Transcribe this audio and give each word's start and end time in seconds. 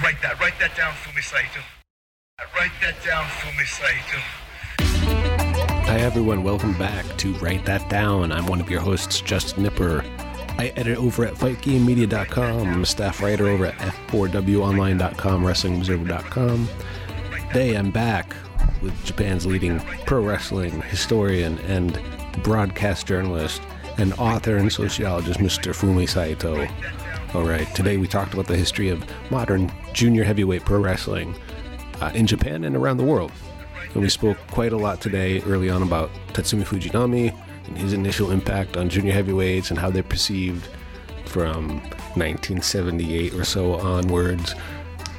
Write 0.00 0.20
that, 0.22 0.40
write 0.40 0.58
that 0.58 0.76
down 0.76 0.94
for 0.94 1.14
me, 1.14 1.22
Saito. 1.22 1.60
Write 2.56 2.72
that 2.80 3.04
down 3.04 3.26
for 3.28 3.48
me, 3.58 3.64
Saito. 3.64 4.18
Hi, 5.86 5.98
everyone. 5.98 6.42
Welcome 6.42 6.72
back 6.78 7.04
to 7.18 7.34
Write 7.34 7.66
That 7.66 7.88
Down. 7.90 8.32
I'm 8.32 8.46
one 8.46 8.60
of 8.60 8.70
your 8.70 8.80
hosts, 8.80 9.20
Justin 9.20 9.64
Nipper. 9.64 10.02
I 10.58 10.72
edit 10.76 10.98
over 10.98 11.24
at 11.24 11.34
FightGameMedia.com. 11.34 12.68
I'm 12.68 12.82
a 12.82 12.86
staff 12.86 13.22
writer 13.22 13.48
over 13.48 13.66
at 13.66 13.74
F4WOnline.com, 13.74 15.42
WrestlingObserver.com. 15.44 16.68
Today, 17.48 17.76
I'm 17.76 17.90
back 17.90 18.34
with 18.80 19.04
Japan's 19.04 19.44
leading 19.46 19.80
pro 20.06 20.22
wrestling 20.22 20.82
historian 20.82 21.58
and 21.60 22.00
broadcast 22.42 23.06
journalist 23.06 23.60
and 23.98 24.14
author 24.14 24.56
and 24.56 24.72
sociologist, 24.72 25.38
Mr. 25.38 25.74
Fumi 25.74 26.08
Saito. 26.08 26.66
All 27.34 27.44
right, 27.44 27.72
today 27.74 27.96
we 27.98 28.06
talked 28.06 28.34
about 28.34 28.46
the 28.46 28.56
history 28.56 28.88
of 28.88 29.04
modern 29.30 29.72
junior 29.92 30.24
heavyweight 30.24 30.64
pro 30.64 30.78
wrestling 30.78 31.34
uh, 32.00 32.10
in 32.14 32.26
Japan 32.26 32.64
and 32.64 32.76
around 32.76 32.96
the 32.96 33.04
world. 33.04 33.32
And 33.94 34.02
we 34.02 34.08
spoke 34.08 34.38
quite 34.50 34.72
a 34.72 34.76
lot 34.76 35.00
today 35.00 35.40
early 35.42 35.68
on 35.68 35.82
about 35.82 36.10
Tatsumi 36.28 36.64
Fujinami 36.64 37.36
and 37.66 37.78
his 37.78 37.92
initial 37.92 38.30
impact 38.30 38.76
on 38.76 38.88
junior 38.88 39.12
heavyweights 39.12 39.70
and 39.70 39.78
how 39.78 39.90
they're 39.90 40.02
perceived 40.02 40.68
from 41.26 41.80
1978 42.14 43.34
or 43.34 43.44
so 43.44 43.74
onwards. 43.74 44.54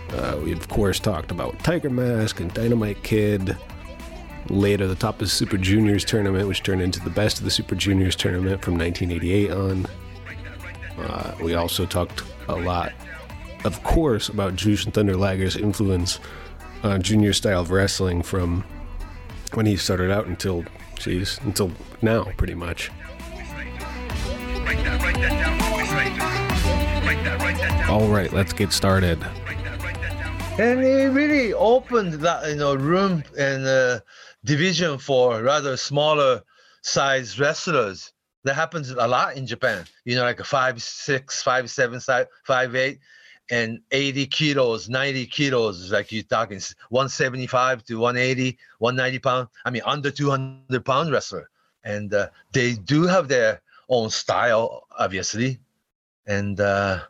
Uh, 0.09 0.39
we, 0.43 0.51
of 0.51 0.67
course, 0.69 0.99
talked 0.99 1.31
about 1.31 1.57
Tiger 1.59 1.89
Mask 1.89 2.39
and 2.39 2.53
Dynamite 2.53 3.01
Kid. 3.03 3.57
Later, 4.49 4.87
the 4.87 4.95
top 4.95 5.15
of 5.15 5.19
the 5.19 5.27
Super 5.27 5.57
Juniors 5.57 6.03
tournament, 6.03 6.47
which 6.47 6.63
turned 6.63 6.81
into 6.81 6.99
the 6.99 7.09
best 7.09 7.39
of 7.39 7.45
the 7.45 7.51
Super 7.51 7.75
Juniors 7.75 8.15
tournament 8.15 8.61
from 8.61 8.77
1988 8.77 9.51
on. 9.51 9.87
Uh, 10.97 11.35
we 11.41 11.55
also 11.55 11.85
talked 11.85 12.23
a 12.47 12.55
lot, 12.55 12.91
of 13.63 13.81
course, 13.83 14.29
about 14.29 14.55
Jushin 14.55 14.93
Thunder 14.93 15.15
Liger's 15.15 15.55
influence 15.55 16.19
on 16.83 17.01
junior 17.01 17.33
style 17.33 17.61
of 17.61 17.71
wrestling 17.71 18.21
from 18.21 18.63
when 19.53 19.65
he 19.65 19.77
started 19.77 20.11
out 20.11 20.25
until, 20.25 20.65
geez, 20.99 21.39
until 21.43 21.71
now, 22.01 22.25
pretty 22.37 22.55
much. 22.55 22.91
All 27.89 28.07
right, 28.07 28.31
let's 28.33 28.53
get 28.53 28.73
started. 28.73 29.23
And 30.57 30.81
it 30.81 31.09
really 31.11 31.53
opened 31.53 32.13
that 32.15 32.47
you 32.47 32.55
know 32.55 32.75
room 32.75 33.23
and 33.37 33.65
uh, 33.65 33.99
division 34.43 34.97
for 34.97 35.41
rather 35.41 35.77
smaller 35.77 36.41
size 36.81 37.39
wrestlers 37.39 38.11
that 38.43 38.55
happens 38.55 38.91
a 38.91 39.07
lot 39.07 39.37
in 39.37 39.47
japan 39.47 39.85
you 40.03 40.15
know 40.15 40.23
like 40.23 40.41
a 40.41 40.43
five 40.43 40.81
six 40.83 41.41
five 41.41 41.69
seven 41.71 41.99
five 42.45 42.75
eight 42.75 42.99
and 43.51 43.81
80 43.91 44.27
kilos 44.27 44.87
90 44.87 45.25
kilos 45.27 45.91
like 45.91 46.11
you're 46.11 46.23
talking 46.23 46.61
175 46.89 47.83
to 47.83 47.99
180 47.99 48.57
190 48.79 49.19
pound 49.19 49.47
i 49.65 49.69
mean 49.69 49.81
under 49.85 50.09
200 50.09 50.85
pound 50.85 51.11
wrestler 51.11 51.49
and 51.83 52.13
uh, 52.13 52.29
they 52.53 52.73
do 52.73 53.03
have 53.03 53.27
their 53.27 53.61
own 53.89 54.09
style 54.09 54.87
obviously 54.97 55.59
and 56.25 56.59
uh, 56.59 57.01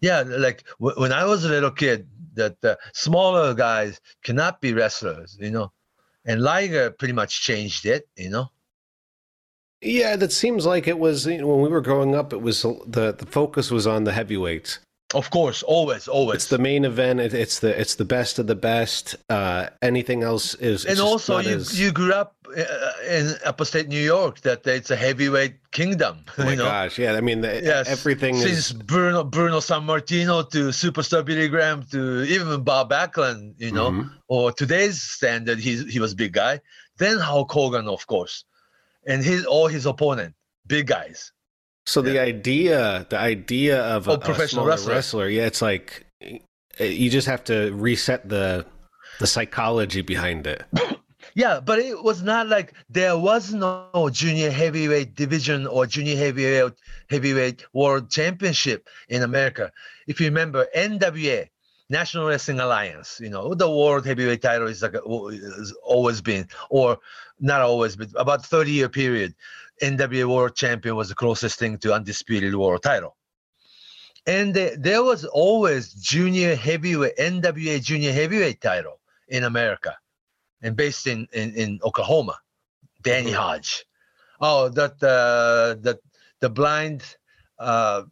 yeah, 0.00 0.22
like 0.26 0.64
w- 0.80 1.00
when 1.00 1.12
I 1.12 1.24
was 1.24 1.44
a 1.44 1.48
little 1.48 1.70
kid, 1.70 2.08
that 2.34 2.62
uh, 2.64 2.76
smaller 2.92 3.54
guys 3.54 4.00
cannot 4.22 4.60
be 4.60 4.72
wrestlers, 4.72 5.36
you 5.40 5.50
know, 5.50 5.72
and 6.24 6.42
Liger 6.42 6.90
pretty 6.90 7.14
much 7.14 7.42
changed 7.42 7.86
it, 7.86 8.08
you 8.16 8.30
know. 8.30 8.50
Yeah, 9.80 10.16
that 10.16 10.32
seems 10.32 10.66
like 10.66 10.88
it 10.88 10.98
was 10.98 11.26
you 11.26 11.38
know, 11.38 11.46
when 11.48 11.62
we 11.62 11.68
were 11.68 11.80
growing 11.80 12.14
up. 12.14 12.32
It 12.32 12.42
was 12.42 12.62
the 12.62 13.14
the 13.16 13.26
focus 13.26 13.70
was 13.70 13.86
on 13.86 14.04
the 14.04 14.12
heavyweights. 14.12 14.80
Of 15.14 15.30
course, 15.30 15.62
always, 15.62 16.06
always. 16.06 16.36
It's 16.36 16.48
the 16.48 16.58
main 16.58 16.84
event. 16.84 17.18
It, 17.18 17.32
it's 17.32 17.60
the 17.60 17.78
it's 17.80 17.94
the 17.94 18.04
best 18.04 18.38
of 18.38 18.46
the 18.46 18.54
best. 18.54 19.16
Uh, 19.30 19.68
anything 19.80 20.22
else 20.22 20.54
is 20.56 20.84
and 20.84 21.00
also, 21.00 21.38
you 21.38 21.56
as- 21.56 21.80
you 21.80 21.92
grew 21.92 22.12
up 22.12 22.36
uh, 22.54 22.62
in 23.08 23.32
upstate 23.46 23.88
New 23.88 24.02
York, 24.02 24.40
that 24.42 24.66
it's 24.66 24.90
a 24.90 24.96
heavyweight 24.96 25.54
kingdom. 25.72 26.24
Oh 26.38 26.44
my 26.44 26.50
you 26.50 26.56
know? 26.56 26.64
gosh! 26.66 26.98
Yeah, 26.98 27.14
I 27.14 27.22
mean, 27.22 27.40
the, 27.40 27.62
Yes, 27.64 27.88
everything 27.88 28.36
since 28.36 28.70
is. 28.70 28.72
Bruno 28.74 29.24
Bruno 29.24 29.60
Sammartino 29.60 30.44
to 30.50 30.68
superstar 30.68 31.24
Billy 31.24 31.48
Graham 31.48 31.84
to 31.84 32.22
even 32.24 32.62
Bob 32.62 32.90
Backlund, 32.90 33.54
you 33.56 33.72
know, 33.72 33.90
Mhm. 33.90 34.10
or 34.28 34.52
today's 34.52 35.00
standard, 35.00 35.58
he 35.58 35.84
he 35.84 36.00
was 36.00 36.14
big 36.14 36.32
guy. 36.34 36.60
Then 36.98 37.16
Hulk 37.18 37.50
Hogan, 37.50 37.88
of 37.88 38.06
course, 38.06 38.44
and 39.06 39.24
his 39.24 39.46
all 39.46 39.68
his 39.68 39.86
opponent, 39.86 40.34
big 40.66 40.86
guys. 40.86 41.32
So 41.88 42.02
the 42.02 42.18
idea, 42.20 43.06
the 43.08 43.18
idea 43.18 43.80
of 43.96 44.08
a, 44.08 44.10
Oh, 44.10 44.14
a 44.14 44.18
professional 44.18 44.66
wrestler. 44.66 44.92
wrestler, 44.92 45.28
yeah, 45.28 45.46
it's 45.46 45.62
like 45.62 46.04
you 46.78 47.08
just 47.08 47.26
have 47.26 47.42
to 47.44 47.72
reset 47.72 48.28
the 48.28 48.66
the 49.20 49.26
psychology 49.26 50.02
behind 50.02 50.46
it. 50.46 50.62
Yeah, 51.34 51.60
but 51.60 51.78
it 51.78 52.02
was 52.02 52.22
not 52.22 52.48
like 52.48 52.72
there 52.90 53.16
was 53.16 53.54
no 53.54 54.08
junior 54.10 54.50
heavyweight 54.50 55.14
division 55.14 55.66
or 55.66 55.86
junior 55.86 56.16
heavyweight 56.16 56.72
heavyweight 57.10 57.64
world 57.72 58.10
championship 58.10 58.88
in 59.08 59.22
America. 59.22 59.70
If 60.08 60.20
you 60.20 60.26
remember, 60.26 60.66
NWA, 60.74 61.48
National 61.90 62.26
Wrestling 62.26 62.58
Alliance, 62.60 63.20
you 63.20 63.30
know, 63.30 63.54
the 63.54 63.70
world 63.70 64.04
heavyweight 64.04 64.42
title 64.42 64.66
is 64.68 64.82
like 64.82 64.94
a, 64.94 65.00
always 65.00 66.20
been, 66.20 66.48
or 66.70 66.98
not 67.40 67.60
always, 67.60 67.94
but 67.94 68.08
about 68.16 68.44
30 68.44 68.72
year 68.72 68.88
period, 68.88 69.34
NWA 69.82 70.28
world 70.28 70.54
champion 70.56 70.96
was 70.96 71.08
the 71.08 71.14
closest 71.14 71.58
thing 71.58 71.78
to 71.78 71.92
undisputed 71.94 72.54
world 72.54 72.82
title. 72.82 73.16
And 74.26 74.52
there, 74.54 74.76
there 74.76 75.02
was 75.02 75.24
always 75.24 75.94
junior 75.94 76.54
heavyweight, 76.54 77.16
NWA 77.16 77.82
junior 77.82 78.12
heavyweight 78.12 78.60
title 78.60 79.00
in 79.28 79.44
America 79.44 79.96
and 80.62 80.76
based 80.76 81.06
in 81.06 81.26
in, 81.32 81.54
in 81.54 81.80
Oklahoma, 81.84 82.36
Danny 83.02 83.30
Mhm. 83.30 83.36
Hodge. 83.36 83.84
Oh, 84.40 84.68
that 84.70 85.02
uh, 85.02 85.80
that 85.82 85.98
the 86.40 86.50
blind 86.50 87.02
uh, 87.58 88.02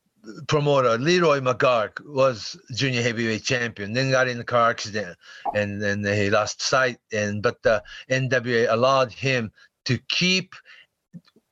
promoter 0.48 0.98
Leroy 0.98 1.40
McGuirk 1.40 2.04
was 2.04 2.56
junior 2.74 3.02
heavyweight 3.02 3.44
champion. 3.44 3.92
Then 3.92 4.10
got 4.10 4.28
in 4.28 4.40
a 4.40 4.44
car 4.44 4.70
accident, 4.70 5.16
and 5.54 5.80
then 5.82 6.04
he 6.04 6.30
lost 6.30 6.62
sight. 6.62 6.98
And 7.12 7.42
but 7.42 7.62
the 7.62 7.82
NWA 8.10 8.66
allowed 8.70 9.12
him 9.12 9.52
to 9.84 9.98
keep 10.08 10.54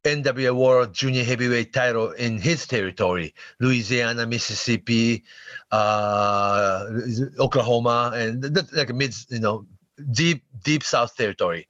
NWA 0.05 0.55
World 0.55 0.93
Junior 0.93 1.25
Heavyweight 1.25 1.73
title 1.73 2.11
in 2.13 2.39
his 2.39 2.67
territory, 2.67 3.35
Louisiana, 3.59 4.27
Mississippi, 4.27 5.25
uh, 5.73 6.87
Oklahoma, 7.39 8.13
and 8.15 8.43
that, 8.43 8.73
like 8.75 8.91
a 8.91 8.93
mid, 8.93 9.15
you 9.31 9.41
know, 9.41 9.67
deep, 10.13 10.45
deep 10.63 10.83
South 10.85 11.17
territory. 11.17 11.67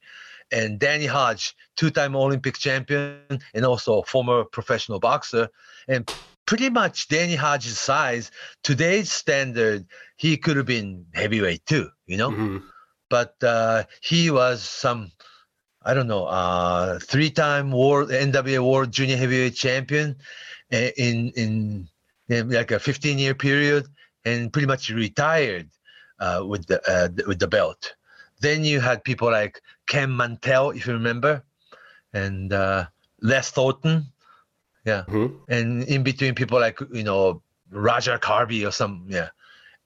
And 0.51 0.79
Danny 0.79 1.07
Hodge, 1.07 1.55
two-time 1.77 2.15
Olympic 2.17 2.59
champion 2.59 3.21
and 3.55 3.65
also 3.65 4.03
former 4.03 4.45
professional 4.45 4.99
boxer, 4.99 5.49
and 5.89 6.11
pretty 6.47 6.71
much 6.71 7.09
Danny 7.09 7.37
Hodge's 7.37 7.79
size, 7.79 8.31
today's 8.63 9.11
standard, 9.11 9.87
he 10.17 10.37
could 10.37 10.57
have 10.57 10.67
been 10.67 11.07
heavyweight 11.15 11.65
too, 11.67 11.89
you 12.07 12.17
know 12.17 12.31
Mhm. 12.31 12.63
but 13.11 13.35
uh, 13.43 13.85
he 14.03 14.31
was 14.31 14.63
some 14.63 15.13
I 15.85 15.95
don't 15.95 16.07
know 16.09 16.25
uh, 16.27 16.99
three-time 16.99 17.71
world 17.71 18.11
NWA 18.11 18.65
World 18.65 18.91
Junior 18.93 19.17
Heavyweight 19.17 19.55
Champion 19.55 20.17
uh, 20.73 20.91
in 20.97 21.31
in, 21.37 21.89
in 22.29 22.51
like 22.51 22.71
a 22.71 22.77
15-year 22.79 23.35
period, 23.35 23.87
and 24.25 24.53
pretty 24.53 24.67
much 24.67 24.89
retired 24.91 25.69
uh, 26.21 26.43
with 26.47 26.67
the 26.67 26.81
uh, 26.91 27.09
with 27.27 27.39
the 27.39 27.49
belt. 27.49 27.95
Then 28.41 28.65
you 28.65 28.81
had 28.81 29.05
people 29.05 29.31
like 29.31 29.61
Ken 29.87 30.15
Mantell, 30.17 30.71
if 30.71 30.87
you 30.87 30.93
remember, 30.95 31.43
and 32.13 32.53
uh, 32.53 32.87
Les 33.21 33.51
Thornton, 33.51 34.07
yeah, 34.85 35.05
Mhm. 35.09 35.37
and 35.49 35.83
in 35.85 36.03
between 36.03 36.35
people 36.35 36.59
like 36.61 36.81
you 36.93 37.05
know 37.05 37.43
Roger 37.71 38.19
Kirby 38.19 38.65
or 38.65 38.73
some 38.73 39.05
yeah, 39.09 39.29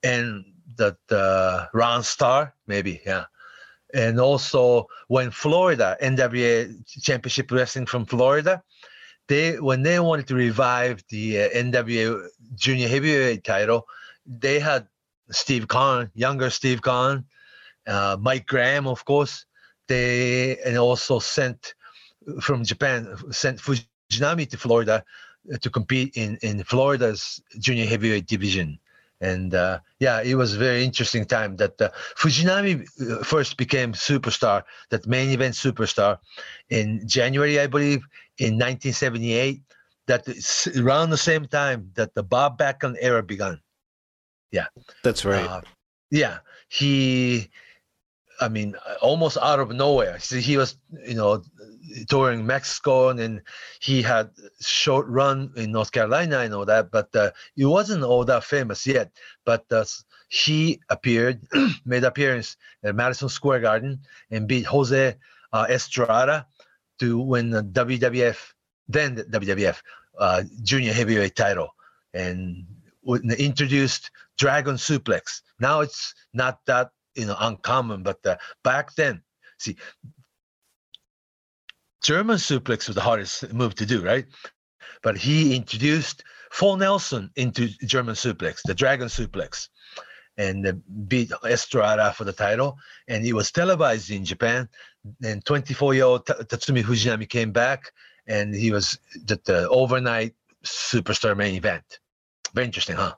and 0.03 0.45
that 0.77 0.99
uh, 1.11 1.67
Ron 1.75 2.03
Starr 2.03 2.55
maybe 2.67 3.01
yeah, 3.05 3.25
and 3.95 4.21
also 4.21 4.87
when 5.09 5.31
Florida 5.31 5.97
NWA 6.03 6.75
Championship 7.03 7.51
Wrestling 7.51 7.87
from 7.87 8.05
Florida, 8.05 8.63
they 9.29 9.61
when 9.61 9.83
they 9.83 9.99
wanted 10.01 10.27
to 10.29 10.35
revive 10.35 11.03
the 11.09 11.43
uh, 11.43 11.49
NWA 11.51 12.27
Junior 12.55 12.89
Heavyweight 12.89 13.45
title, 13.45 13.87
they 14.27 14.59
had 14.59 14.87
Steve 15.31 15.69
Keirn, 15.69 16.11
younger 16.15 16.51
Steve 16.51 16.81
Keirn, 16.83 17.25
uh, 17.87 18.17
Mike 18.21 18.47
Graham, 18.47 18.87
of 18.87 19.05
course. 19.05 19.45
They 19.87 20.59
and 20.59 20.77
also 20.77 21.19
sent 21.19 21.75
from 22.41 22.65
Japan 22.65 23.17
sent 23.31 23.59
Fujinami 23.59 24.49
to 24.51 24.57
Florida 24.59 25.03
uh, 25.53 25.57
to 25.59 25.71
compete 25.71 26.15
in 26.15 26.39
in 26.43 26.63
Florida's 26.63 27.41
junior 27.59 27.87
heavyweight 27.87 28.27
division. 28.27 28.79
And 29.21 29.55
uh, 29.55 29.81
yeah, 29.99 30.23
it 30.23 30.37
was 30.37 30.55
a 30.55 30.59
very 30.59 30.85
interesting 30.85 31.25
time 31.25 31.57
that 31.57 31.81
uh, 31.81 31.91
Fujinami 32.17 32.87
uh, 33.01 33.25
first 33.25 33.57
became 33.57 33.93
superstar, 33.93 34.63
that 34.91 35.07
main 35.07 35.31
event 35.31 35.55
superstar, 35.55 36.19
in 36.71 37.07
January, 37.07 37.59
I 37.59 37.67
believe, 37.67 38.07
in 38.39 38.55
1978. 38.55 39.63
That 40.07 40.27
around 40.75 41.11
the 41.11 41.19
same 41.19 41.45
time 41.45 41.91
that 41.95 42.15
the 42.15 42.23
Bob 42.23 42.59
Backlund 42.59 42.97
era 43.01 43.23
began. 43.23 43.61
Yeah, 44.51 44.69
that's 45.05 45.25
right. 45.27 45.47
Uh, 45.47 45.61
yeah, 46.11 46.39
he, 46.71 47.51
I 48.41 48.49
mean, 48.49 48.75
almost 49.03 49.37
out 49.37 49.61
of 49.61 49.71
nowhere. 49.71 50.19
See, 50.19 50.41
he 50.41 50.57
was, 50.57 50.79
you 51.07 51.15
know, 51.15 51.43
touring 52.09 52.47
Mexico, 52.47 53.09
and 53.09 53.19
then 53.19 53.43
he 53.81 54.03
had 54.03 54.31
short 54.61 55.07
run 55.07 55.53
in 55.57 55.73
North 55.73 55.93
Carolina 55.93 56.41
and 56.41 56.55
all 56.55 56.65
that, 56.65 56.91
but 56.91 57.15
uh, 57.15 57.31
he 57.55 57.65
wasn't 57.65 58.03
all 58.03 58.25
that 58.25 58.45
famous 58.45 58.87
yet. 58.87 59.11
But 59.45 59.65
uh, 59.71 59.85
he 60.29 60.81
appeared, 60.89 61.41
made 61.85 62.05
appearance 62.05 62.57
at 62.83 62.95
Madison 62.95 63.29
Square 63.29 63.61
Garden 63.61 64.01
and 64.31 64.47
beat 64.47 64.67
Jose 64.67 65.17
uh, 65.53 65.67
Estrada 65.69 66.47
to 66.99 67.19
win 67.19 67.51
the 67.51 67.63
WWF, 67.63 68.39
then 68.89 69.15
the 69.15 69.25
WWF 69.25 69.81
uh, 70.19 70.43
junior 70.63 70.93
heavyweight 70.93 71.37
title, 71.37 71.75
and 72.13 72.67
introduced 73.39 74.11
Dragon 74.37 74.77
Suplex. 74.77 75.43
Now 75.61 75.81
it's 75.81 76.15
not 76.35 76.61
that 76.67 76.91
you 77.15 77.27
know 77.27 77.37
uncommon, 77.39 78.03
but 78.03 78.25
uh, 78.27 78.37
back 78.63 78.95
then, 78.95 79.23
see, 79.59 79.77
German 82.09 82.39
suplex 82.39 82.87
was 82.87 82.95
the 82.95 83.03
hardest 83.03 83.53
move 83.53 83.75
to 83.75 83.85
do, 83.85 84.03
right? 84.03 84.25
But 85.03 85.19
he 85.19 85.55
introduced 85.55 86.25
Full 86.51 86.79
Nelson 86.79 87.31
into 87.37 87.69
German 87.85 88.15
suplex, 88.15 88.63
the 88.65 88.75
Dragon 88.75 89.09
suplex, 89.09 89.69
and 90.39 90.67
uh, 90.67 90.73
beat 91.07 91.31
Estrada 91.45 92.15
for 92.15 92.25
the 92.25 92.33
title. 92.33 92.79
And 93.09 93.27
he 93.27 93.35
was 93.35 93.53
televised 93.53 94.11
in 94.11 94.25
Japan. 94.25 94.71
And 95.23 95.45
24-year-old 95.45 96.25
Tatsumi 96.25 96.83
Fujinami 96.83 97.29
came 97.29 97.53
back, 97.53 97.93
and 98.27 98.55
he 98.55 98.71
was 98.71 98.99
the, 99.27 99.39
the 99.45 99.69
overnight 99.69 100.35
superstar 100.65 101.37
main 101.37 101.57
event. 101.57 102.01
Very 102.55 102.65
interesting, 102.65 102.97
huh? 102.97 103.17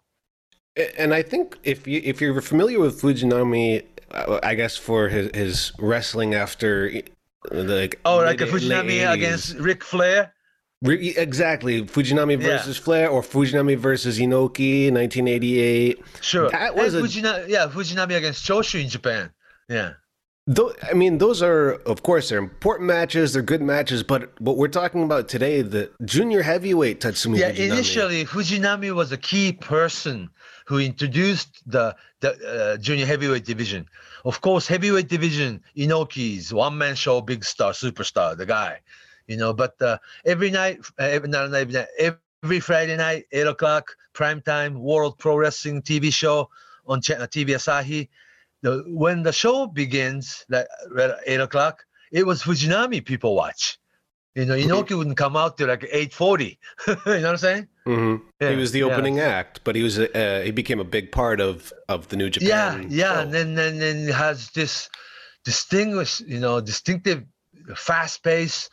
And 0.99 1.15
I 1.15 1.23
think 1.23 1.57
if 1.63 1.87
you 1.87 2.01
if 2.03 2.21
you're 2.21 2.41
familiar 2.41 2.81
with 2.81 3.01
Fujinami, 3.01 3.85
uh, 4.11 4.41
I 4.43 4.57
guess 4.57 4.77
for 4.77 5.09
his 5.09 5.31
his 5.33 5.73
wrestling 5.79 6.35
after 6.35 6.91
like 7.51 7.99
Oh, 8.05 8.19
like 8.19 8.41
a 8.41 8.47
Fujinami 8.47 9.11
against 9.11 9.55
Ric 9.57 9.83
Flair. 9.85 10.33
Re- 10.83 11.15
exactly 11.17 11.83
Fujinami 11.85 12.41
Yeah. 12.41 12.49
versus 12.57 12.77
Flair 12.79 13.11
or 13.11 13.23
Fujinami 13.23 13.77
versus 13.77 14.19
Inoki, 14.19 14.91
1988. 14.91 16.03
Sure. 16.23 16.49
That 16.51 16.75
was 16.75 16.95
and 16.95 17.05
a- 17.05 17.09
Fujinami, 17.09 17.49
yeah, 17.49 17.67
Fujinami 17.69 18.17
against 18.17 18.47
Choshu 18.47 18.83
in 18.83 18.89
Japan. 18.89 19.31
Yeah. 19.69 19.93
Though 20.47 20.73
I 20.83 20.95
mean, 20.95 21.19
those 21.19 21.43
are 21.43 21.73
of 21.85 22.03
course 22.03 22.31
they're 22.31 22.39
important 22.39 22.87
matches, 22.89 23.35
they're 23.35 23.43
good 23.43 23.61
matches, 23.63 24.03
but 24.03 24.33
what 24.41 24.57
we're 24.57 24.69
talking 24.69 25.03
about 25.05 25.29
today, 25.29 25.61
the 25.63 25.91
junior 26.05 26.43
heavyweight 26.43 27.01
Tatsumi 27.01 27.39
Yeah, 27.39 27.53
Fujinami. 27.53 27.71
initially 27.73 28.25
Fujinami 28.25 28.95
was 28.95 29.13
a 29.13 29.19
key 29.19 29.53
person 29.53 30.31
who 30.67 30.79
introduced 30.79 31.63
the, 31.67 31.95
the 32.21 32.31
uh, 32.49 32.77
junior 32.79 33.05
heavyweight 33.05 33.45
division. 33.45 33.87
Of 34.25 34.41
course, 34.41 34.67
heavyweight 34.67 35.09
division, 35.09 35.63
Inoki's 35.77 36.53
one 36.53 36.77
man 36.77 36.95
show, 36.95 37.21
big 37.21 37.45
star, 37.45 37.73
superstar, 37.73 38.37
the 38.37 38.47
guy, 38.47 38.81
you 39.27 39.37
know. 39.37 39.53
But 39.53 39.81
uh, 39.81 39.99
every 40.25 40.51
night, 40.51 40.81
uh, 40.99 41.05
every, 41.05 41.29
not 41.29 41.53
every 41.53 41.73
night, 41.73 41.89
every 42.43 42.61
Friday 42.61 42.97
night, 42.97 43.25
eight 43.33 43.47
o'clock, 43.47 43.97
prime 44.13 44.43
time, 44.43 44.79
World 44.79 45.19
Pro 45.19 45.37
Wrestling 45.37 45.83
TV 45.83 46.13
show 46.13 46.51
on 46.87 47.01
Ch- 47.01 47.11
TV 47.33 47.51
Asahi. 47.51 48.09
The, 48.63 48.85
when 48.89 49.23
the 49.23 49.33
show 49.33 49.67
begins, 49.67 50.45
like 50.51 50.67
at 50.99 51.19
eight 51.27 51.41
o'clock, 51.41 51.85
it 52.13 52.27
was 52.27 52.43
Fujinami 52.43 53.05
people 53.05 53.35
watch. 53.35 53.80
You 54.35 54.44
know, 54.44 54.55
Inoki 54.55 54.97
wouldn't 54.97 55.17
come 55.17 55.37
out 55.37 55.59
till 55.59 55.69
like 55.69 55.87
eight 55.91 56.12
forty. 56.12 56.59
you 56.87 56.94
know 56.94 57.03
what 57.05 57.25
I'm 57.27 57.37
saying? 57.37 57.69
Mhm. 57.87 58.23
Yeah, 58.41 58.50
he 58.50 58.56
was 58.56 58.71
the 58.71 58.81
yeah. 58.81 58.85
opening 58.87 59.19
act, 59.19 59.61
but 59.65 59.75
he 59.75 59.82
was 59.82 59.99
a, 59.99 60.06
uh, 60.17 60.44
he 60.44 60.53
became 60.53 60.79
a 60.79 60.85
big 60.85 61.11
part 61.11 61.41
of 61.41 61.73
of 61.88 62.09
the 62.09 62.17
New 62.17 62.31
Japan. 62.31 62.49
yeah 62.49 62.87
yeah 62.88 63.15
show. 63.15 63.21
and 63.21 63.32
then 63.35 63.55
then 63.55 63.79
then 63.79 64.06
has 64.09 64.50
this 64.50 64.88
distinguished 65.44 66.21
you 66.21 66.38
know 66.38 66.61
distinctive 66.61 67.25
fast 67.75 68.23
pace 68.23 68.69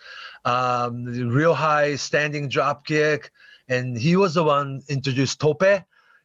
um 0.45 1.05
real 1.05 1.53
high 1.53 1.95
standing 1.95 2.49
drop 2.49 2.85
kick 2.85 3.31
and 3.67 3.97
he 3.97 4.15
was 4.15 4.33
the 4.33 4.43
one 4.43 4.81
introduced 4.89 5.39
tope 5.39 5.63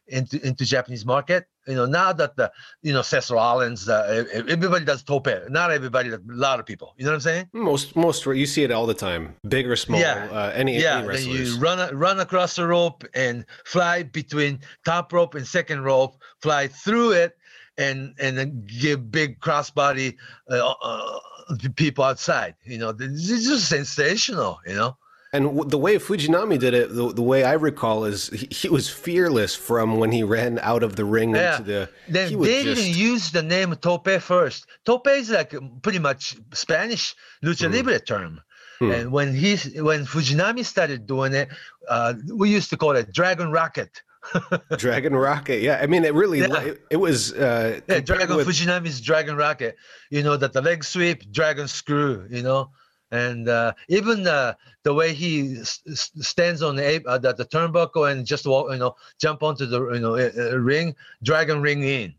into 0.07 0.45
into 0.45 0.65
japanese 0.65 1.05
market 1.05 1.45
you 1.67 1.75
know 1.75 1.85
now 1.85 2.11
that 2.13 2.35
the 2.35 2.51
you 2.81 2.93
know 2.93 3.01
Seth 3.01 3.29
Rollins 3.29 3.87
uh, 3.87 4.25
everybody 4.47 4.85
does 4.85 5.03
tope 5.03 5.27
not 5.49 5.71
everybody 5.71 6.09
a 6.09 6.19
lot 6.25 6.59
of 6.59 6.65
people 6.65 6.93
you 6.97 7.05
know 7.05 7.11
what 7.11 7.15
i'm 7.15 7.21
saying 7.21 7.49
most 7.53 7.95
most 7.95 8.25
you 8.25 8.45
see 8.45 8.63
it 8.63 8.71
all 8.71 8.85
the 8.85 8.93
time, 8.93 9.35
big 9.47 9.67
or 9.67 9.75
small. 9.75 9.99
Yeah. 9.99 10.27
uh, 10.31 10.51
any 10.53 10.79
yeah 10.79 10.99
any 10.99 11.07
wrestlers. 11.07 11.55
you 11.55 11.59
run 11.59 11.95
run 11.95 12.19
across 12.19 12.55
the 12.55 12.67
rope 12.67 13.03
and 13.13 13.45
fly 13.65 14.03
between 14.03 14.59
top 14.85 15.11
rope 15.13 15.35
and 15.35 15.45
second 15.45 15.81
rope 15.83 16.15
fly 16.41 16.67
through 16.67 17.11
it 17.11 17.37
and 17.77 18.13
and 18.19 18.37
then 18.37 18.65
give 18.65 19.11
big 19.11 19.39
crossbody 19.39 20.15
uh, 20.49 20.73
uh, 20.83 21.19
to 21.59 21.69
people 21.69 22.03
outside 22.03 22.55
you 22.63 22.77
know 22.77 22.91
this 22.91 23.29
is 23.29 23.47
just 23.47 23.69
sensational 23.69 24.59
you 24.65 24.75
know 24.75 24.97
And 25.33 25.45
w- 25.45 25.67
the 25.69 25.79
way 25.79 25.95
Fujinami 25.97 26.59
did 26.59 26.73
it, 26.75 26.93
the, 26.93 27.11
the 27.11 27.23
way 27.23 27.43
I 27.43 27.53
recall 27.53 28.05
is 28.05 28.29
he, 28.29 28.47
he 28.51 28.69
was 28.69 28.87
fearless 28.89 29.55
from 29.55 29.97
when 29.97 30.11
he 30.11 30.21
ran 30.23 30.59
out 30.59 30.83
of 30.83 30.95
the 30.95 31.05
ring 31.05 31.31
Yeah. 31.35 31.57
into 31.57 31.63
the. 31.71 31.89
then 32.07 32.39
they 32.39 32.63
just, 32.63 32.81
didn't 32.81 32.95
use 32.95 33.31
the 33.31 33.41
name 33.41 33.75
tope 33.77 34.07
first 34.21 34.67
tope 34.85 35.07
is 35.07 35.29
like 35.31 35.53
pretty 35.81 35.99
much 35.99 36.35
spanish 36.53 37.15
lucha 37.43 37.65
Hmm. 37.67 37.73
libre 37.73 37.99
term 37.99 38.41
Hmm. 38.79 38.91
and 38.91 39.11
when 39.11 39.33
he 39.33 39.51
when 39.89 40.05
fujinami 40.05 40.63
started 40.63 41.05
doing 41.07 41.33
it 41.33 41.47
uh, 41.89 42.13
we 42.41 42.49
used 42.57 42.69
to 42.69 42.77
call 42.77 42.91
it 43.01 43.11
dragon 43.11 43.49
rocket 43.51 43.91
Dragon 44.77 45.13
Rocket. 45.15 45.61
Yeah, 45.61 45.79
I 45.83 45.85
mean, 45.85 46.05
it 46.05 46.13
really 46.13 46.39
Yeah. 46.39 46.61
it, 46.61 46.81
it 46.91 46.95
was. 46.95 47.33
Uh, 47.33 47.81
Yeah, 47.89 47.99
Dragon 47.99 48.37
with- 48.37 48.47
Fujinami's 48.47 49.01
Dragon 49.01 49.35
Rocket. 49.35 49.75
You 50.11 50.23
know 50.23 50.37
that 50.37 50.53
the 50.53 50.61
leg 50.61 50.85
sweep, 50.85 51.29
Dragon 51.29 51.67
Screw. 51.67 52.25
You 52.31 52.41
know, 52.41 52.71
and 53.13 53.47
uh, 53.47 53.73
even 53.89 54.27
uh, 54.27 54.53
the 54.83 54.93
way 54.93 55.13
he 55.13 55.59
s- 55.59 55.81
stands 56.19 56.61
on 56.63 56.75
the, 56.75 57.03
uh, 57.05 57.17
the 57.19 57.33
the 57.33 57.45
turnbuckle 57.45 58.11
and 58.11 58.25
just 58.25 58.45
walk, 58.47 58.71
you 58.71 58.79
know, 58.79 58.95
jump 59.21 59.43
onto 59.43 59.65
the 59.65 59.79
you 59.93 59.99
know 59.99 60.15
uh, 60.15 60.31
uh, 60.35 60.57
ring, 60.57 60.95
Dragon 61.23 61.61
Ring 61.61 61.83
in, 61.83 62.15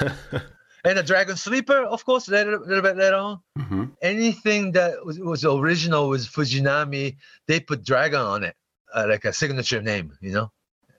and 0.85 0.97
the 0.97 1.03
Dragon 1.03 1.35
Sleeper, 1.35 1.83
of 1.83 2.05
course, 2.05 2.27
later, 2.29 2.55
a 2.55 2.59
little 2.65 2.81
bit 2.81 2.97
later 2.97 3.15
on. 3.17 3.39
Mhm. 3.59 3.91
Anything 4.01 4.71
that 4.71 5.05
was, 5.05 5.19
was 5.19 5.45
original 5.45 6.09
with 6.09 6.25
Fujinami, 6.25 7.17
they 7.47 7.59
put 7.59 7.83
Dragon 7.83 8.21
on 8.21 8.43
it, 8.43 8.55
uh, 8.95 9.05
like 9.09 9.25
a 9.25 9.33
signature 9.33 9.81
name. 9.81 10.17
You 10.21 10.31
know. 10.33 10.51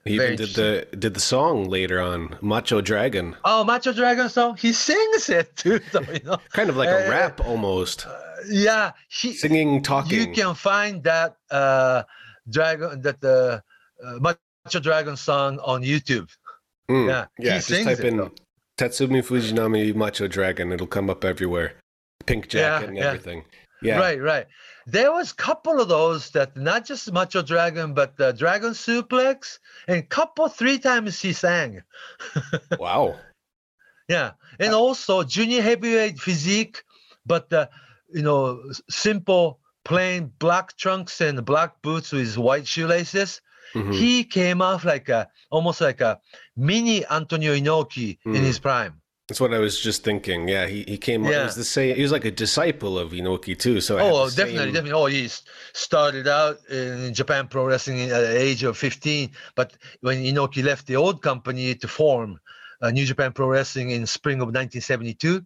He 0.05 0.15
even 0.15 0.35
did 0.35 0.49
the 0.55 0.87
did 0.97 1.13
the 1.13 1.19
song 1.21 1.69
later 1.69 2.01
on, 2.01 2.37
Macho 2.41 2.81
Dragon, 2.81 3.35
Oh, 3.45 3.63
Macho 3.63 3.93
Dragon 3.93 4.27
song. 4.29 4.57
He 4.57 4.73
sings 4.73 5.29
it 5.29 5.55
too. 5.61 5.79
You 5.93 6.19
know. 6.25 6.37
kind 6.51 6.69
of 6.69 6.75
like 6.75 6.89
a 6.89 7.07
Uh, 7.07 7.09
rap 7.09 7.39
almost, 7.39 8.05
yeah 8.49 8.91
he 9.09 9.33
singing, 9.33 9.81
talking. 9.81 10.19
you 10.19 10.27
can 10.33 10.53
find 10.55 11.03
that 11.03 11.37
uh 11.51 12.03
dragon 12.49 13.01
that 13.01 13.21
the 13.21 13.63
uh, 14.05 14.19
macho 14.19 14.79
dragon 14.81 15.15
song 15.15 15.59
on 15.63 15.81
youtube 15.81 16.29
Mm, 16.89 17.07
yeah, 17.07 17.25
yeah. 17.39 17.51
he 17.53 17.55
Just 17.59 17.67
sings 17.69 17.85
type 17.85 17.99
it, 17.99 18.05
in 18.07 18.17
though. 18.17 18.31
Tatsumi 18.77 19.23
Fujinami 19.23 19.95
Macho 19.95 20.27
Dragon. 20.27 20.73
It'll 20.73 20.85
come 20.97 21.09
up 21.09 21.23
everywhere. 21.23 21.75
Pink 22.25 22.51
Yeah, 22.51 22.59
jacket 22.79 22.89
and 22.89 22.97
yeah. 22.97 23.05
everything. 23.05 23.45
Yeah. 23.81 23.99
right 23.99 24.21
right 24.21 24.47
there 24.85 25.11
was 25.11 25.31
a 25.31 25.35
couple 25.35 25.79
of 25.79 25.87
those 25.87 26.29
that 26.31 26.55
not 26.57 26.85
just 26.85 27.11
macho 27.11 27.41
dragon 27.41 27.93
but 27.93 28.17
the 28.17 28.31
dragon 28.33 28.71
suplex 28.71 29.59
and 29.87 30.07
couple 30.09 30.47
three 30.49 30.77
times 30.79 31.19
he 31.21 31.33
sang 31.33 31.81
Wow. 32.79 33.15
yeah 34.09 34.31
and 34.59 34.73
also 34.73 35.23
junior 35.23 35.61
heavyweight 35.61 36.19
physique 36.19 36.83
but 37.25 37.49
the 37.49 37.69
you 38.11 38.21
know 38.21 38.61
simple 38.89 39.59
plain 39.85 40.31
black 40.39 40.75
trunks 40.77 41.21
and 41.21 41.43
black 41.45 41.81
boots 41.81 42.11
with 42.11 42.37
white 42.37 42.67
shoelaces 42.67 43.41
Mhm. 43.75 43.93
he 43.95 44.23
came 44.23 44.61
off 44.61 44.85
like 44.85 45.09
a 45.09 45.27
almost 45.49 45.81
like 45.81 45.99
a 46.01 46.19
mini 46.55 47.03
Antonio 47.07 47.55
Inoki 47.55 48.19
in 48.23 48.33
Mm. 48.33 48.45
his 48.45 48.59
prime. 48.59 49.01
That's 49.29 49.39
what 49.39 49.53
I 49.53 49.59
was 49.59 49.79
just 49.79 50.03
thinking. 50.03 50.49
Yeah, 50.49 50.67
he, 50.67 50.83
he 50.85 50.97
came. 50.97 51.23
Yeah. 51.23 51.45
was 51.45 51.55
the 51.55 51.63
same. 51.63 51.95
He 51.95 52.01
was 52.01 52.11
like 52.11 52.25
a 52.25 52.31
disciple 52.31 52.99
of 52.99 53.11
Inoki 53.13 53.57
too. 53.57 53.79
So 53.79 53.97
Oh, 53.97 54.29
definitely, 54.29 54.57
same- 54.57 54.73
definitely. 54.73 54.91
Oh, 54.91 55.05
he 55.05 55.29
started 55.73 56.27
out 56.27 56.57
in 56.69 57.13
Japan 57.13 57.47
Pro 57.47 57.65
Wrestling 57.65 58.01
at 58.11 58.19
the 58.19 58.37
age 58.37 58.63
of 58.63 58.77
15, 58.77 59.31
but 59.55 59.73
when 60.01 60.21
Inoki 60.23 60.61
left 60.63 60.87
the 60.87 60.97
old 60.97 61.21
company 61.21 61.73
to 61.75 61.87
form 61.87 62.37
uh, 62.81 62.91
New 62.91 63.05
Japan 63.05 63.31
Pro 63.31 63.47
Wrestling 63.47 63.91
in 63.91 64.05
spring 64.05 64.41
of 64.41 64.47
1972, 64.49 65.41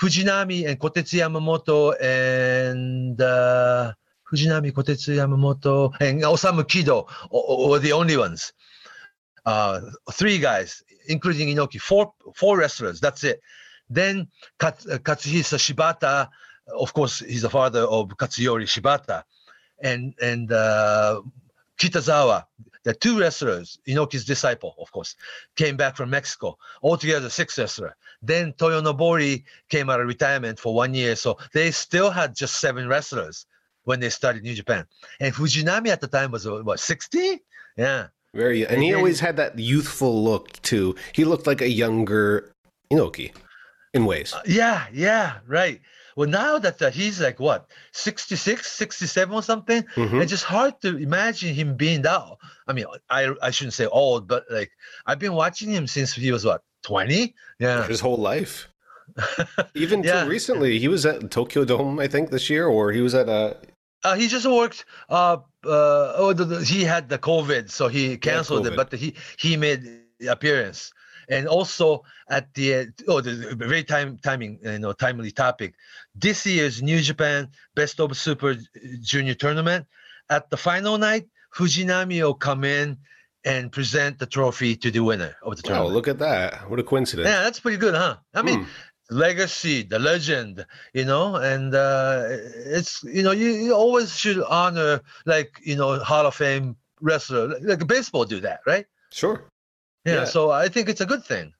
Fujinami 0.00 0.66
and 0.66 0.80
Kotetsu 0.80 1.18
Yamamoto 1.20 1.94
and 2.00 3.20
uh, 3.20 3.92
Fujinami, 4.32 4.72
Kotetsu 4.72 5.14
Yamamoto, 5.14 5.92
and 6.00 6.22
Osamu 6.22 6.62
Kido 6.64 7.06
were 7.68 7.78
the 7.78 7.92
only 7.92 8.16
ones. 8.16 8.52
Uh, 9.44 9.80
three 10.12 10.38
guys, 10.38 10.82
including 11.08 11.48
Inoki, 11.48 11.80
four 11.80 12.12
four 12.34 12.58
wrestlers. 12.58 13.00
That's 13.00 13.24
it. 13.24 13.40
Then 13.90 14.28
Kat, 14.58 14.84
uh, 14.90 14.98
Katsuhisa 14.98 15.58
Shibata, 15.58 16.28
of 16.68 16.94
course, 16.94 17.18
he's 17.18 17.42
the 17.42 17.50
father 17.50 17.80
of 17.80 18.08
Katsuyori 18.08 18.64
Shibata, 18.64 19.24
and 19.82 20.14
and 20.20 20.50
uh, 20.50 21.20
Kitazawa, 21.78 22.44
the 22.84 22.94
two 22.94 23.18
wrestlers, 23.18 23.78
Inoki's 23.88 24.24
disciple, 24.24 24.74
of 24.78 24.92
course, 24.92 25.16
came 25.56 25.76
back 25.76 25.96
from 25.96 26.10
Mexico. 26.10 26.56
Altogether, 26.82 27.28
six 27.28 27.58
wrestlers. 27.58 27.92
Then 28.22 28.52
Toyonobori 28.52 29.44
came 29.68 29.90
out 29.90 30.00
of 30.00 30.06
retirement 30.06 30.58
for 30.58 30.74
one 30.74 30.94
year, 30.94 31.16
so 31.16 31.38
they 31.52 31.70
still 31.70 32.10
had 32.10 32.34
just 32.34 32.60
seven 32.60 32.86
wrestlers 32.88 33.46
when 33.84 34.00
they 34.00 34.10
started 34.10 34.42
New 34.42 34.54
Japan. 34.54 34.86
And 35.20 35.34
Fujinami 35.34 35.88
at 35.88 36.00
the 36.00 36.08
time 36.08 36.30
was 36.30 36.46
uh, 36.46 36.60
what 36.62 36.80
60? 36.80 37.42
Yeah. 37.76 38.08
Very, 38.34 38.66
and 38.66 38.82
he 38.82 38.92
always 38.94 39.20
had 39.20 39.36
that 39.36 39.58
youthful 39.58 40.22
look 40.24 40.60
too. 40.62 40.96
He 41.12 41.24
looked 41.24 41.46
like 41.46 41.60
a 41.62 41.68
younger 41.68 42.52
Inoki 42.92 43.32
in 43.94 44.04
ways. 44.06 44.34
Yeah, 44.44 44.86
yeah, 44.92 45.38
right. 45.46 45.80
Well, 46.16 46.28
now 46.28 46.58
that 46.58 46.80
uh, 46.82 46.90
he's 46.90 47.20
like 47.20 47.40
what 47.40 47.70
66, 47.92 48.66
67 48.70 49.34
or 49.34 49.42
something, 49.42 49.82
Mhm. 49.96 50.20
it's 50.22 50.30
just 50.30 50.44
hard 50.44 50.80
to 50.82 50.96
imagine 50.96 51.54
him 51.54 51.76
being 51.76 52.02
that. 52.02 52.22
I 52.68 52.72
mean, 52.72 52.86
I 53.10 53.32
I 53.42 53.50
shouldn't 53.50 53.74
say 53.74 53.86
old, 53.86 54.28
but 54.28 54.44
like 54.50 54.70
I've 55.06 55.18
been 55.18 55.34
watching 55.34 55.70
him 55.70 55.86
since 55.86 56.12
he 56.14 56.30
was 56.32 56.44
what 56.44 56.62
20. 56.82 57.34
Yeah, 57.58 57.86
His 57.86 58.00
whole 58.00 58.16
life. 58.18 58.68
Even 59.74 60.02
Yeah. 60.02 60.20
till 60.20 60.28
recently, 60.28 60.78
he 60.78 60.88
was 60.88 61.04
at 61.06 61.30
Tokyo 61.30 61.64
Dome, 61.64 61.98
I 62.00 62.08
think, 62.08 62.30
this 62.30 62.48
year, 62.50 62.66
or 62.66 62.90
he 62.92 63.00
was 63.00 63.14
at 63.14 63.28
a. 63.28 63.56
uh, 64.04 64.14
he 64.14 64.28
just 64.28 64.46
worked. 64.46 64.84
Uh, 65.08 65.38
uh, 65.64 66.12
oh, 66.16 66.32
the, 66.32 66.44
the- 66.44 66.64
he 66.64 66.84
had 66.84 67.08
the 67.08 67.18
COVID, 67.18 67.70
so 67.70 67.88
he 67.88 68.16
canceled 68.18 68.66
COVID. 68.66 68.72
it, 68.72 68.76
but 68.76 68.92
he 68.92 69.14
he 69.38 69.56
made 69.56 69.80
appearance. 70.28 70.92
And 71.28 71.48
also 71.48 72.04
at 72.28 72.52
the 72.54 72.88
oh, 73.08 73.20
the 73.22 73.54
very 73.56 73.82
time 73.82 74.18
timing, 74.18 74.58
you 74.62 74.78
know, 74.78 74.92
timely 74.92 75.30
topic. 75.30 75.74
This 76.14 76.44
year's 76.46 76.82
New 76.82 77.00
Japan 77.00 77.48
Best 77.74 77.98
of 77.98 78.14
Super 78.16 78.56
Junior 79.00 79.34
Tournament. 79.34 79.86
At 80.28 80.50
the 80.50 80.56
final 80.58 80.98
night, 80.98 81.26
Fujinami 81.54 82.20
will 82.22 82.34
come 82.34 82.64
in 82.64 82.98
and 83.44 83.70
present 83.72 84.18
the 84.18 84.26
trophy 84.26 84.74
to 84.76 84.90
the 84.90 85.00
winner 85.00 85.36
of 85.42 85.56
the 85.56 85.62
tournament. 85.62 85.90
Oh, 85.90 85.94
look 85.94 86.08
at 86.08 86.18
that! 86.18 86.68
What 86.70 86.78
a 86.78 86.82
coincidence! 86.82 87.28
yeah, 87.28 87.42
that's 87.42 87.60
pretty 87.60 87.76
good, 87.78 87.94
huh? 87.94 88.16
I 88.34 88.42
mean, 88.42 88.60
Hmm. 88.64 88.68
Legacy, 89.10 89.82
the 89.82 89.98
legend, 89.98 90.66
you 90.92 91.04
know, 91.04 91.36
and 91.36 91.74
uh, 91.74 92.24
it's 92.28 93.02
you 93.04 93.22
know 93.22 93.32
you, 93.32 93.48
you 93.48 93.74
always 93.74 94.16
should 94.16 94.42
honor 94.44 95.00
like 95.26 95.60
you 95.62 95.76
know 95.76 95.98
Hall 95.98 96.26
of 96.26 96.34
Fame 96.34 96.76
wrestler, 97.00 97.58
like 97.60 97.86
baseball 97.86 98.24
do 98.24 98.40
that, 98.40 98.60
right? 98.66 98.86
sure. 99.12 99.44
Yeah, 100.04 100.14
Yeah. 100.14 100.24
so 100.24 100.50
I 100.50 100.68
think 100.68 100.88
it's 100.88 101.00
a 101.00 101.06
good 101.06 101.24
thing. 101.24 101.52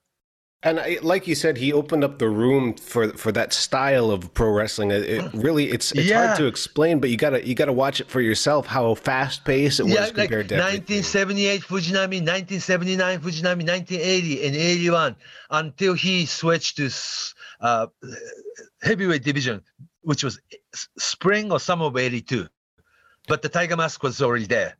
And 0.63 0.79
I, 0.79 0.97
like 1.03 1.27
you 1.27 1.35
said, 1.35 1.57
he 1.57 1.71
opened 1.71 2.03
up 2.03 2.17
the 2.17 2.27
room 2.27 2.73
for 2.73 3.09
for 3.09 3.31
that 3.33 3.53
style 3.53 4.09
of 4.09 4.33
pro 4.33 4.49
wrestling. 4.49 4.89
It, 4.89 5.03
it 5.03 5.23
really, 5.33 5.65
it's 5.69 5.91
it's 5.91 6.09
Yeah. 6.09 6.25
hard 6.25 6.37
to 6.37 6.47
explain, 6.47 6.99
but 6.99 7.11
you 7.11 7.17
gotta 7.17 7.45
you 7.47 7.53
gotta 7.53 7.73
watch 7.73 8.01
it 8.01 8.09
for 8.09 8.19
yourself. 8.19 8.65
How 8.65 8.95
fast 8.95 9.45
paced 9.45 9.79
it 9.79 9.83
was 9.83 9.93
yeah, 9.93 9.99
like 10.01 10.15
compared 10.15 10.49
to 10.49 10.55
1978 10.55 11.61
Fujinami, 11.61 12.19
1979 12.25 13.19
Fujinami, 13.19 13.67
1980 13.67 14.47
and 14.47 14.55
81 14.55 15.15
until 15.51 15.93
he 15.93 16.25
switched 16.25 16.77
to 16.77 16.89
uh, 17.61 17.85
heavyweight 18.81 19.23
division, 19.23 19.61
which 20.01 20.23
was 20.23 20.39
spring 20.97 21.51
or 21.51 21.59
summer 21.59 21.85
of 21.85 21.95
82. 21.97 22.47
But 23.27 23.43
the 23.43 23.49
Tiger 23.49 23.77
Mask 23.77 24.01
was 24.01 24.19
already 24.21 24.45
there. 24.47 24.77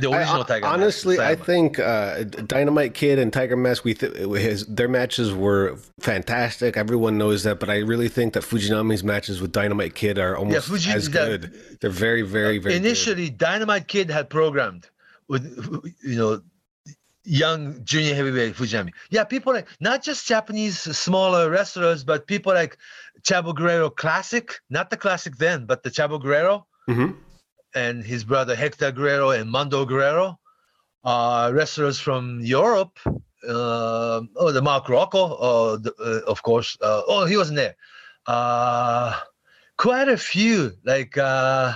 The 0.00 0.10
I- 0.10 0.18
original 0.18 0.44
Tiger 0.44 0.62
Mask. 0.66 0.72
honestly, 0.74 1.18
I 1.20 1.34
think 1.36 1.78
uh, 1.78 2.24
Dynamite 2.24 2.94
Kid 2.94 3.18
and 3.18 3.32
Tiger 3.32 3.56
Mask, 3.56 3.84
we 3.84 3.94
th- 3.94 4.12
his 4.14 4.66
their 4.66 4.88
matches 4.88 5.32
were 5.32 5.76
fantastic. 6.00 6.76
Everyone 6.76 7.18
knows 7.18 7.42
that, 7.44 7.60
but 7.60 7.68
I 7.70 7.78
really 7.78 8.08
think 8.08 8.34
that 8.34 8.42
Fujinami's 8.42 9.04
matches 9.04 9.40
with 9.40 9.52
Dynamite 9.52 9.94
Kid 9.94 10.18
are 10.18 10.36
almost 10.36 10.68
Fuji- 10.68 10.90
as 10.92 11.08
good. 11.08 11.52
They're 11.80 11.90
very, 11.90 12.22
very, 12.22 12.58
very 12.58 12.74
good. 12.74 12.84
initially 12.86 13.30
Dynamite 13.30 13.86
Kid 13.88 14.10
had 14.10 14.30
programmed 14.30 14.88
with 15.28 15.44
you 16.02 16.16
know 16.16 16.42
young 17.24 17.84
junior 17.84 18.14
heavyweight 18.14 18.54
Fujinami. 18.56 18.90
Yeah, 19.10 19.24
people 19.24 19.52
like 19.52 19.68
not 19.80 20.02
just 20.02 20.26
Japanese 20.26 20.78
smaller 20.80 21.50
wrestlers, 21.50 22.02
but 22.04 22.26
people 22.26 22.52
like 22.54 22.78
Chavo 23.22 23.54
Guerrero 23.54 23.90
Classic, 23.90 24.58
not 24.70 24.88
the 24.90 24.96
classic 24.96 25.36
then, 25.36 25.66
but 25.66 25.82
the 25.82 25.90
Chavo 25.90 26.20
Guerrero 26.20 26.66
Mhm. 26.88 27.14
And 27.74 28.04
his 28.04 28.24
brother 28.24 28.54
Hector 28.54 28.92
Guerrero 28.92 29.30
and 29.30 29.50
Mando 29.50 29.84
Guerrero, 29.84 30.38
uh, 31.04 31.50
wrestlers 31.54 31.98
from 31.98 32.40
Europe. 32.40 32.98
Uh, 33.46 34.20
oh, 34.36 34.52
the 34.52 34.60
Mark 34.60 34.88
Rocco, 34.88 35.34
uh, 35.34 35.76
the, 35.78 35.94
uh, 35.98 36.30
of 36.30 36.42
course. 36.42 36.76
Uh, 36.80 37.02
oh, 37.06 37.24
he 37.24 37.36
wasn't 37.36 37.56
there. 37.56 37.74
Uh, 38.26 39.18
quite 39.78 40.08
a 40.08 40.16
few, 40.16 40.72
like 40.84 41.16
uh, 41.16 41.72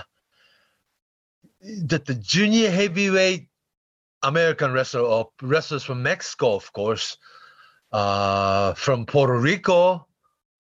the, 1.61 1.99
the 2.05 2.15
junior 2.15 2.71
heavyweight 2.71 3.49
American 4.23 4.73
wrestler 4.73 5.01
or 5.01 5.31
wrestlers 5.41 5.85
from 5.85 6.03
Mexico, 6.03 6.55
of 6.55 6.73
course, 6.73 7.17
from 7.91 9.07
Puerto 9.07 9.39
Rico. 9.39 10.07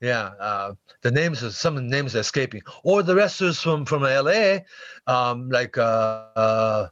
Yeah, 0.05 0.27
uh, 0.49 0.75
the 1.01 1.11
names 1.11 1.43
are 1.43 1.51
some 1.51 1.77
of 1.79 1.83
the 1.85 1.89
names 1.97 2.15
are 2.15 2.21
escaping, 2.21 2.63
or 2.83 3.03
the 3.03 3.15
wrestlers 3.15 3.59
from 3.65 3.85
from 3.91 4.03
LA, 4.03 4.59
um, 5.07 5.49
like 5.59 5.75
uh, 5.79 6.29
uh, 6.45 6.89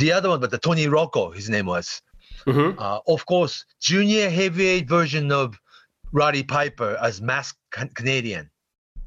the 0.00 0.10
other 0.16 0.28
one, 0.32 0.40
but 0.40 0.50
the 0.50 0.58
Tony 0.58 0.86
Rocco, 0.88 1.30
his 1.38 1.48
name 1.54 1.66
was. 1.66 2.02
Mhm. 2.46 2.78
Uh, 2.78 3.00
of 3.14 3.20
course, 3.26 3.54
junior 3.80 4.30
heavyweight 4.30 4.88
version 4.88 5.26
of 5.32 5.58
Roddy 6.12 6.42
Piper 6.44 6.96
as 7.08 7.20
masked 7.20 7.58
Can- 7.74 7.92
Canadian. 8.00 8.48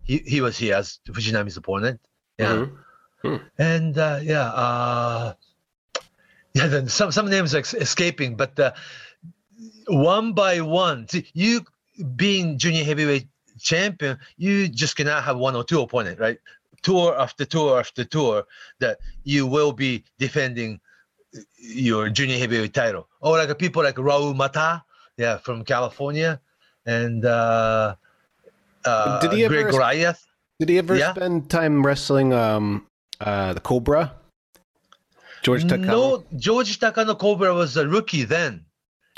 He 0.04 0.16
he 0.34 0.42
was 0.42 0.58
here 0.58 0.76
as 0.82 1.00
Fujinami's 1.08 1.58
opponent. 1.58 1.98
Yeah 2.38 2.68
Mhm. 3.24 3.42
and 3.58 3.98
uh, 3.98 4.20
yeah, 4.34 4.48
uh, 4.66 5.34
yeah. 6.54 6.68
Then 6.68 6.88
some 6.88 7.12
some 7.12 7.30
names 7.30 7.54
are 7.56 7.60
ex- 7.60 7.74
escaping, 7.88 8.36
but 8.38 8.54
uh, 8.60 8.72
one 9.88 10.34
by 10.34 10.62
one, 10.62 11.08
see, 11.08 11.26
you 11.34 11.66
being 12.16 12.58
junior 12.58 12.84
heavyweight 12.84 13.28
champion, 13.60 14.18
you 14.38 14.68
just 14.68 14.96
cannot 14.96 15.24
have 15.24 15.38
one 15.38 15.56
or 15.56 15.64
two 15.64 15.82
opponent, 15.82 16.20
right? 16.20 16.38
Tour 16.82 17.16
after 17.20 17.46
tour 17.46 17.80
after 17.80 18.06
tour, 18.06 18.46
that 18.80 19.00
you 19.24 19.46
will 19.46 19.72
be 19.74 20.04
defending 20.18 20.80
your 21.58 22.10
junior 22.10 22.38
heavyweight 22.38 22.74
title. 22.74 23.08
Or 23.22 23.38
like 23.38 23.58
people 23.60 23.84
like 23.84 23.96
Raul 23.96 24.36
Mata, 24.36 24.84
yeah, 25.18 25.38
from 25.38 25.64
California, 25.66 26.40
and 26.86 27.26
uh, 27.26 27.96
uh, 28.86 29.20
Did 29.20 29.34
he 29.34 29.44
ever- 29.46 29.62
Greg 29.62 29.72
Goliath. 29.72 30.26
Did 30.60 30.70
he 30.70 30.78
ever 30.78 30.96
Yeah. 30.96 31.14
spend 31.14 31.50
time 31.50 31.86
wrestling 31.86 32.34
um, 32.34 32.86
uh, 33.22 33.54
the 33.54 33.60
Cobra? 33.62 34.14
George 35.42 35.64
Takano? 35.64 35.86
No, 35.88 36.24
George 36.36 36.80
Takano 36.80 37.18
Cobra 37.18 37.54
was 37.54 37.78
a 37.78 37.88
rookie 37.88 38.24
then. 38.24 38.66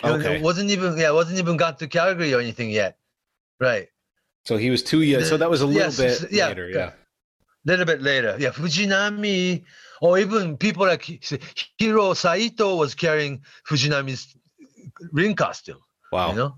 Okay. 0.03 0.37
It 0.37 0.41
wasn't 0.41 0.69
even 0.71 0.97
yeah, 0.97 1.11
wasn't 1.11 1.37
even 1.39 1.57
got 1.57 1.77
to 1.79 1.87
Calgary 1.87 2.33
or 2.33 2.39
anything 2.39 2.69
yet. 2.71 2.97
Right. 3.59 3.89
So 4.45 4.57
he 4.57 4.69
was 4.69 4.81
two 4.83 5.01
years. 5.01 5.29
So 5.29 5.37
that 5.37 5.49
was 5.49 5.61
a 5.61 5.65
little 5.67 5.81
Yes, 5.81 5.97
bit 6.21 6.31
yeah, 6.31 6.47
later. 6.47 6.69
Yeah. 6.69 6.91
little 7.65 7.85
bit 7.85 8.01
later. 8.01 8.35
Yeah, 8.39 8.49
Fujinami, 8.49 9.63
or 10.01 10.17
even 10.17 10.57
people 10.57 10.85
like 10.87 11.05
Hi- 11.05 11.39
Hiro 11.77 12.13
Saito 12.13 12.75
was 12.75 12.95
carrying 12.95 13.43
Fujinami's 13.69 14.35
ring 15.11 15.35
costume. 15.35 15.77
Wow. 16.11 16.29
You 16.31 16.35
know? 16.35 16.55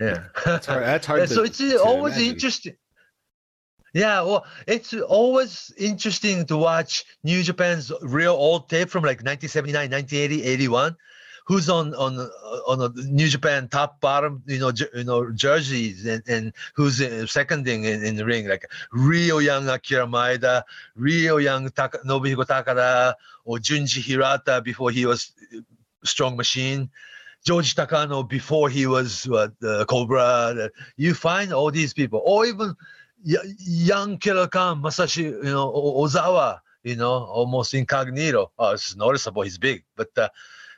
Yeah. 0.00 0.24
That's 0.44 0.66
hard, 0.66 0.82
that's 0.82 1.06
hard 1.06 1.20
Yeah, 1.20 1.26
to, 1.26 1.34
so 1.34 1.42
it's 1.44 1.60
always 1.80 2.16
imagine. 2.16 2.32
interesting. 2.34 2.76
Yeah, 3.94 4.22
well, 4.22 4.46
it's 4.66 4.94
always 4.94 5.70
interesting 5.76 6.46
to 6.46 6.56
watch 6.56 7.04
New 7.24 7.42
Japan's 7.42 7.92
real 8.00 8.32
old 8.32 8.68
tape 8.70 8.88
from 8.88 9.02
like 9.04 9.22
1979, 9.22 9.90
1980, 9.90 10.42
81. 10.44 10.96
Who's 11.44 11.68
on 11.68 11.94
on 11.94 12.18
on 12.68 12.94
New 13.10 13.28
Japan 13.28 13.68
top 13.68 14.00
bottom, 14.00 14.42
you 14.46 14.58
know, 14.60 14.70
you 14.94 15.04
know 15.04 15.30
jerseys, 15.32 16.06
and, 16.06 16.22
and 16.28 16.52
who's 16.74 16.98
seconding 17.30 17.84
in, 17.84 18.04
in 18.04 18.16
the 18.16 18.24
ring, 18.24 18.46
like 18.46 18.70
real 18.92 19.42
young 19.42 19.68
Akira 19.68 20.06
Maeda, 20.06 20.62
real 20.94 21.40
young 21.40 21.68
Taka, 21.70 21.98
Nobuhiko 22.06 22.46
Takada, 22.46 23.14
or 23.44 23.58
Junji 23.58 24.00
Hirata 24.00 24.62
before 24.62 24.90
he 24.90 25.04
was 25.04 25.32
uh, 25.54 25.58
Strong 26.04 26.36
Machine. 26.36 26.90
George 27.44 27.74
Takano 27.74 28.26
before 28.28 28.68
he 28.68 28.86
was 28.86 29.28
uh, 29.28 29.48
Cobra. 29.88 30.70
You 30.96 31.12
find 31.12 31.52
all 31.52 31.72
these 31.72 31.92
people, 31.92 32.22
or 32.24 32.46
even 32.46 32.76
y- 33.26 33.34
young 33.58 34.18
Killer 34.18 34.46
Khan, 34.46 34.80
Masashi, 34.80 35.24
you 35.24 35.42
know, 35.42 35.72
O- 35.72 36.04
Ozawa, 36.04 36.60
you 36.84 36.94
know, 36.94 37.12
almost 37.12 37.74
incognito. 37.74 38.52
Oh, 38.58 38.70
it's 38.70 38.94
noticeable. 38.94 39.42
He's 39.42 39.58
big, 39.58 39.82
but 39.96 40.16
uh, 40.16 40.28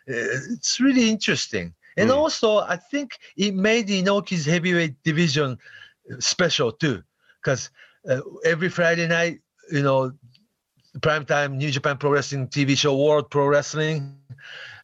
it's 0.06 0.80
really 0.80 1.08
interesting. 1.08 1.74
And 1.96 2.10
Hmm. 2.10 2.16
also, 2.16 2.58
I 2.58 2.76
think 2.76 3.18
it 3.36 3.54
made 3.54 3.88
Inoki's 3.88 4.44
heavyweight 4.44 5.02
division 5.04 5.58
special 6.18 6.72
too, 6.72 7.02
because 7.42 7.70
uh, 8.08 8.20
every 8.44 8.68
Friday 8.68 9.06
night, 9.06 9.40
you 9.70 9.82
know, 9.82 10.12
primetime 11.00 11.54
New 11.56 11.70
Japan 11.70 11.96
Pro 11.96 12.10
Wrestling 12.10 12.48
TV 12.48 12.76
show, 12.76 12.96
World 12.96 13.30
Pro 13.30 13.46
Wrestling, 13.46 14.16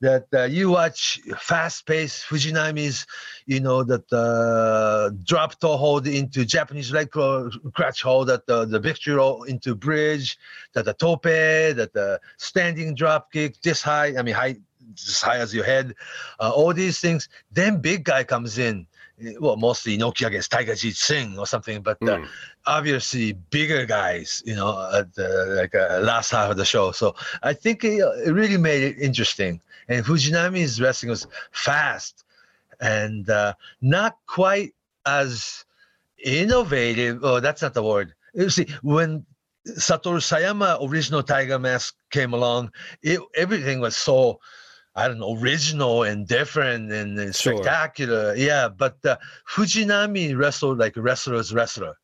that 0.00 0.26
uh, 0.34 0.44
you 0.44 0.70
watch 0.70 1.20
fast-paced 1.38 2.24
Fujinami's, 2.26 3.06
you 3.46 3.60
know, 3.60 3.84
that 3.84 4.10
uh, 4.12 5.10
drop 5.24 5.60
toe 5.60 5.76
hold 5.76 6.06
into 6.06 6.44
Japanese 6.44 6.90
leg 6.90 7.10
crutch 7.10 8.02
hold, 8.02 8.28
that 8.28 8.46
the, 8.46 8.64
the 8.64 8.80
victory 8.80 9.14
roll 9.14 9.44
into 9.44 9.74
bridge, 9.74 10.38
that 10.74 10.84
the 10.86 10.94
tope, 10.94 11.22
that 11.24 11.90
the 11.92 12.20
standing 12.38 12.94
drop 12.94 13.30
kick 13.30 13.60
this 13.62 13.82
high, 13.82 14.16
I 14.16 14.22
mean, 14.22 14.34
high, 14.34 14.56
as 14.94 15.20
high 15.20 15.38
as 15.38 15.54
your 15.54 15.64
head, 15.64 15.94
uh, 16.40 16.50
all 16.50 16.72
these 16.72 17.00
things. 17.00 17.28
Then 17.52 17.80
big 17.80 18.04
guy 18.04 18.24
comes 18.24 18.58
in, 18.58 18.86
well, 19.38 19.56
mostly 19.56 19.98
Inoki 19.98 20.26
against 20.26 20.50
Tiger 20.50 20.72
Jeet 20.72 20.96
Singh 20.96 21.38
or 21.38 21.46
something, 21.46 21.82
but 21.82 21.98
uh, 22.02 22.06
Mm. 22.06 22.28
obviously 22.66 23.32
bigger 23.32 23.84
guys, 23.84 24.42
you 24.46 24.54
know, 24.54 24.90
at 24.94 25.14
the 25.14 25.28
like 25.60 25.74
uh, 25.74 26.00
last 26.00 26.30
half 26.30 26.50
of 26.50 26.56
the 26.56 26.64
show. 26.64 26.92
So 26.92 27.14
I 27.42 27.52
think 27.52 27.84
it, 27.84 28.00
it 28.26 28.32
really 28.32 28.56
made 28.56 28.82
it 28.82 28.98
interesting. 28.98 29.60
And 29.88 30.04
Fujinami's 30.04 30.80
wrestling 30.80 31.10
was 31.10 31.26
fast 31.52 32.24
and 32.80 33.28
uh, 33.28 33.54
not 33.82 34.16
quite 34.26 34.72
as 35.04 35.64
innovative. 36.24 37.20
Oh, 37.22 37.40
that's 37.40 37.62
not 37.62 37.74
the 37.74 37.82
word. 37.82 38.14
You 38.34 38.50
see, 38.50 38.68
when 38.82 39.26
Satoru 39.66 40.20
Sayama 40.20 40.78
original 40.88 41.22
Tiger 41.22 41.58
Mask 41.58 41.94
came 42.10 42.32
along, 42.32 42.72
it 43.02 43.20
everything 43.34 43.80
was 43.80 43.96
so. 43.96 44.40
I 44.96 45.06
don't 45.08 45.18
know, 45.18 45.36
original 45.40 46.02
and 46.02 46.26
different 46.26 46.90
and, 46.92 47.18
and 47.18 47.34
Sure. 47.34 47.54
spectacular. 47.56 48.34
Yeah, 48.34 48.68
but 48.68 48.96
uh, 49.04 49.16
Fujinami 49.48 50.36
wrestled 50.36 50.78
like 50.78 50.96
a 50.96 51.02
wrestler's 51.02 51.52
wrestler. 51.54 51.94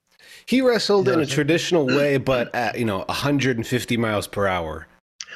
He 0.47 0.61
wrestled 0.61 1.07
You 1.07 1.12
know 1.12 1.19
in 1.19 1.25
a 1.25 1.26
traditional 1.26 1.87
way, 1.87 2.16
but 2.19 2.55
at 2.55 2.78
you 2.78 2.85
know 2.85 2.99
150 3.09 3.97
miles 3.97 4.26
per 4.26 4.47
hour. 4.47 4.87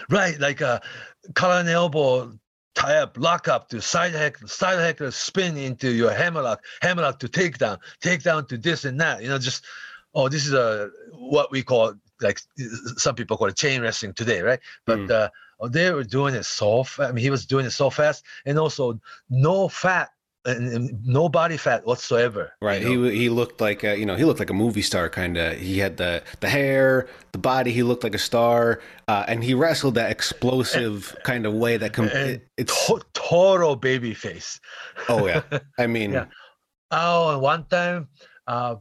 Right, 0.09 0.39
like 0.41 0.61
a 0.61 0.81
collar 1.35 1.61
and 1.61 1.69
elbow 1.69 2.33
tie 2.75 2.97
up, 2.97 3.17
lock 3.19 3.49
up 3.49 3.69
to 3.71 3.81
side 3.83 4.15
heckler, 4.15 4.49
side 4.49 4.79
heckler 4.79 5.11
spin 5.11 5.57
into 5.57 5.91
your 5.93 6.13
hammerlock, 6.13 6.65
hammerlock 6.83 7.19
to 7.21 7.29
takedown, 7.29 7.79
takedown 8.03 8.49
to 8.49 8.57
this 8.57 8.85
and 8.85 9.01
that. 9.01 9.23
You 9.23 9.29
know, 9.29 9.39
just 9.39 9.65
oh, 10.15 10.29
this 10.29 10.47
is 10.47 10.53
a 10.55 10.91
what 11.13 11.51
we 11.51 11.63
call 11.63 11.95
like 12.21 12.41
some 12.97 13.15
people 13.15 13.37
call 13.37 13.49
it 13.49 13.57
chain 13.57 13.81
wrestling 13.83 14.15
today, 14.15 14.41
right? 14.43 14.61
But 14.87 15.01
Mm. 15.01 15.11
uh, 15.11 15.29
they 15.69 15.93
were 15.93 16.05
doing 16.05 16.35
it 16.35 16.45
so 16.45 16.85
fast. 16.85 17.09
I 17.11 17.13
mean, 17.13 17.23
he 17.23 17.31
was 17.31 17.47
doing 17.47 17.67
it 17.67 17.71
so 17.73 17.91
fast, 17.91 18.25
and 18.47 18.59
also 18.59 19.01
no 19.29 19.69
fat 19.69 20.11
and, 20.47 20.69
and 20.73 21.05
no 21.07 21.29
body 21.29 21.59
fat 21.59 21.85
whatsoever. 21.85 22.53
you 22.63 22.67
Right. 22.67 22.83
know? 22.83 23.05
He 23.05 23.19
he 23.19 23.29
looked 23.29 23.61
like 23.61 23.85
a, 23.85 23.99
you 23.99 24.07
know 24.07 24.17
he 24.17 24.25
looked 24.25 24.39
like 24.41 24.49
a 24.49 24.55
movie 24.55 24.81
star 24.81 25.11
kind 25.11 25.37
of. 25.37 25.59
He 25.59 25.79
had 25.79 25.99
the 25.99 26.23
the 26.41 26.49
hair, 26.49 27.09
the 27.33 27.39
body. 27.39 27.73
He 27.73 27.83
looked 27.83 28.05
like 28.05 28.15
a 28.15 28.19
star, 28.19 28.81
uh, 29.07 29.25
and 29.29 29.45
he 29.45 29.53
wrestled 29.53 29.97
that 29.97 30.11
explosive 30.11 31.15
kind 31.25 31.45
of 31.45 31.53
way 31.53 31.77
that 31.77 31.93
com- 31.93 32.07
it- 32.09 32.49
it's 32.57 32.87
to- 32.87 33.03
total 33.13 33.77
baby 33.77 34.15
face. 34.15 34.59
oh 35.11 35.27
yeah. 35.27 35.43
I 35.79 35.87
mean, 35.87 36.13
Yeah. 36.13 36.27
Oh, 36.91 37.35
and 37.35 37.41
one 37.43 37.67
time, 37.67 38.09
uh, 38.51 38.77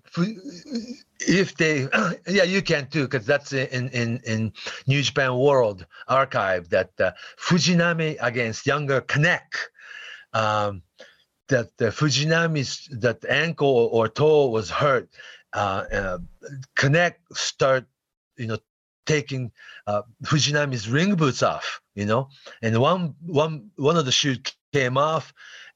if 1.19 1.55
they, 1.55 1.88
yeah, 2.27 2.43
you 2.43 2.61
can 2.63 2.88
too, 2.88 3.03
because 3.03 3.25
that's 3.27 3.53
in 3.53 3.89
in 3.89 4.19
in 4.25 4.51
New 4.88 5.03
Japan 5.03 5.35
World 5.38 5.85
Archive 6.07 6.69
that 6.69 6.89
uh, 6.99 7.11
Fujinami 7.38 8.17
against 8.19 8.65
younger 8.65 8.99
Kanek, 9.01 9.51
um, 10.33 10.81
that 11.49 11.77
the 11.77 11.89
Fujinami's 11.91 12.89
that 12.99 13.23
ankle 13.25 13.89
or 13.91 14.07
toe 14.07 14.49
was 14.49 14.71
hurt. 14.71 15.07
Uh, 15.53 15.83
uh, 15.93 16.17
Kanek 16.75 17.15
start, 17.33 17.85
you 18.38 18.47
know, 18.47 18.57
taking 19.05 19.51
uh, 19.85 20.01
Fujinami's 20.23 20.89
ring 20.89 21.13
boots 21.13 21.43
off, 21.43 21.79
you 21.93 22.07
know, 22.07 22.29
and 22.63 22.75
one 22.81 23.13
one 23.21 23.69
one 23.75 23.97
of 23.97 24.05
the 24.05 24.11
shoes 24.11 24.39
came 24.73 24.97
off, 24.97 25.31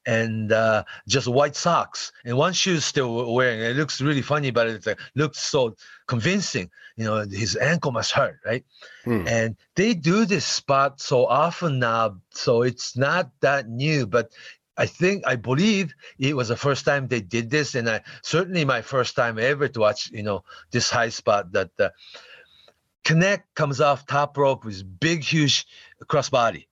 and 0.06 0.52
uh, 0.52 0.84
just 1.08 1.28
white 1.28 1.56
socks, 1.56 2.12
and 2.24 2.36
one 2.36 2.52
shoe 2.52 2.74
is 2.74 2.84
still 2.84 3.32
wearing. 3.32 3.60
It 3.60 3.76
looks 3.76 4.00
really 4.00 4.22
funny, 4.22 4.50
but 4.50 4.66
it 4.66 4.86
uh, 4.86 4.94
looks 5.14 5.38
so 5.38 5.76
convincing. 6.06 6.70
You 6.96 7.04
know, 7.04 7.24
his 7.24 7.56
ankle 7.56 7.92
must 7.92 8.12
hurt, 8.12 8.38
right? 8.44 8.64
Hmm. 9.04 9.26
And 9.26 9.56
they 9.74 9.94
do 9.94 10.24
this 10.24 10.44
spot 10.44 11.00
so 11.00 11.26
often 11.26 11.78
now, 11.78 12.16
so 12.30 12.62
it's 12.62 12.96
not 12.96 13.30
that 13.40 13.68
new, 13.68 14.06
but. 14.06 14.30
I 14.76 14.86
think 14.86 15.22
I 15.24 15.36
believe 15.36 15.94
it 16.18 16.34
was 16.34 16.48
the 16.48 16.56
first 16.56 16.84
time 16.84 17.06
they 17.06 17.20
did 17.20 17.48
this, 17.48 17.76
and 17.76 17.88
I 17.88 18.00
certainly 18.24 18.64
my 18.64 18.82
first 18.82 19.14
time 19.14 19.38
ever 19.38 19.68
to 19.68 19.78
watch, 19.78 20.10
you 20.10 20.24
know, 20.24 20.42
this 20.72 20.90
high 20.90 21.10
spot 21.10 21.52
that 21.52 21.70
uh, 21.78 21.90
Kanek 23.04 23.42
comes 23.54 23.80
off 23.80 24.04
top 24.04 24.36
rope 24.36 24.64
with 24.64 24.82
big, 24.98 25.22
huge 25.22 25.66
crossbody. 26.08 26.66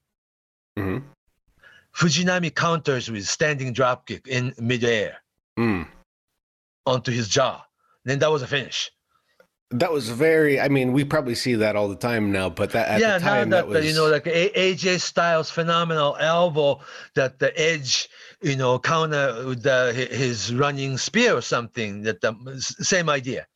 mhm. 0.76 1.04
Fujinami 1.96 2.54
counters 2.54 3.10
with 3.10 3.26
standing 3.26 3.74
dropkick 3.74 4.26
in 4.26 4.54
midair 4.58 5.18
Mm. 5.58 5.86
onto 6.86 7.12
his 7.12 7.28
jaw. 7.28 7.62
Then 8.04 8.18
that 8.20 8.30
was 8.30 8.42
a 8.42 8.46
finish. 8.46 8.90
that 9.74 9.90
was 9.90 10.10
very. 10.10 10.60
I 10.60 10.68
mean, 10.68 10.92
we 10.92 11.02
probably 11.02 11.34
see 11.34 11.54
that 11.54 11.76
all 11.76 11.88
the 11.88 11.96
time 11.96 12.30
now, 12.30 12.50
but 12.50 12.72
that 12.72 12.88
at 12.88 13.00
yeah, 13.00 13.16
the 13.18 13.24
time 13.24 13.48
now 13.48 13.56
that, 13.56 13.68
that, 13.72 13.74
was 13.80 13.86
you 13.86 13.94
know, 13.94 14.06
like 14.06 14.24
AJ 14.24 15.00
Styles 15.00 15.50
phenomenal 15.50 16.14
elbow 16.20 16.80
that 17.14 17.38
the 17.38 17.58
edge, 17.58 18.08
you 18.42 18.54
know, 18.56 18.78
counter 18.78 19.46
with 19.46 19.62
the, 19.62 19.92
his 19.94 20.54
running 20.54 20.98
spear 20.98 21.34
or 21.34 21.40
something. 21.40 22.02
That 22.02 22.20
the 22.20 22.34
same 22.60 23.08
idea, 23.08 23.46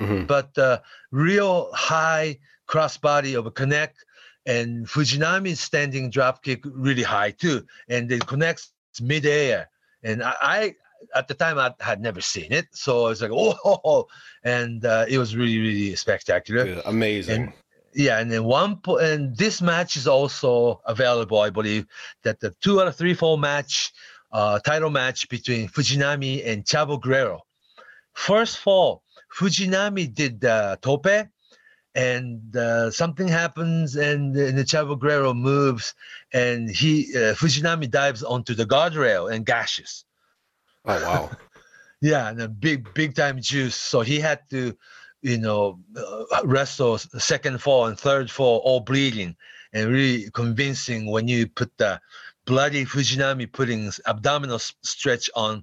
Mhm. 0.00 0.26
but 0.26 0.56
uh, 0.58 0.78
real 1.12 1.70
high 1.72 2.38
crossbody 2.68 3.38
of 3.38 3.46
a 3.46 3.52
Kanek, 3.52 3.90
and 4.46 4.86
Fujinami's 4.86 5.60
standing 5.60 6.10
dropkick 6.10 6.60
really 6.64 7.02
high 7.02 7.30
too, 7.30 7.64
and 7.88 8.10
it 8.10 8.26
connects 8.26 8.72
midair. 9.00 9.68
And 10.02 10.22
I, 10.22 10.34
I 10.40 10.74
at 11.14 11.28
the 11.28 11.34
time 11.34 11.58
I 11.58 11.74
had 11.80 12.00
never 12.00 12.20
seen 12.20 12.52
it, 12.52 12.66
so 12.72 13.06
I 13.06 13.08
was 13.10 13.22
like, 13.22 13.30
oh, 13.34 14.06
and 14.42 14.84
uh, 14.84 15.06
it 15.08 15.18
was 15.18 15.36
really 15.36 15.58
really 15.58 15.96
spectacular. 15.96 16.66
Yeah, 16.66 16.80
amazing. 16.84 17.52
Yeah, 17.94 18.18
and 18.20 18.32
then 18.32 18.44
one 18.44 18.76
po- 18.76 18.98
and 18.98 19.36
this 19.36 19.60
match 19.60 19.96
is 19.96 20.06
also 20.06 20.80
available, 20.86 21.40
I 21.40 21.50
believe, 21.50 21.86
that 22.22 22.40
the 22.40 22.50
two 22.62 22.80
out 22.80 22.88
of 22.88 22.96
three 22.96 23.14
fall 23.14 23.36
match, 23.36 23.92
uh, 24.32 24.58
title 24.60 24.90
match 24.90 25.28
between 25.28 25.68
Fujinami 25.68 26.46
and 26.46 26.64
Chavo 26.64 27.00
Guerrero. 27.00 27.42
First 28.14 28.58
fall, 28.58 29.02
Fujinami 29.36 30.12
did 30.12 30.40
the 30.40 30.78
tope, 30.80 31.28
and 31.94 32.56
uh, 32.56 32.90
something 32.90 33.28
happens, 33.28 33.96
and, 33.96 34.36
and 34.36 34.56
the 34.56 34.64
Chavo 34.64 34.98
Guerrero 34.98 35.34
moves, 35.34 35.94
and 36.32 36.70
he 36.70 37.12
uh, 37.14 37.34
Fujinami 37.34 37.90
dives 37.90 38.22
onto 38.22 38.54
the 38.54 38.64
guardrail 38.64 39.32
and 39.32 39.44
gashes. 39.44 40.04
oh 40.84 41.02
wow. 41.02 41.30
Yeah, 42.04 42.30
and 42.30 42.42
a 42.42 42.48
big, 42.48 42.92
big 42.94 43.14
time 43.14 43.40
juice. 43.40 43.76
So 43.76 44.00
he 44.00 44.18
had 44.18 44.40
to, 44.50 44.76
you 45.20 45.38
know, 45.38 45.78
uh, 45.96 46.44
wrestle 46.44 46.98
second 46.98 47.62
fall 47.62 47.86
and 47.86 47.96
third 47.96 48.28
fall, 48.28 48.58
all 48.64 48.80
bleeding, 48.80 49.36
and 49.72 49.88
really 49.88 50.28
convincing 50.32 51.08
when 51.08 51.28
you 51.28 51.46
put 51.46 51.70
the 51.78 52.00
bloody 52.44 52.84
Fujinami 52.84 53.52
putting 53.52 53.92
abdominal 54.06 54.58
stretch 54.58 55.30
on 55.36 55.62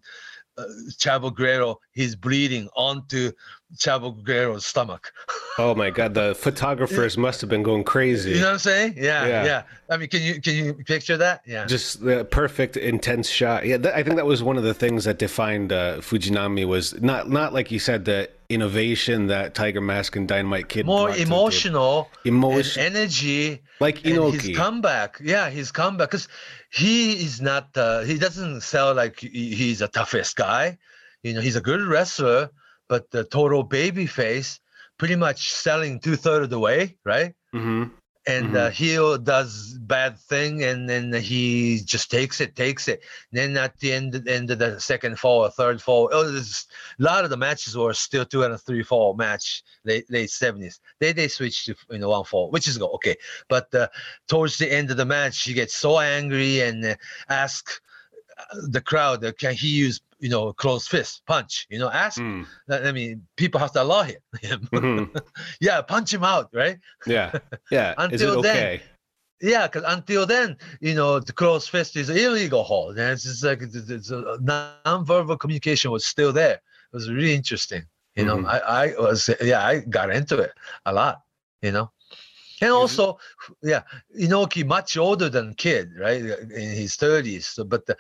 uh, 0.57 0.63
Chavo 0.91 1.35
Guerrero, 1.35 1.79
he's 1.91 2.15
bleeding 2.15 2.69
onto 2.73 3.33
Chavo 3.77 4.23
Guerrero's 4.23 4.65
stomach. 4.65 5.11
Oh 5.59 5.75
my 5.75 5.89
god, 5.89 6.13
the 6.13 6.33
photographers 6.35 7.17
must 7.17 7.39
have 7.41 7.49
been 7.49 7.63
going 7.63 7.83
crazy. 7.83 8.31
You 8.31 8.37
know 8.39 8.45
what 8.47 8.51
I'm 8.53 8.59
saying? 8.59 8.93
Yeah, 8.97 9.27
Yeah. 9.27 9.43
yeah. 9.45 9.63
I 9.89 9.97
mean, 9.97 10.09
can 10.09 10.21
you 10.21 10.41
can 10.41 10.55
you 10.55 10.73
picture 10.73 11.17
that? 11.17 11.41
Yeah. 11.45 11.65
just 11.65 12.03
the 12.03 12.25
perfect 12.25 12.77
intense 12.77 13.27
shot 13.29 13.65
yeah 13.65 13.77
that, 13.77 13.95
i 13.95 14.03
think 14.03 14.15
that 14.17 14.25
was 14.25 14.41
one 14.43 14.57
of 14.57 14.63
the 14.63 14.73
things 14.73 15.03
that 15.05 15.17
defined 15.17 15.71
uh, 15.73 15.97
fujinami 15.97 16.65
was 16.67 16.99
not 17.01 17.29
not 17.29 17.53
like 17.53 17.71
you 17.71 17.79
said 17.79 18.05
the 18.05 18.29
innovation 18.49 19.27
that 19.27 19.55
tiger 19.55 19.81
mask 19.81 20.15
and 20.15 20.27
dynamite 20.27 20.69
kid 20.69 20.85
More 20.85 21.09
emotional, 21.15 22.07
emotion 22.25 22.83
energy. 22.83 23.61
like 23.79 23.99
inoki 24.03 24.41
his 24.41 24.57
comeback 24.57 25.19
yeah 25.23 25.49
his 25.49 25.71
comeback 25.71 26.09
because 26.11 26.27
he 26.71 27.13
is 27.13 27.41
not 27.41 27.69
uh, 27.75 28.01
he 28.01 28.17
doesn't 28.19 28.61
sound 28.61 28.97
like 28.97 29.19
he's 29.19 29.79
the 29.79 29.87
toughest 29.87 30.35
guy 30.35 30.77
you 31.23 31.33
know 31.33 31.41
he's 31.41 31.55
a 31.55 31.61
good 31.61 31.81
wrestler 31.81 32.49
but 32.89 33.09
the 33.11 33.23
total 33.23 33.63
baby 33.63 34.05
face 34.05 34.59
pretty 34.97 35.15
much 35.15 35.51
selling 35.53 35.99
two-thirds 35.99 36.43
of 36.45 36.49
the 36.49 36.59
way 36.59 36.97
right? 37.05 37.33
Hmm 37.53 37.85
and 38.27 38.55
uh, 38.57 38.69
heel 38.69 39.17
does 39.17 39.77
bad 39.79 40.19
thing 40.19 40.61
and 40.63 40.87
then 40.89 41.11
he 41.13 41.79
just 41.85 42.11
takes 42.11 42.41
it 42.41 42.53
takes 42.55 42.87
it. 42.89 42.99
Then 43.31 43.55
at 43.57 43.79
the 43.79 43.93
end, 43.93 44.27
end 44.27 44.51
of 44.51 44.59
the 44.59 44.79
second 44.79 45.17
fall 45.17 45.45
or 45.45 45.49
third 45.49 45.81
fall 45.81 46.09
oh, 46.11 46.29
there's- 46.29 46.67
a 46.99 47.03
lot 47.03 47.23
of 47.23 47.29
the 47.31 47.37
matches 47.37 47.75
were 47.77 47.93
still 47.93 48.25
two 48.25 48.43
and 48.43 48.53
a 48.53 48.57
three 48.57 48.83
fall 48.83 49.15
match 49.15 49.63
late 49.85 50.05
late 50.11 50.29
70s 50.29 50.79
they 50.99 51.13
they 51.13 51.29
switched 51.29 51.65
to 51.67 51.75
you 51.89 51.97
know 51.99 52.09
one 52.09 52.25
fall 52.25 52.51
which 52.51 52.67
is 52.67 52.77
go- 52.77 52.91
okay. 52.97 53.15
But 53.47 53.73
uh, 53.73 53.87
towards 54.27 54.57
the 54.57 54.71
end 54.71 54.91
of 54.91 54.97
the 54.97 55.05
match 55.05 55.41
he 55.43 55.53
gets 55.53 55.75
so 55.75 55.97
angry 55.99 56.59
and 56.59 56.83
uh, 56.85 56.95
ask 57.29 57.81
uh, 58.37 58.43
the 58.75 58.81
crowd 58.81 59.23
uh, 59.23 59.31
can 59.31 59.53
he 59.55 59.69
use 59.69 60.01
you 60.19 60.29
know 60.29 60.53
closed 60.53 60.87
fist 60.89 61.21
punch 61.25 61.65
you 61.69 61.79
know 61.79 61.89
ask 61.89 62.19
Mm. 62.21 62.45
i 62.71 62.91
mean 62.91 63.25
people 63.37 63.59
have 63.59 63.71
to 63.73 63.81
allow 63.81 64.03
him 64.03 64.19
Mhm. 64.73 65.09
yeah 65.61 65.81
punch 65.81 66.13
him 66.13 66.23
out 66.23 66.49
right 66.53 66.77
yeah 67.07 67.31
yeah 67.71 67.93
Until 67.97 68.41
then, 68.41 68.63
okay 68.65 68.81
Yeah, 69.41 69.67
because 69.67 69.85
until 69.87 70.25
then, 70.25 70.57
you 70.81 70.93
know, 70.99 71.19
the 71.23 71.31
close 71.31 71.65
fist 71.65 71.95
is 71.95 72.09
illegal 72.09 72.63
hold. 72.63 72.99
And 72.99 73.07
it's 73.15 73.23
just 73.23 73.41
like 73.41 73.61
it's, 73.63 73.75
it's 73.89 74.11
a 74.11 74.35
non-verbal 74.43 75.37
communication 75.37 75.91
was 75.95 76.03
still 76.03 76.33
there. 76.33 76.59
It 76.59 76.91
was 76.91 77.07
really 77.09 77.33
interesting. 77.33 77.83
You 78.19 78.25
know, 78.27 78.37
Mhm. 78.43 78.51
I, 78.51 78.57
I 78.59 78.85
was 78.99 79.29
yeah, 79.39 79.63
I 79.65 79.79
got 79.97 80.11
into 80.11 80.35
it 80.43 80.51
a 80.85 80.91
lot, 80.91 81.15
you 81.61 81.71
know. 81.71 81.87
And 82.61 82.71
also, 82.71 83.19
yeah, 83.61 83.83
Inoki 84.19 84.65
much 84.65 84.97
older 84.97 85.29
than 85.29 85.53
Kid, 85.53 85.91
right? 85.97 86.21
In 86.21 86.69
his 86.75 86.97
30s. 86.97 87.43
So, 87.43 87.63
but 87.63 87.85
the, 87.85 87.95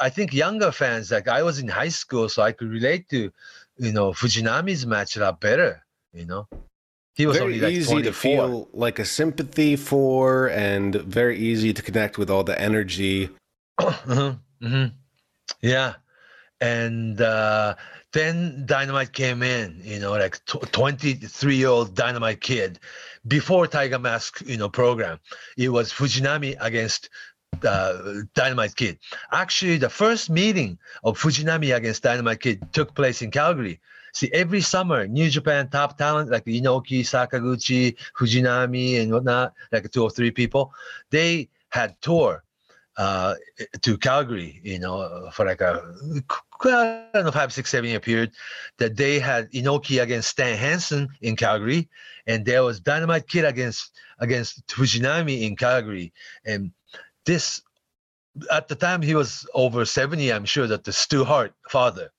I 0.00 0.08
think 0.08 0.32
younger 0.32 0.72
fans, 0.72 1.10
like 1.10 1.28
I 1.28 1.42
was 1.42 1.58
in 1.58 1.68
high 1.68 1.90
school, 1.90 2.28
so 2.28 2.42
I 2.42 2.52
could 2.52 2.70
relate 2.70 3.08
to, 3.10 3.30
you 3.76 3.92
know, 3.92 4.12
Fujinami's 4.12 4.86
match 4.86 5.16
a 5.16 5.20
lot 5.20 5.40
better, 5.40 5.84
you 6.12 6.24
know. 6.24 6.48
He 7.14 7.26
was 7.26 7.36
very 7.36 7.54
only 7.54 7.60
like 7.60 7.72
easy 7.72 8.02
to 8.02 8.12
feel 8.12 8.68
like 8.72 9.00
a 9.00 9.04
sympathy 9.04 9.74
for 9.74 10.48
and 10.50 10.94
very 10.94 11.36
easy 11.36 11.72
to 11.74 11.82
connect 11.82 12.16
with 12.16 12.30
all 12.30 12.44
the 12.44 12.58
energy 12.60 13.28
hmm 13.80 14.30
hmm 14.60 14.86
Yeah. 15.60 15.94
And 16.60 17.20
uh, 17.20 17.76
then 18.12 18.64
Dynamite 18.66 19.12
came 19.12 19.42
in, 19.42 19.80
you 19.84 20.00
know, 20.00 20.12
like 20.12 20.44
23 20.46 21.56
year 21.56 21.68
old 21.68 21.94
Dynamite 21.94 22.40
kid 22.40 22.80
before 23.26 23.66
Tiger 23.66 23.98
Mask, 23.98 24.42
you 24.46 24.56
know, 24.56 24.68
program. 24.68 25.18
It 25.56 25.70
was 25.70 25.92
Fujinami 25.92 26.56
against 26.60 27.10
uh, 27.66 28.22
Dynamite 28.34 28.76
Kid. 28.76 28.98
Actually, 29.32 29.78
the 29.78 29.88
first 29.88 30.30
meeting 30.30 30.78
of 31.04 31.18
Fujinami 31.18 31.74
against 31.74 32.02
Dynamite 32.02 32.40
Kid 32.40 32.72
took 32.72 32.94
place 32.94 33.22
in 33.22 33.30
Calgary. 33.30 33.80
See, 34.12 34.30
every 34.32 34.60
summer, 34.60 35.06
New 35.06 35.28
Japan 35.30 35.68
top 35.68 35.98
talent 35.98 36.30
like 36.30 36.44
Inoki, 36.44 37.00
Sakaguchi, 37.00 37.96
Fujinami, 38.18 39.00
and 39.00 39.12
whatnot, 39.12 39.54
like 39.70 39.90
two 39.90 40.02
or 40.02 40.10
three 40.10 40.30
people, 40.30 40.72
they 41.10 41.48
had 41.70 42.00
tour 42.00 42.42
uh, 42.98 43.34
to 43.80 43.96
Calgary, 43.96 44.60
you 44.64 44.78
know, 44.78 45.30
for 45.32 45.46
like 45.46 45.60
a 45.60 45.94
I 46.64 47.06
don't 47.14 47.24
know, 47.24 47.30
five, 47.30 47.52
six, 47.52 47.70
seven 47.70 47.88
year 47.88 48.00
period. 48.00 48.32
That 48.78 48.96
they 48.96 49.20
had 49.20 49.50
Inoki 49.52 50.02
against 50.02 50.30
Stan 50.30 50.58
Hansen 50.58 51.08
in 51.20 51.36
Calgary, 51.36 51.88
and 52.26 52.44
there 52.44 52.64
was 52.64 52.80
Dynamite 52.80 53.28
Kid 53.28 53.44
against 53.44 53.92
against 54.18 54.66
Fujinami 54.66 55.42
in 55.42 55.54
Calgary, 55.54 56.12
and 56.44 56.72
this 57.24 57.62
at 58.50 58.68
the 58.68 58.74
time 58.74 59.02
he 59.02 59.14
was 59.14 59.46
over 59.54 59.84
70 59.84 60.32
i'm 60.32 60.44
sure 60.44 60.66
that 60.66 60.84
the 60.84 60.92
stu 60.92 61.24
hart 61.24 61.54
father. 61.68 62.10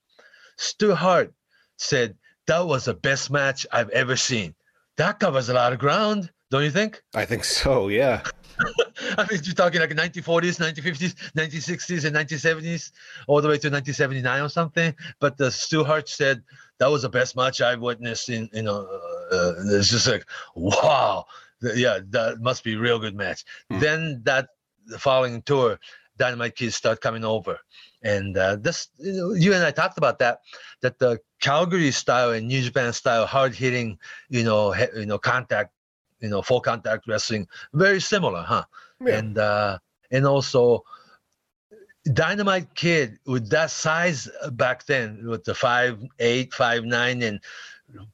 Stu 0.57 0.93
hart 0.93 1.33
said 1.77 2.15
that 2.47 2.67
was 2.67 2.85
the 2.85 2.93
best 2.93 3.31
match 3.31 3.65
i've 3.71 3.89
ever 3.89 4.15
seen. 4.15 4.53
That 4.97 5.19
covers 5.19 5.49
a 5.49 5.53
lot 5.53 5.73
of 5.73 5.79
ground 5.79 6.31
don't 6.51 6.63
you 6.63 6.71
think? 6.71 7.01
I 7.15 7.25
think 7.25 7.43
so 7.43 7.87
yeah 7.87 8.23
I 9.17 9.25
mean, 9.29 9.41
you're 9.43 9.55
talking 9.55 9.81
like 9.81 9.89
1940s, 9.91 10.59
1950s, 10.59 11.31
1960s, 11.33 12.05
and 12.05 12.15
1970s, 12.15 12.91
all 13.27 13.41
the 13.41 13.47
way 13.47 13.57
to 13.57 13.69
1979 13.69 14.41
or 14.41 14.49
something. 14.49 14.95
But 15.19 15.37
the 15.37 15.51
Stu 15.51 15.83
Hart 15.83 16.09
said 16.09 16.43
that 16.79 16.87
was 16.87 17.03
the 17.03 17.09
best 17.09 17.35
match 17.35 17.61
I've 17.61 17.81
witnessed 17.81 18.29
in, 18.29 18.49
you 18.53 18.63
know, 18.63 18.87
uh, 19.31 19.53
it's 19.65 19.89
just 19.89 20.07
like, 20.07 20.25
wow, 20.55 21.25
yeah, 21.61 21.99
that 22.09 22.39
must 22.39 22.63
be 22.63 22.75
a 22.75 22.79
real 22.79 22.99
good 22.99 23.15
match. 23.15 23.43
Hmm. 23.69 23.79
Then 23.79 24.21
that 24.23 24.49
the 24.87 24.99
following 24.99 25.41
tour, 25.43 25.79
Dynamite 26.17 26.55
Kids 26.55 26.75
start 26.75 27.01
coming 27.01 27.23
over, 27.23 27.59
and 28.03 28.37
uh, 28.37 28.55
this, 28.55 28.89
you, 28.97 29.13
know, 29.13 29.33
you 29.33 29.53
and 29.53 29.63
I 29.63 29.71
talked 29.71 29.97
about 29.97 30.19
that, 30.19 30.39
that 30.81 30.99
the 30.99 31.19
Calgary 31.41 31.91
style 31.91 32.31
and 32.31 32.47
New 32.47 32.61
Japan 32.61 32.93
style, 32.93 33.25
hard 33.25 33.55
hitting, 33.55 33.97
you 34.29 34.43
know, 34.43 34.71
he, 34.71 34.85
you 34.95 35.05
know, 35.05 35.17
contact, 35.17 35.71
you 36.19 36.29
know, 36.29 36.41
full 36.41 36.61
contact 36.61 37.07
wrestling, 37.07 37.47
very 37.73 38.01
similar, 38.01 38.41
huh? 38.41 38.65
Yeah. 39.05 39.17
and 39.17 39.37
uh 39.37 39.79
and 40.11 40.25
also 40.25 40.83
dynamite 42.13 42.73
kid 42.75 43.17
with 43.25 43.49
that 43.49 43.71
size 43.71 44.29
back 44.53 44.85
then 44.85 45.25
with 45.27 45.43
the 45.43 45.53
five 45.55 45.99
eight 46.19 46.53
five 46.53 46.83
nine 46.83 47.21
and 47.21 47.39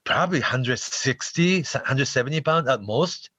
probably 0.03 0.39
160 0.39 1.57
170 1.61 2.41
pounds 2.41 2.67
at 2.67 2.81
most 2.81 3.29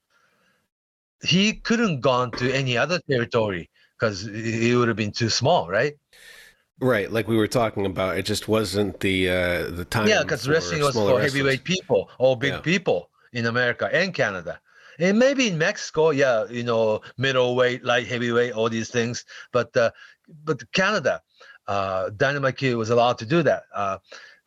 he 1.23 1.55
couldn't 1.55 2.01
gone 2.01 2.31
to 2.33 2.53
any 2.53 2.77
other 2.77 3.01
territory 3.09 3.71
because 3.99 4.23
he 4.23 4.75
would 4.75 4.89
have 4.89 4.97
been 4.97 5.13
too 5.13 5.29
small 5.31 5.69
right 5.69 5.95
right 6.81 7.11
like 7.13 7.27
we 7.29 7.37
were 7.37 7.49
talking 7.49 7.87
about 7.87 8.17
it 8.19 8.25
just 8.25 8.49
wasn't 8.49 8.99
the 9.01 9.29
uh 9.29 9.71
the 9.71 9.85
time 9.85 10.09
yeah 10.09 10.23
because 10.23 10.49
wrestling 10.49 10.83
was 10.83 10.95
for 10.95 11.07
wrestlers. 11.09 11.33
heavyweight 11.33 11.65
people 11.65 12.11
or 12.19 12.37
big 12.37 12.53
Yeah. 12.53 12.61
people 12.61 13.11
in 13.33 13.47
america 13.47 13.89
and 13.93 14.13
canada 14.15 14.61
and 14.99 15.19
maybe 15.19 15.49
in 15.49 15.59
mexico 15.59 16.11
yeah 16.11 16.45
you 16.51 16.63
know 16.63 17.01
middleweight 17.19 17.85
light 17.85 18.07
heavyweight 18.07 18.53
all 18.53 18.69
these 18.69 18.91
things 18.91 19.25
but 19.53 19.77
uh, 19.77 19.91
but 20.45 20.61
canada 20.73 21.21
uh 21.69 22.11
dynamite 22.11 22.57
kid 22.57 22.75
was 22.75 22.91
allowed 22.91 23.19
to 23.19 23.27
do 23.27 23.43
that. 23.43 23.65
Uh 23.75 23.99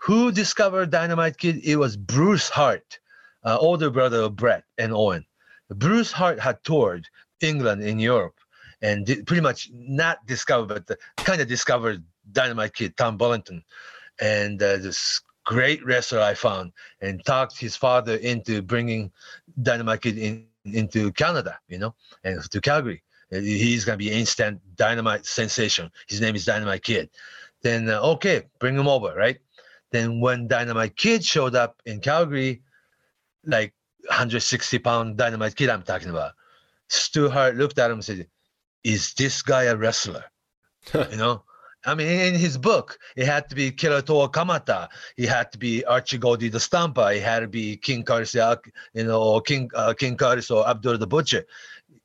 who 0.02 0.32
discovered 0.32 0.92
dynamite 0.92 1.38
kid? 1.38 1.60
It 1.64 1.76
was 1.76 1.98
bruce 1.98 2.50
hart 2.50 3.00
uh, 3.44 3.58
older 3.60 3.90
brother 3.90 4.22
of 4.22 4.36
bret 4.38 4.64
and 4.78 4.94
owen. 4.94 5.26
Bruce 5.70 6.12
hart 6.12 6.40
had 6.40 6.64
toured 6.64 7.08
england 7.42 7.84
in 7.84 8.00
europe 8.00 8.36
and 8.82 9.06
pretty 9.26 9.42
much 9.42 9.70
not 9.74 10.26
discovered 10.26 10.86
but 10.86 10.98
kind 11.18 11.42
of 11.42 11.48
discovered 11.48 12.04
dynamite 12.32 12.74
kid 12.74 12.96
tom 12.98 13.18
billington. 13.18 13.64
And 14.22 14.62
uh, 14.62 14.78
this 14.78 15.22
great 15.50 15.84
wrestler 15.84 16.22
I 16.22 16.36
found 16.36 16.74
and 17.02 17.26
talked 17.26 17.58
his 17.60 17.76
father 17.76 18.18
into 18.18 18.62
bringing 18.62 19.12
Dynamite 19.64 20.02
Kid 20.04 20.20
in, 20.20 20.46
into 20.64 21.12
Canada, 21.14 21.58
you 21.68 21.80
know, 21.80 21.96
and 22.24 22.40
to 22.52 22.62
Calgary. 22.62 23.02
Uh, 23.34 23.40
He's 23.40 23.84
gonna 23.84 23.98
be 23.98 24.12
instant 24.12 24.62
dynamite 24.76 25.26
sensation. 25.26 25.90
His 26.08 26.22
name 26.22 26.36
is 26.36 26.46
Dynamite 26.46 26.84
Kid. 26.84 27.10
Then 27.64 27.90
uh, 27.90 28.00
okay, 28.14 28.44
bring 28.60 28.78
him 28.78 28.88
over, 28.88 29.16
right? 29.16 29.40
Then 29.92 30.20
when 30.20 30.48
Dynamite 30.48 30.96
Kid 30.96 31.26
showed 31.26 31.56
up 31.56 31.82
in 31.84 32.00
Calgary, 32.00 32.62
like 33.44 33.74
160 34.06 34.78
pound 34.78 35.18
Dynamite 35.18 35.56
Kid, 35.56 35.70
I'm 35.70 35.82
talking 35.82 36.12
about. 36.12 36.34
Stu 36.90 37.28
Hart 37.28 37.56
looked 37.56 37.80
at 37.80 37.90
him 37.90 37.98
and 37.98 38.06
said, 38.06 38.28
"Is 38.84 39.16
this 39.16 39.42
guy 39.42 39.64
a 39.64 39.76
wrestler?" 39.76 40.26
you 40.94 41.18
know. 41.18 41.44
I 41.86 41.96
mean, 41.96 42.08
in 42.08 42.36
his 42.36 42.58
book, 42.58 43.00
it 43.16 43.26
had 43.26 43.50
to 43.50 43.56
be 43.56 43.72
Killer 43.72 44.02
Tor 44.02 44.30
Kamata. 44.30 44.90
He 45.16 45.26
had 45.26 45.52
to 45.54 45.58
be 45.58 45.86
Archie 45.86 46.18
Gouldie 46.18 46.52
the 46.52 46.58
Stomper. 46.58 47.14
He 47.14 47.22
had 47.22 47.40
to 47.40 47.48
be 47.48 47.78
King 47.78 48.06
uh, 48.10 48.56
you 48.94 49.06
know, 49.06 49.22
or 49.22 49.42
King 49.42 49.70
uh, 49.74 49.94
King 49.94 50.18
Curtis 50.18 50.52
or 50.52 50.68
Abdul 50.68 50.98
the 50.98 51.08
Butcher. 51.08 51.46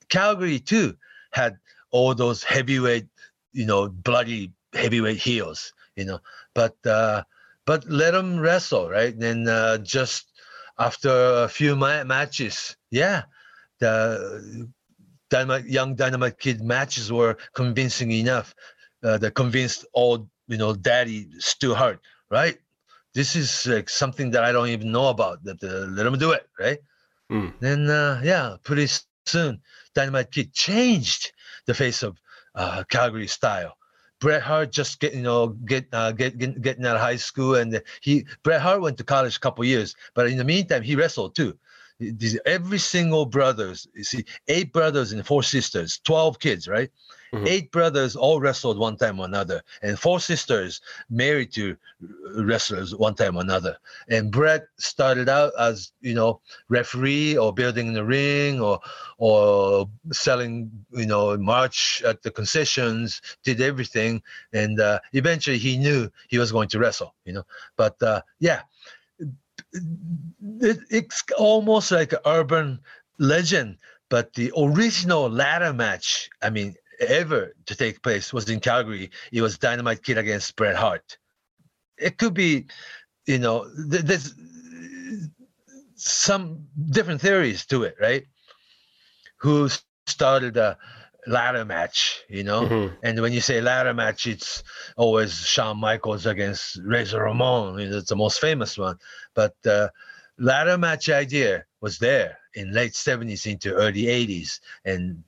Calgary 0.08 0.60
too 0.60 0.96
had 1.32 1.58
all 1.90 2.14
those 2.14 2.44
heavyweight, 2.44 3.06
you 3.52 3.66
know, 3.66 3.88
bloody 3.88 4.52
heavyweight 4.74 5.18
heels, 5.18 5.72
you 5.96 6.04
know. 6.04 6.20
But 6.54 6.76
uh, 6.86 7.24
but 7.66 7.84
let 7.88 8.12
them 8.12 8.38
wrestle, 8.38 8.88
right? 8.88 9.18
Then 9.18 9.48
uh, 9.48 9.78
just 9.78 10.30
after 10.78 11.10
a 11.10 11.48
few 11.48 11.74
ma- 11.74 12.04
matches, 12.04 12.76
yeah, 12.90 13.22
the 13.80 14.68
Dynamite, 15.30 15.66
young 15.66 15.96
Dynamite 15.96 16.38
Kid 16.38 16.62
matches 16.62 17.10
were 17.10 17.36
convincing 17.54 18.12
enough 18.12 18.54
uh, 19.04 19.18
that 19.18 19.34
convinced 19.34 19.86
old, 19.94 20.28
you 20.48 20.56
know, 20.56 20.74
daddy 20.74 21.28
Stu 21.38 21.74
Hart, 21.74 22.00
right? 22.30 22.58
This 23.14 23.36
is 23.36 23.66
like 23.66 23.88
something 23.88 24.32
that 24.32 24.44
I 24.44 24.52
don't 24.52 24.68
even 24.68 24.90
know 24.90 25.08
about. 25.08 25.44
That 25.44 25.62
uh, 25.62 25.86
let 25.92 26.06
him 26.06 26.18
do 26.18 26.32
it, 26.32 26.48
right? 26.58 26.78
Hmm. 27.30 27.48
Then 27.60 27.88
uh, 27.90 28.20
yeah, 28.24 28.56
pretty 28.64 28.88
soon 29.26 29.60
Dynamite 29.94 30.30
Kid 30.32 30.52
changed 30.52 31.32
the 31.66 31.74
face 31.74 32.02
of 32.02 32.18
uh, 32.54 32.84
Calgary 32.90 33.26
style. 33.28 33.76
Bret 34.20 34.42
Hart 34.42 34.72
just 34.72 35.00
get 35.00 35.14
you 35.14 35.22
know 35.22 35.48
get 35.48 35.86
uh, 35.92 36.12
get, 36.12 36.38
get 36.38 36.60
getting 36.60 36.86
out 36.86 36.96
of 36.96 37.02
high 37.02 37.16
school, 37.16 37.54
and 37.56 37.82
he 38.00 38.26
Bret 38.42 38.60
Hart 38.60 38.80
went 38.80 38.98
to 38.98 39.04
college 39.04 39.36
a 39.36 39.40
couple 39.40 39.64
years, 39.64 39.94
but 40.14 40.26
in 40.28 40.38
the 40.38 40.44
meantime 40.44 40.82
he 40.82 40.96
wrestled 40.96 41.34
too. 41.36 41.56
These- 42.00 42.40
Every 42.44 42.78
single 42.78 43.24
brothers, 43.26 43.86
you 43.94 44.02
see, 44.04 44.24
eight 44.48 44.72
brothers 44.72 45.12
and 45.12 45.24
four 45.26 45.42
sisters, 45.42 46.00
twelve 46.04 46.38
kids, 46.40 46.66
right? 46.68 46.90
Mhm. 47.34 47.48
Eight 47.48 47.70
brothers 47.72 48.14
all 48.16 48.40
wrestled 48.40 48.78
one 48.78 48.96
time 48.96 49.18
or 49.18 49.24
another, 49.26 49.62
and 49.82 49.98
four 49.98 50.20
sisters 50.20 50.80
married 51.10 51.52
to 51.54 51.76
wrestlers 52.36 52.94
one 52.94 53.14
time 53.14 53.36
or 53.36 53.42
another. 53.42 53.76
And 54.08 54.30
Bret 54.30 54.68
started 54.78 55.28
out 55.28 55.52
as 55.58 55.92
you 56.00 56.14
know 56.14 56.40
referee 56.68 57.36
or 57.36 57.52
building 57.52 57.92
the 57.92 58.04
ring 58.04 58.60
or 58.60 58.78
or 59.18 59.88
selling 60.12 60.70
you 60.92 61.06
know 61.06 61.36
march 61.36 62.02
at 62.06 62.22
the 62.22 62.30
concessions, 62.30 63.20
did 63.42 63.60
everything, 63.60 64.22
and 64.52 64.80
uh, 64.80 65.00
eventually 65.12 65.58
he 65.58 65.76
knew 65.76 66.10
he 66.28 66.38
was 66.38 66.52
going 66.52 66.68
to 66.68 66.78
wrestle. 66.78 67.14
You 67.24 67.32
know, 67.34 67.46
but 67.76 68.00
uh, 68.02 68.22
yeah, 68.38 68.62
it, 69.72 70.78
it's 70.90 71.24
almost 71.38 71.90
like 71.90 72.12
an 72.12 72.20
urban 72.26 72.80
legend. 73.18 73.78
But 74.10 74.34
the 74.34 74.52
original 74.56 75.28
ladder 75.30 75.72
match, 75.72 76.30
I 76.42 76.50
mean, 76.50 76.76
ever 77.00 77.54
to 77.66 77.74
take 77.74 78.02
place 78.02 78.32
was 78.32 78.48
in 78.48 78.60
Calgary. 78.60 79.10
It 79.32 79.42
was 79.42 79.58
Dynamite 79.58 80.02
Kid 80.02 80.18
against 80.18 80.56
Bret 80.56 80.76
Hart. 80.76 81.18
It 81.98 82.18
could 82.18 82.34
be, 82.34 82.66
you 83.26 83.38
know, 83.38 83.66
th- 83.90 84.04
there's 84.04 84.34
some 85.96 86.66
different 86.90 87.20
theories 87.20 87.66
to 87.66 87.84
it, 87.84 87.96
right? 88.00 88.24
Who 89.38 89.68
started 90.06 90.56
a 90.56 90.78
ladder 91.26 91.64
match, 91.64 92.22
you 92.28 92.44
know. 92.44 92.62
Mhm. 92.62 92.96
And 93.02 93.20
when 93.20 93.32
you 93.32 93.40
say 93.40 93.60
ladder 93.60 93.94
match, 93.94 94.26
it's 94.26 94.62
always 94.96 95.32
Shawn 95.46 95.78
Michaels 95.78 96.26
against 96.26 96.78
Razor 96.82 97.22
Ramon. 97.22 97.78
You 97.78 97.88
know, 97.88 97.98
it's 97.98 98.08
the 98.08 98.16
most 98.16 98.40
famous 98.40 98.76
one. 98.76 98.98
But 99.34 99.54
the 99.62 99.92
ladder 100.38 100.76
match 100.78 101.08
idea 101.08 101.64
was 101.80 101.98
there 101.98 102.38
in 102.54 102.72
late 102.72 102.94
70s 102.94 103.46
into 103.46 103.74
early 103.74 104.08
80s. 104.08 104.60
And 104.84 105.24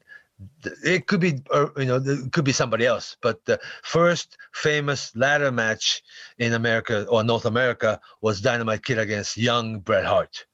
it 0.85 1.07
could 1.07 1.21
be, 1.21 1.41
uh, 1.51 1.69
you 1.77 1.87
know, 1.87 1.97
it 1.97 2.33
could 2.33 2.45
be 2.45 2.53
somebody 2.53 2.87
else. 2.87 3.17
But 3.23 3.45
the 3.45 3.61
first 3.83 4.37
famous 4.53 5.15
ladder 5.17 5.51
match 5.51 6.03
in 6.39 6.53
America 6.53 7.07
or 7.09 7.25
North 7.25 7.47
America 7.47 8.01
was 8.21 8.41
Dynamite 8.41 8.85
Kid 8.85 8.99
against 8.99 9.37
young 9.37 9.81
Bret 9.81 10.05
Hart. 10.05 10.47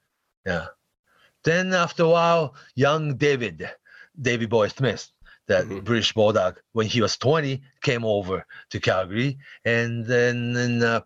Yeah. 0.46 0.66
Then 1.44 1.72
after 1.74 2.04
a 2.04 2.08
while, 2.08 2.54
young 2.74 3.16
David, 3.16 3.68
Davy 4.20 4.46
Boy 4.46 4.68
Smith, 4.68 5.10
that 5.48 5.66
Mhm. 5.66 5.84
British 5.84 6.12
Bulldog, 6.12 6.60
when 6.72 6.86
he 6.86 7.00
was 7.00 7.16
20, 7.16 7.62
came 7.82 8.04
over 8.04 8.46
to 8.70 8.80
Calgary. 8.80 9.38
And 9.64 10.06
then 10.06 10.52
then, 10.52 10.82
uh, 10.82 11.00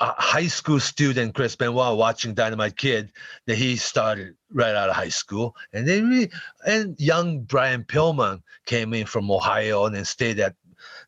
a 0.00 0.14
high 0.20 0.46
school 0.48 0.80
student, 0.80 1.34
Chris 1.34 1.56
Benoit, 1.56 1.96
watching 1.96 2.34
Dynamite 2.34 2.76
Kid, 2.76 3.10
that 3.46 3.56
he 3.56 3.76
started 3.76 4.34
right 4.52 4.74
out 4.74 4.90
of 4.90 4.96
high 4.96 5.08
school. 5.08 5.56
And 5.72 5.88
then 5.88 6.08
really, 6.08 6.30
and 6.66 6.98
young 7.00 7.40
Brian 7.40 7.84
Pillman 7.84 8.42
came 8.66 8.92
in 8.94 9.06
from 9.06 9.30
Ohio 9.30 9.86
and 9.86 9.94
then 9.94 10.04
stayed 10.04 10.40
at 10.40 10.54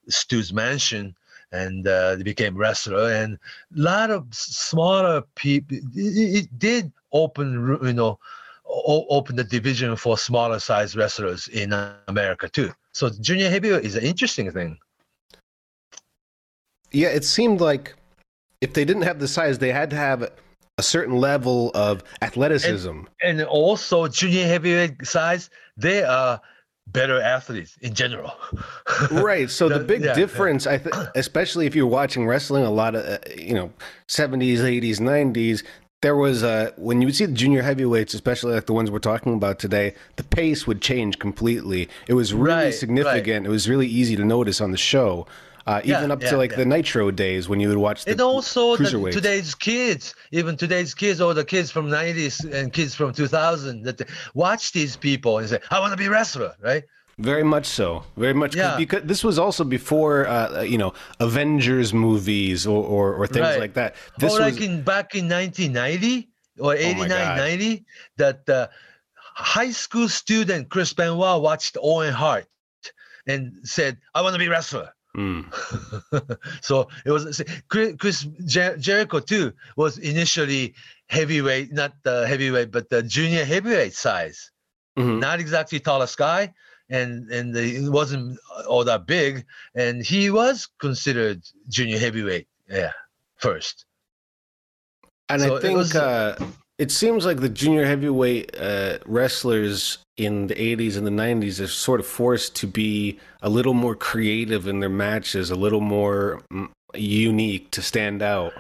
Stu's 0.09 0.53
mansion 0.53 1.14
and 1.53 1.87
uh, 1.87 2.16
they 2.16 2.23
became 2.23 2.57
wrestler 2.57 3.11
and 3.12 3.35
a 3.35 3.81
lot 3.81 4.11
of 4.11 4.27
smaller 4.33 5.23
people 5.37 5.77
it, 5.77 6.45
it 6.45 6.59
did 6.59 6.92
open 7.12 7.79
you 7.83 7.92
know 7.92 8.19
o- 8.68 9.07
open 9.11 9.37
the 9.37 9.44
division 9.44 9.96
for 9.96 10.16
smaller 10.18 10.59
size 10.59 10.96
wrestlers 10.96 11.48
in 11.48 11.72
america 12.09 12.48
too 12.48 12.70
so 12.92 13.11
junior 13.20 13.48
heavyweight 13.50 13.85
is 13.85 13.94
an 13.96 14.05
interesting 14.05 14.50
thing 14.50 14.79
Yeah, 16.92 17.09
it 17.09 17.24
seemed 17.24 17.61
like 17.61 17.94
if 18.61 18.72
they 18.72 18.85
didn't 18.85 19.02
have 19.02 19.18
the 19.18 19.29
size, 19.29 19.59
they 19.59 19.72
had 19.72 19.90
to 19.90 19.96
have 19.96 20.31
a 20.79 20.83
certain 20.83 21.16
level 21.16 21.70
of 21.74 22.02
athleticism. 22.22 23.00
and 23.22 23.42
also 23.42 24.07
junior 24.09 24.46
heavyweight 24.46 25.05
size 25.07 25.50
they 25.76 26.02
are 26.05 26.40
better 26.88 27.20
athletes 27.20 27.76
in 27.81 27.92
general 27.94 28.33
right. 29.11 29.50
So 29.50 29.68
the 29.68 29.79
The- 29.81 29.85
big 29.85 30.00
yeah, 30.02 30.09
yeah. 30.09 30.14
difference, 30.14 30.66
I 30.66 30.79
think, 30.79 30.94
especially 31.16 31.66
if 31.66 31.74
you're 31.74 31.87
watching 32.00 32.26
wrestling, 32.26 32.64
a 32.64 32.70
lot 32.70 32.94
of 32.94 33.05
uh, 33.05 33.18
you 33.37 33.55
know, 33.55 33.72
70s, 34.09 34.59
80s, 34.59 34.98
90s. 35.00 35.62
There 36.03 36.15
was 36.17 36.43
uh, 36.43 36.73
when 36.77 37.01
you 37.01 37.07
would 37.09 37.17
see 37.17 37.25
the 37.25 37.33
junior 37.33 37.63
heavyweights, 37.63 38.13
especially 38.13 38.55
like 38.55 38.67
the 38.67 38.75
ones 38.75 38.91
we're 38.91 38.99
talking 38.99 39.33
about 39.35 39.59
today, 39.59 39.95
the 40.17 40.25
pace 40.25 40.67
would 40.67 40.83
change 40.83 41.19
completely. 41.19 41.89
It 42.07 42.15
was 42.15 42.35
really 42.35 42.47
Right, 42.55 42.65
right. 42.65 42.75
significant. 42.75 43.47
It 43.47 43.49
was 43.51 43.69
really 43.69 43.87
easy 43.87 44.15
to 44.17 44.25
notice 44.25 44.61
on 44.61 44.73
the 44.73 44.77
show, 44.77 45.27
uh, 45.67 45.81
Yeah, 45.85 45.99
even 45.99 46.11
up 46.11 46.23
yeah, 46.23 46.31
to 46.31 46.37
like 46.37 46.51
yeah. 46.51 46.59
the 46.59 46.67
Nitro 46.67 47.11
days 47.11 47.49
when 47.49 47.61
you 47.61 47.69
would 47.71 47.79
watch 47.79 48.05
the 48.05 48.11
and 48.13 48.21
also 48.21 48.77
the, 48.77 49.11
today's 49.11 49.55
kids 49.55 50.15
even 50.33 50.57
today's 50.57 50.95
kids 50.95 51.21
or 51.21 51.33
the 51.35 51.45
kids 51.45 51.71
from 51.71 51.89
90s 51.89 52.45
and 52.53 52.73
kids 52.75 52.95
from 52.95 53.13
2000 53.13 53.83
that 53.85 54.03
watch 54.35 54.73
these 54.73 54.97
people 54.97 55.39
and 55.39 55.49
say 55.49 55.59
i 55.71 55.81
want 55.81 55.93
to 55.93 55.97
be 55.97 56.07
a 56.07 56.11
wrestler 56.11 56.55
right 56.63 56.85
Very 57.18 57.44
much 57.44 57.64
so. 57.66 58.05
Very 58.16 58.35
much 58.35 58.55
Yeah. 58.55 58.76
because 58.76 59.02
this 59.05 59.24
was 59.24 59.38
also 59.38 59.64
before 59.64 60.26
uh, 60.29 60.61
you 60.62 60.76
know 60.76 60.92
Avengers 61.18 61.94
movies 61.94 62.66
or 62.66 62.85
or, 62.85 63.14
or 63.14 63.26
things 63.26 63.40
Right. 63.46 63.61
like 63.61 63.74
that. 63.74 63.94
This 64.18 64.33
or 64.35 64.44
was 64.44 64.52
like 64.52 64.61
in 64.62 64.83
back 64.83 65.14
in 65.14 65.29
1990 65.29 66.29
or 66.59 66.74
89 66.74 67.09
God. 67.09 67.37
90 67.38 67.85
that 68.16 68.44
the 68.46 68.68
high 69.35 69.70
school 69.70 70.09
student 70.09 70.70
chris 70.70 70.92
benoit 70.94 71.42
watched 71.42 71.76
owen 71.83 72.12
hart 72.14 72.46
and 73.26 73.52
said 73.64 73.98
i 74.14 74.22
want 74.22 74.33
to 74.33 74.38
be 74.38 74.46
a 74.46 74.50
wrestler 74.50 74.88
Mm, 75.16 75.44
so 76.62 76.88
it 77.07 77.11
was 77.11 77.40
chris, 77.68 77.94
chris 77.98 78.26
Jer- 78.44 78.76
jericho 78.76 79.18
too 79.20 79.52
was 79.76 79.96
initially 79.98 80.74
heavyweight 81.09 81.72
not 81.72 81.92
the 82.05 82.26
heavyweight 82.26 82.70
but 82.70 82.88
the 82.90 83.02
junior 83.02 83.44
heavyweight 83.44 83.94
size 83.94 84.50
mhm. 84.98 85.18
not 85.20 85.40
exactly 85.40 85.81
tallest 85.81 86.16
guy 86.18 86.52
and 86.90 87.31
and 87.31 87.55
the, 87.55 87.62
he 87.62 87.88
wasn't 87.88 88.38
all 88.68 88.85
that 88.85 89.07
big 89.07 89.44
and 89.75 90.05
he 90.05 90.31
was 90.31 90.68
considered 90.81 91.42
junior 91.68 91.99
heavyweight 91.99 92.46
yeah 92.68 92.92
first 93.37 93.85
and 95.29 95.42
so 95.42 95.55
I 95.55 95.57
it 95.59 95.62
think 95.62 95.77
was- 95.77 95.94
uh, 95.96 96.38
it 96.79 96.92
seems 96.92 97.25
like 97.25 97.40
the 97.40 97.49
junior 97.49 97.87
heavyweight 97.87 98.55
uh, 98.61 98.99
wrestlers 99.07 99.99
in 100.18 100.46
the 100.46 100.55
80s 100.55 100.96
and 100.99 101.07
the 101.07 101.11
90s 101.11 101.59
are 101.59 101.66
sort 101.66 102.01
of 102.01 102.07
forced 102.07 102.55
to 102.57 102.66
be 102.66 103.18
a 103.42 103.49
little 103.49 103.72
more 103.75 103.94
creative 103.94 104.66
in 104.68 104.81
their 104.81 104.90
matches, 104.90 105.51
a 105.51 105.55
little 105.55 105.81
more 105.81 106.42
mm, 106.53 106.68
unique 106.94 107.70
to 107.70 107.81
stand 107.83 108.22
out. 108.22 108.53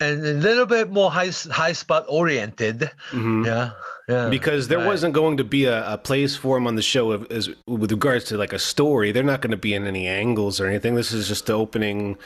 and 0.00 0.24
a 0.24 0.34
little 0.34 0.66
bit 0.66 0.90
more 0.90 1.10
high 1.10 1.30
high 1.50 1.72
spot 1.72 2.04
oriented. 2.08 2.90
Mhm. 3.10 3.44
Yeah, 3.44 3.72
yeah. 4.08 4.28
because 4.28 4.68
there 4.68 4.78
right. 4.78 4.86
wasn't 4.86 5.14
going 5.14 5.36
to 5.36 5.44
be 5.44 5.64
a, 5.64 5.92
a 5.92 5.98
place 5.98 6.36
for 6.36 6.56
them 6.56 6.66
on 6.66 6.74
the 6.74 6.82
show 6.82 7.12
of, 7.12 7.30
as 7.30 7.50
with 7.66 7.90
regards 7.90 8.24
to 8.26 8.36
like 8.36 8.52
a 8.52 8.58
story. 8.58 9.12
They're 9.12 9.22
not 9.22 9.40
going 9.40 9.50
to 9.52 9.56
be 9.56 9.74
in 9.74 9.86
any 9.86 10.06
angles 10.06 10.60
or 10.60 10.66
anything. 10.66 10.94
This 10.94 11.12
is 11.12 11.28
just 11.28 11.46
the 11.46 11.54
opening. 11.54 12.16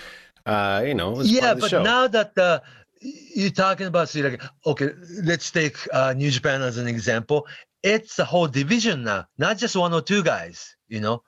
Uh, 0.46 0.82
you 0.86 0.94
know, 0.94 1.20
it's 1.20 1.30
part 1.30 1.42
yeah, 1.42 1.50
of 1.50 1.56
the 1.56 1.60
but 1.62 1.70
show. 1.70 1.82
now 1.82 2.06
that 2.08 2.34
the 2.34 2.62
you're 3.00 3.50
talking 3.50 3.86
about, 3.86 4.08
see, 4.08 4.22
like, 4.22 4.42
okay, 4.66 4.90
let's 5.22 5.50
take 5.50 5.76
uh, 5.92 6.14
New 6.14 6.30
Japan 6.30 6.62
as 6.62 6.78
an 6.78 6.88
example. 6.88 7.46
It's 7.82 8.18
a 8.18 8.24
whole 8.24 8.48
division 8.48 9.04
now, 9.04 9.26
not 9.38 9.56
just 9.58 9.76
one 9.76 9.94
or 9.94 10.00
two 10.00 10.22
guys. 10.22 10.76
You 10.88 11.00
know, 11.00 11.22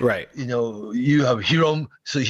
right? 0.00 0.28
you 0.34 0.46
know, 0.46 0.92
you 0.92 1.24
have 1.24 1.38
Hirom, 1.38 1.88
so 2.04 2.18
Hi- 2.20 2.24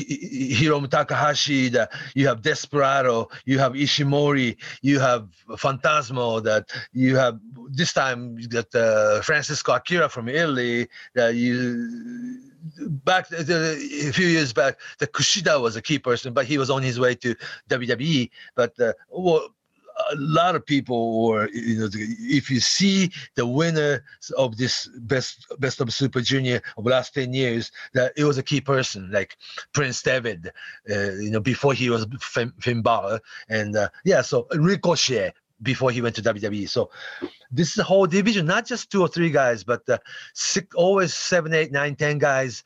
Hi- 0.55 0.87
Takahashi, 0.87 1.68
that 1.70 1.92
you 2.14 2.27
have 2.27 2.42
Desperado, 2.42 3.29
you 3.44 3.59
have 3.59 3.73
Ishimori, 3.73 4.57
you 4.83 5.01
have 5.01 5.29
Phantasmo, 5.51 6.42
that 6.42 6.70
you 6.92 7.16
have 7.16 7.38
this 7.70 7.92
time 7.92 8.38
you 8.38 8.49
got 8.49 8.75
uh, 8.75 9.20
Francisco 9.23 9.73
Akira 9.73 10.09
from 10.09 10.29
Italy, 10.29 10.88
that 11.14 11.35
you 11.35 12.40
back 13.05 13.29
the- 13.29 13.79
a 14.09 14.12
few 14.12 14.27
years 14.27 14.53
back, 14.53 14.79
the 14.99 15.07
Kushida 15.07 15.61
was 15.61 15.77
a 15.77 15.83
key 15.83 15.99
person, 15.99 16.33
but 16.33 16.47
he 16.47 16.59
was 16.59 16.70
on 16.70 16.83
his 16.83 16.99
way 16.99 17.14
to 17.16 17.35
WWE. 17.68 18.31
But 18.55 18.79
uh, 18.81 18.92
well, 19.11 19.54
a 20.11 20.17
lot 20.17 20.55
of 20.55 20.65
people 20.67 20.97
or 20.97 21.49
you 21.53 21.79
know, 21.79 21.89
if 21.93 22.51
you 22.51 22.61
see 22.61 23.11
the 23.37 23.47
winner 23.47 24.05
of 24.37 24.57
this 24.57 24.89
best 24.99 25.47
best 25.59 25.81
of 25.81 25.93
Super 25.93 26.21
Junior 26.21 26.61
of 26.77 26.85
the 26.85 26.91
last 26.91 27.15
ten 27.15 27.33
years, 27.33 27.71
that 27.95 28.13
it 28.17 28.25
was 28.25 28.39
a 28.39 28.43
key 28.43 28.61
person 28.61 29.11
like 29.11 29.37
Prince 29.73 30.03
Devitt, 30.03 30.47
uh, 30.91 31.13
you 31.13 31.31
know, 31.31 31.41
before 31.41 31.75
he 31.75 31.91
was 31.91 32.07
Finn, 32.21 32.53
Finn 32.61 32.83
Balor, 32.83 33.21
and 33.49 33.77
uh, 33.77 33.89
yeah, 34.05 34.23
so 34.23 34.47
Ricochet 34.55 35.33
before 35.63 35.91
he 35.91 36.03
went 36.03 36.17
to 36.17 36.23
WWE. 36.23 36.69
So 36.69 36.91
this 37.51 37.71
is 37.71 37.79
a 37.79 37.85
whole 37.85 38.07
division, 38.07 38.47
not 38.47 38.67
just 38.67 38.91
two 38.91 39.01
or 39.01 39.09
three 39.09 39.31
guys, 39.31 39.65
but 39.65 39.89
uh, 39.89 39.99
six, 40.35 40.75
always 40.75 41.15
seven, 41.15 41.55
eight, 41.55 41.73
nine, 41.73 41.97
ten 41.97 42.19
guys. 42.19 42.65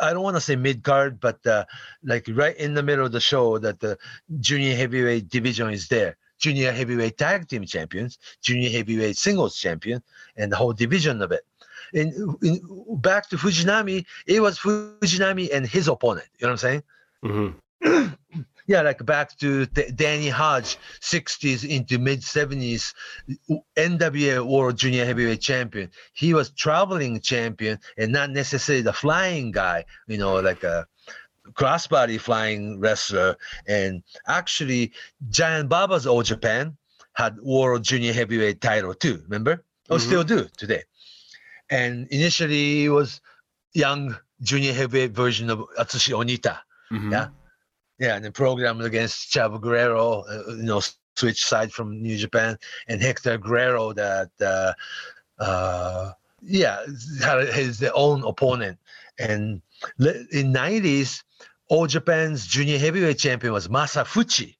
I 0.00 0.12
don't 0.12 0.22
want 0.22 0.36
to 0.36 0.40
say 0.40 0.56
mid 0.56 0.82
card, 0.82 1.20
but 1.20 1.46
uh, 1.46 1.66
like 2.02 2.26
right 2.32 2.56
in 2.56 2.74
the 2.74 2.82
middle 2.82 3.04
of 3.04 3.12
the 3.12 3.20
show, 3.20 3.58
that 3.58 3.80
the 3.80 3.98
junior 4.40 4.74
heavyweight 4.74 5.28
division 5.28 5.70
is 5.70 5.88
there. 5.88 6.16
Junior 6.40 6.72
heavyweight 6.72 7.16
tag 7.16 7.46
team 7.48 7.64
champions, 7.64 8.18
junior 8.42 8.70
heavyweight 8.70 9.16
singles 9.16 9.56
champion, 9.56 10.02
and 10.36 10.50
the 10.50 10.56
whole 10.56 10.72
division 10.72 11.22
of 11.22 11.30
it. 11.30 11.42
In, 11.92 12.36
in 12.42 12.60
back 13.00 13.28
to 13.30 13.36
Fujinami, 13.36 14.04
it 14.26 14.40
was 14.40 14.58
Fujinami 14.58 15.50
and 15.52 15.66
his 15.66 15.86
opponent. 15.86 16.26
You 16.38 16.46
know 16.46 16.54
what 16.54 16.64
I'm 16.64 16.82
saying? 16.82 16.82
hmm 17.22 17.50
yeah, 18.70 18.82
like 18.82 19.04
back 19.04 19.36
to 19.38 19.66
Danny 19.66 20.28
Hodge, 20.28 20.78
60s 21.00 21.68
into 21.68 21.98
mid 21.98 22.20
70s, 22.20 22.94
NWA 23.76 24.46
World 24.46 24.76
Junior 24.76 25.04
Heavyweight 25.04 25.40
Champion. 25.40 25.90
He 26.12 26.34
was 26.34 26.50
traveling 26.50 27.20
champion 27.20 27.80
and 27.98 28.12
not 28.12 28.30
necessarily 28.30 28.82
the 28.82 28.92
flying 28.92 29.50
guy, 29.50 29.84
you 30.06 30.18
know, 30.18 30.38
like 30.40 30.62
a 30.62 30.86
crossbody 31.54 32.18
flying 32.20 32.80
wrestler. 32.80 33.36
And 33.66 34.02
actually, 34.26 34.92
Giant 35.30 35.68
Baba's 35.68 36.06
All 36.06 36.22
Japan 36.22 36.76
had 37.14 37.38
World 37.40 37.82
Junior 37.82 38.12
Heavyweight 38.12 38.60
title 38.60 38.94
too, 38.94 39.20
remember? 39.24 39.64
Or 39.88 39.98
Mhm. 39.98 40.00
still 40.00 40.24
do 40.24 40.48
today. 40.56 40.84
And 41.70 42.06
initially, 42.08 42.84
it 42.84 42.90
was 42.90 43.20
young 43.72 44.16
junior 44.42 44.72
heavyweight 44.72 45.12
version 45.12 45.50
of 45.50 45.58
Atsushi 45.78 46.12
Onita. 46.14 46.58
hmm 46.88 47.10
Yeah. 47.12 47.28
Yeah, 47.98 48.16
and 48.16 48.24
then 48.24 48.32
programmed 48.32 48.82
against 48.82 49.30
Chavo 49.32 49.60
Guerrero, 49.60 50.22
uh, 50.22 50.54
you 50.54 50.62
know, 50.62 50.80
switch 51.16 51.44
side 51.44 51.70
from 51.70 52.00
New 52.02 52.16
Japan, 52.16 52.56
and 52.88 53.02
Hector 53.02 53.36
Guerrero 53.36 53.92
that, 53.92 54.30
uh, 54.40 54.72
uh, 55.42 56.12
yeah, 56.40 56.78
had 57.22 57.48
his 57.48 57.82
own 57.94 58.24
opponent. 58.24 58.78
And 59.18 59.60
in 59.98 60.52
90s, 60.52 61.22
All 61.68 61.86
Japan's 61.86 62.46
junior 62.46 62.78
heavyweight 62.78 63.18
champion 63.18 63.52
was 63.52 63.68
Masa 63.68 64.04
Fuchi. 64.04 64.56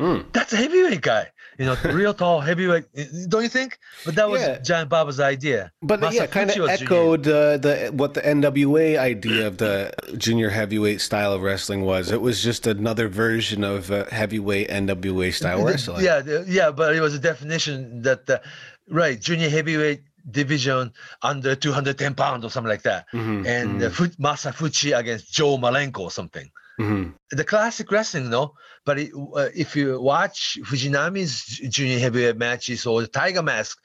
Mm. 0.00 0.24
That's 0.32 0.52
a 0.54 0.56
heavyweight 0.56 1.02
guy. 1.02 1.26
you 1.58 1.66
know, 1.66 1.76
real 1.92 2.14
tall 2.14 2.40
heavyweight. 2.40 2.86
Don't 3.28 3.42
you 3.42 3.50
think? 3.50 3.78
But 4.06 4.14
that 4.14 4.30
was 4.30 4.40
Yeah. 4.40 4.58
Giant 4.60 4.88
Baba's 4.88 5.20
idea. 5.20 5.70
But 5.82 6.00
yeah, 6.14 6.24
kind 6.26 6.48
of 6.48 6.56
Masa 6.56 6.78
Fuchi 6.78 6.82
echoed 6.82 7.28
uh, 7.28 7.58
the 7.58 7.90
what 7.92 8.14
the 8.14 8.22
NWA 8.22 8.98
idea 8.98 9.46
of 9.46 9.58
the 9.58 9.92
junior 10.16 10.48
heavyweight 10.48 11.02
style 11.02 11.34
of 11.34 11.42
wrestling 11.42 11.82
was. 11.82 12.10
It 12.10 12.22
was 12.22 12.42
just 12.42 12.66
another 12.66 13.08
version 13.08 13.62
of 13.62 13.90
uh, 13.90 14.06
heavyweight 14.06 14.70
NWA 14.70 15.34
style 15.34 15.62
wrestling. 15.66 16.02
Yeah, 16.02 16.22
yeah, 16.46 16.70
but 16.70 16.96
it 16.96 17.00
was 17.02 17.12
a 17.12 17.18
definition 17.18 18.00
that 18.00 18.24
the 18.24 18.40
right 18.88 19.20
junior 19.20 19.50
heavyweight 19.50 20.00
division 20.32 20.92
under 21.22 21.54
210 21.54 22.14
pounds 22.14 22.44
or 22.44 22.50
something 22.50 22.68
like 22.70 22.82
that, 22.82 23.06
Mhm, 23.12 23.46
and 23.46 23.82
uh, 23.82 23.90
Fu- 23.90 24.06
Masa 24.18 24.52
Fuchi 24.52 24.96
against 24.96 25.32
Joe 25.32 25.58
Malenko 25.58 26.00
or 26.00 26.10
something. 26.10 26.50
mhm. 26.78 27.14
The 27.30 27.44
classic 27.44 27.90
wrestling, 27.92 28.30
no. 28.30 28.54
But 28.86 28.98
it, 28.98 29.10
uh, 29.14 29.48
if 29.54 29.76
you 29.76 30.00
watch 30.00 30.58
Fujinami's 30.62 31.44
junior 31.68 31.98
heavyweight 31.98 32.38
matches 32.38 32.86
or 32.86 33.02
the 33.02 33.06
Tiger 33.08 33.42
Mask, 33.42 33.78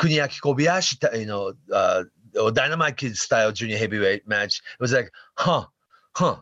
Kuniaki 0.00 0.40
Kobayashi, 0.40 0.96
you 1.20 1.26
know, 1.26 1.52
uh, 1.72 2.04
or 2.40 2.50
Dynamite 2.50 2.96
Kid 2.96 3.16
style 3.16 3.52
junior 3.52 3.76
heavyweight 3.76 4.26
match, 4.26 4.62
it 4.78 4.80
was 4.80 4.92
like, 4.92 5.10
huh, 5.36 5.66
huh, 6.16 6.36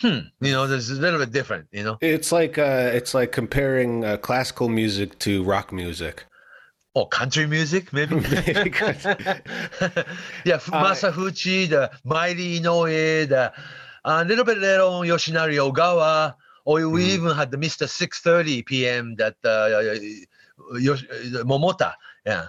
hmm. 0.00 0.18
You 0.40 0.52
know, 0.52 0.66
there's 0.68 0.90
a 0.90 0.94
little 0.94 1.18
bit 1.18 1.32
different. 1.32 1.66
You 1.72 1.82
know. 1.84 1.98
It's 2.00 2.30
like 2.30 2.56
uh, 2.58 2.90
it's 2.94 3.12
like 3.12 3.32
comparing 3.32 4.04
uh, 4.04 4.16
classical 4.18 4.68
music 4.68 5.18
to 5.20 5.42
rock 5.42 5.72
music. 5.72 6.24
Or 6.98 7.06
country 7.08 7.46
music 7.46 7.92
maybe? 7.92 8.16
Yeah 10.44 10.58
Uh, 10.72 10.82
Masa 10.82 11.12
Fuchi 11.12 11.68
the 11.68 11.90
mighty 12.04 12.60
inoue 12.60 13.28
the 13.28 13.52
a 14.04 14.24
little 14.24 14.44
bit 14.44 14.58
later 14.58 14.82
on 14.82 15.06
yoshinari 15.06 15.56
ogawa. 15.62 16.34
Or 16.64 16.86
we 16.90 17.04
Mhm. 17.04 17.14
even 17.16 17.36
had 17.36 17.50
the 17.50 17.56
mr 17.56 17.88
630 17.88 18.62
pm 18.62 19.14
that 19.16 19.36
uh, 19.44 19.68
Yosh- 20.78 21.06
uh, 21.08 21.44
momota. 21.44 21.94
Yeah. 22.26 22.46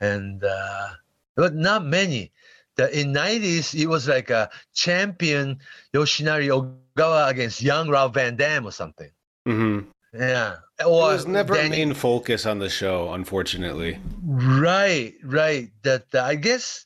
And 0.00 0.42
uh 0.42 0.88
but 1.36 1.54
not 1.54 1.84
many. 1.84 2.32
The, 2.76 2.90
in 3.00 3.12
90s 3.12 3.74
it 3.78 3.86
was 3.86 4.08
like 4.08 4.30
a 4.30 4.50
champion 4.72 5.58
yoshinari 5.94 6.48
ogawa 6.50 7.28
against 7.30 7.62
young 7.62 7.88
rob 7.88 8.14
van 8.14 8.36
dam 8.36 8.66
or 8.66 8.72
something. 8.72 9.10
Hmm 9.46 9.80
yeah 10.14 10.56
It 10.80 10.88
was 10.88 11.26
never 11.26 11.54
a 11.54 11.56
Danny- 11.58 11.70
main 11.84 11.94
focus 11.94 12.46
on 12.46 12.58
the 12.58 12.68
show, 12.68 13.12
unfortunately. 13.12 13.98
Right, 14.24 15.14
right. 15.24 15.70
That 15.82 16.04
uh, 16.14 16.22
I 16.22 16.34
guess 16.36 16.84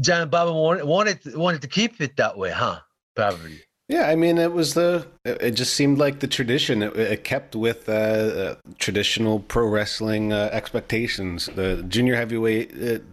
Giant 0.00 0.30
Baba 0.30 0.52
wanted, 0.52 0.84
wanted 0.84 1.36
wanted 1.36 1.62
to 1.62 1.68
keep 1.68 2.00
it 2.00 2.16
that 2.16 2.36
way, 2.36 2.50
huh? 2.50 2.80
Probably. 3.14 3.60
Yeah, 3.88 4.08
I 4.08 4.16
mean, 4.16 4.38
it 4.38 4.52
was 4.52 4.74
the. 4.74 5.06
It 5.24 5.40
it 5.42 5.50
just 5.52 5.74
seemed 5.74 5.98
like 5.98 6.20
the 6.20 6.26
tradition. 6.26 6.82
It, 6.82 6.96
it 6.96 7.24
kept 7.24 7.54
with 7.54 7.88
uh, 7.88 7.92
uh, 7.92 8.54
traditional 8.78 9.40
pro 9.40 9.66
wrestling 9.66 10.32
uh, 10.32 10.48
expectations. 10.52 11.46
The 11.54 11.82
junior 11.88 12.16
heavyweight, 12.16 12.72
it, 12.72 13.04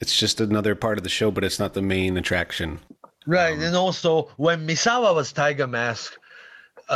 it's 0.00 0.16
just 0.16 0.40
another 0.40 0.74
part 0.74 0.98
of 0.98 1.04
the 1.04 1.10
show, 1.10 1.30
but 1.30 1.44
it's 1.44 1.58
not 1.58 1.74
the 1.74 1.82
main 1.82 2.16
attraction. 2.16 2.80
Right, 3.26 3.54
Um, 3.56 3.62
and 3.62 3.76
also 3.76 4.30
when 4.36 4.66
Misawa 4.66 5.14
was 5.14 5.32
Tiger 5.32 5.66
Mask, 5.68 6.12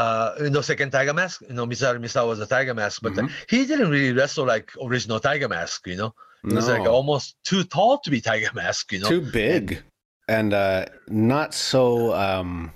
uh, 0.00 0.35
you 0.44 0.50
know, 0.54 0.61
second 0.72 0.90
Tiger 0.96 1.14
Mask, 1.20 1.40
you 1.48 1.54
know, 1.59 1.66
Misawa 1.66 1.98
Misawa 2.06 2.28
was 2.35 2.40
a 2.46 2.46
Tiger 2.54 2.74
Mask, 2.80 2.96
but 3.02 3.12
uh, 3.18 3.22
Mhm. 3.22 3.30
he 3.52 3.59
didn't 3.70 3.90
really 3.94 4.12
wrestle 4.18 4.46
like 4.54 4.68
original 4.87 5.18
Tiger 5.28 5.48
Mask, 5.56 5.87
you 5.92 5.96
know. 6.00 6.12
He 6.48 6.54
was 6.54 6.68
like 6.68 6.87
almost 6.98 7.26
too 7.50 7.62
tall 7.64 7.98
to 8.04 8.09
be 8.14 8.20
Tiger 8.20 8.52
Mask, 8.54 8.92
you 8.92 9.00
know. 9.00 9.09
Too 9.14 9.24
big, 9.44 9.82
and 10.28 10.50
uh, 10.54 10.85
not 11.09 11.54
so. 11.54 12.14
Um, 12.14 12.72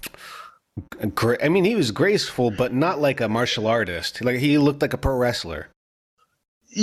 gra- 1.15 1.39
I 1.45 1.49
mean, 1.55 1.65
he 1.65 1.77
was 1.83 1.91
graceful, 2.03 2.51
but 2.51 2.73
not 2.73 3.01
like 3.01 3.21
a 3.21 3.29
martial 3.29 3.67
artist. 3.67 4.13
Like 4.25 4.39
he 4.47 4.59
looked 4.59 4.83
like 4.83 4.95
a 4.95 4.99
pro 4.99 5.15
wrestler. 5.17 5.69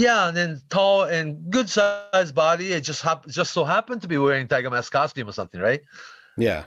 Yeah, 0.05 0.27
and 0.27 0.35
then 0.37 0.61
tall 0.69 1.03
and 1.15 1.49
good 1.49 1.69
sized 1.69 2.35
body. 2.35 2.73
It 2.73 2.81
just 2.81 3.01
hap- 3.01 3.27
just 3.27 3.51
so 3.53 3.63
happened 3.65 4.01
to 4.03 4.07
be 4.07 4.17
wearing 4.17 4.47
Tiger 4.47 4.69
Mask 4.69 4.91
costume 4.91 5.27
or 5.29 5.33
something, 5.33 5.61
right? 5.61 5.81
Yeah, 6.37 6.63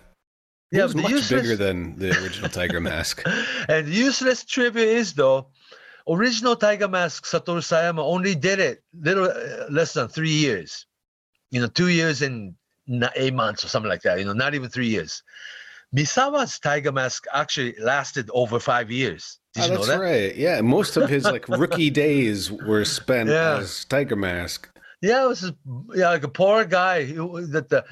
Yeah, 0.72 0.84
was 0.84 0.94
much 0.94 1.10
useless- 1.10 1.42
bigger 1.42 1.56
than 1.56 1.96
the 1.98 2.10
original 2.22 2.48
Tiger 2.60 2.80
Mask. 2.80 3.22
and 3.68 3.88
useless 3.88 4.44
trivia 4.44 4.84
is 4.84 5.14
though, 5.14 5.48
original 6.08 6.54
Tiger 6.56 6.88
Mask 6.88 7.24
Satoru 7.24 7.60
Sayama 7.60 8.00
only 8.00 8.34
did 8.34 8.58
it 8.60 8.82
little 9.00 9.24
uh, 9.24 9.66
less 9.70 9.92
than 9.94 10.08
three 10.08 10.30
years. 10.30 10.86
You 11.50 11.60
know, 11.60 11.66
two 11.66 11.88
years 11.88 12.22
and 12.22 12.54
eight 13.16 13.34
months 13.34 13.64
or 13.64 13.68
something 13.68 13.88
like 13.90 14.02
that. 14.02 14.18
You 14.20 14.24
know, 14.24 14.32
not 14.32 14.54
even 14.54 14.68
three 14.70 14.86
years. 14.88 15.22
Misawa's 15.96 16.58
Tiger 16.60 16.92
Mask 16.92 17.24
actually 17.32 17.74
lasted 17.80 18.30
over 18.32 18.60
five 18.60 18.90
years. 18.92 19.38
Did 19.54 19.62
Oh, 19.62 19.64
you 19.66 19.70
know 19.72 19.76
that? 19.80 19.86
that's 19.86 19.98
that? 19.98 20.04
right. 20.04 20.36
Yeah, 20.36 20.60
most 20.60 20.96
of 20.96 21.08
his 21.08 21.24
like 21.24 21.48
rookie 21.48 21.90
days 22.06 22.52
were 22.52 22.84
spent 22.84 23.28
Yeah. 23.28 23.58
as 23.58 23.84
Tiger 23.86 24.14
Mask. 24.14 24.68
Yeah, 25.02 25.24
it 25.24 25.28
was 25.28 25.52
yeah, 25.96 26.10
like 26.10 26.22
a 26.22 26.28
poor 26.28 26.64
guy 26.64 27.04
who, 27.04 27.44
that 27.48 27.68
the 27.70 27.84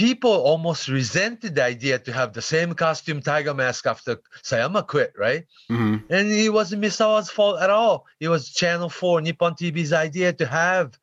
people 0.00 0.32
almost 0.32 0.88
resented 0.88 1.54
the 1.54 1.62
idea 1.62 1.98
to 1.98 2.10
have 2.10 2.32
the 2.32 2.40
same 2.40 2.72
costume 2.72 3.20
Tiger 3.20 3.52
Mask 3.52 3.84
after 3.86 4.16
Sayama 4.42 4.86
quit, 4.86 5.12
right? 5.18 5.44
hmm 5.68 5.96
And 6.08 6.32
it 6.32 6.48
wasn't 6.48 6.82
Misawa's 6.82 7.28
fault 7.28 7.60
at 7.60 7.68
all. 7.68 8.06
It 8.18 8.30
was 8.30 8.48
Channel 8.48 8.88
4 8.88 9.20
Nippon 9.20 9.54
TV's 9.54 9.92
idea 9.92 10.32
to 10.32 10.46
have 10.46 10.98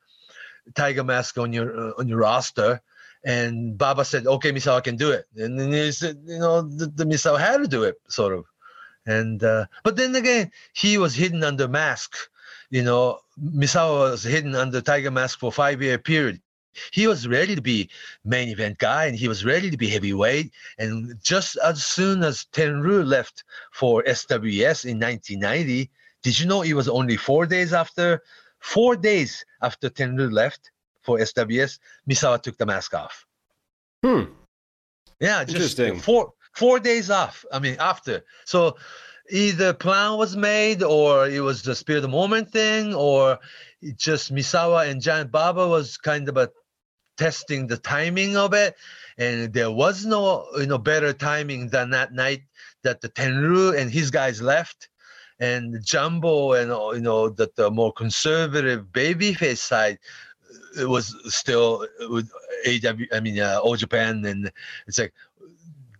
Tiger 0.74 1.04
Mask 1.04 1.38
on 1.38 1.54
your 1.54 1.70
uh, 1.82 2.00
on 2.00 2.08
your 2.08 2.18
roster. 2.18 2.82
And 3.24 3.78
Baba 3.78 4.04
said, 4.04 4.26
"Okay, 4.26 4.52
Misawa 4.52 4.84
can 4.84 4.96
do 4.96 5.12
it." 5.12 5.26
And 5.36 5.60
then 5.60 5.72
he 5.72 5.92
said, 5.92 6.18
"You 6.26 6.40
know, 6.40 6.62
the, 6.62 6.88
the 6.88 7.06
Misawa 7.06 7.40
had 7.40 7.58
to 7.58 7.68
do 7.68 7.84
it, 7.84 7.96
sort 8.08 8.34
of." 8.34 8.46
And 9.06 9.44
uh, 9.44 9.66
but 9.84 9.96
then 9.96 10.16
again, 10.16 10.52
he 10.74 10.98
was 10.98 11.14
hidden 11.14 11.44
under 11.44 11.68
mask. 11.68 12.18
You 12.72 12.84
know, 12.84 13.20
Misawa 13.38 14.12
was 14.12 14.24
hidden 14.24 14.56
under 14.56 14.82
Tiger 14.82 15.12
Mask 15.12 15.40
for 15.40 15.52
five 15.52 15.82
year 15.82 16.00
period. 16.00 16.42
He 16.92 17.08
was 17.08 17.28
ready 17.28 17.56
to 17.56 17.62
be 17.62 17.90
main 18.24 18.50
event 18.50 18.78
guy, 18.78 19.06
and 19.06 19.18
he 19.18 19.28
was 19.28 19.46
ready 19.46 19.70
to 19.70 19.78
be 19.78 19.90
heavyweight. 19.90 20.52
And 20.78 21.22
just 21.24 21.58
as 21.64 21.84
soon 21.84 22.24
as 22.24 22.46
Tenryu 22.54 23.06
left 23.06 23.44
for 23.72 24.04
SWS 24.04 24.86
in 24.86 25.00
1990. 25.00 25.90
Did 26.24 26.40
you 26.40 26.48
know 26.48 26.64
it 26.64 26.74
was 26.74 26.90
only 26.90 27.16
four 27.16 27.46
days 27.46 27.74
after, 27.74 28.24
four 28.60 28.96
days 28.96 29.46
after 29.62 29.90
Tenryu 29.90 30.32
left 30.32 30.72
for 31.08 31.18
SWS, 31.20 31.80
Misawa 32.10 32.42
took 32.42 32.58
the 32.58 32.66
mask 32.66 32.94
off. 32.94 33.26
Hmm. 34.04 34.24
Yeah, 35.22 35.44
just 35.46 35.56
Interesting. 35.56 36.00
four 36.00 36.34
four 36.52 36.80
days 36.80 37.10
off. 37.10 37.46
I 37.52 37.60
mean, 37.60 37.78
after. 37.80 38.26
So 38.46 38.76
either 39.30 39.74
plan 39.74 40.18
was 40.18 40.36
made, 40.36 40.84
or 40.84 41.28
it 41.28 41.40
was 41.40 41.62
the 41.64 41.76
spirit 41.76 42.00
of 42.00 42.04
the 42.04 42.18
moment 42.22 42.52
thing, 42.52 42.94
or 42.94 43.40
just 43.96 44.34
Misawa 44.34 44.90
and 44.90 45.02
Giant 45.02 45.32
Baba 45.32 45.68
was 45.68 45.98
kind 45.98 46.28
of 46.28 46.36
a 46.38 46.52
testing 47.18 47.68
the 47.68 47.78
timing 47.78 48.38
of 48.38 48.54
it, 48.54 48.76
and 49.18 49.54
there 49.54 49.72
was 49.72 50.06
no 50.06 50.46
you 50.58 50.68
know 50.68 50.78
better 50.78 51.14
timing 51.14 51.70
than 51.70 51.90
that 51.92 52.14
night 52.14 52.44
that 52.84 53.02
the 53.02 53.10
Tenryu 53.10 53.78
and 53.78 53.92
his 53.92 54.12
guys 54.12 54.42
left. 54.42 54.90
And 55.40 55.86
Jumbo 55.86 56.54
and 56.54 56.72
uh, 56.72 56.92
you 56.94 57.02
know 57.02 57.30
that 57.30 57.56
the 57.56 57.70
more 57.70 57.94
conservative 57.94 58.86
babyface 58.92 59.60
side 59.60 60.00
uh, 60.50 60.82
it 60.82 60.90
was 60.90 61.16
still 61.26 61.86
with 62.10 62.30
AW, 62.68 63.06
I 63.12 63.20
mean, 63.20 63.40
uh, 63.40 63.60
All 63.62 63.76
Japan, 63.76 64.26
and 64.26 64.52
it's 64.88 64.98
like 64.98 65.14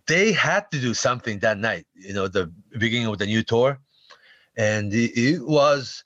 they 0.06 0.32
had 0.32 0.70
to 0.72 0.80
do 0.80 0.94
something 0.94 1.38
that 1.40 1.58
night. 1.58 1.86
You 1.94 2.14
know, 2.14 2.28
the 2.28 2.50
beginning 2.78 3.06
of 3.06 3.18
the 3.18 3.26
new 3.26 3.42
tour, 3.42 3.78
and 4.56 4.92
it, 4.92 5.12
it 5.18 5.46
was 5.46 6.04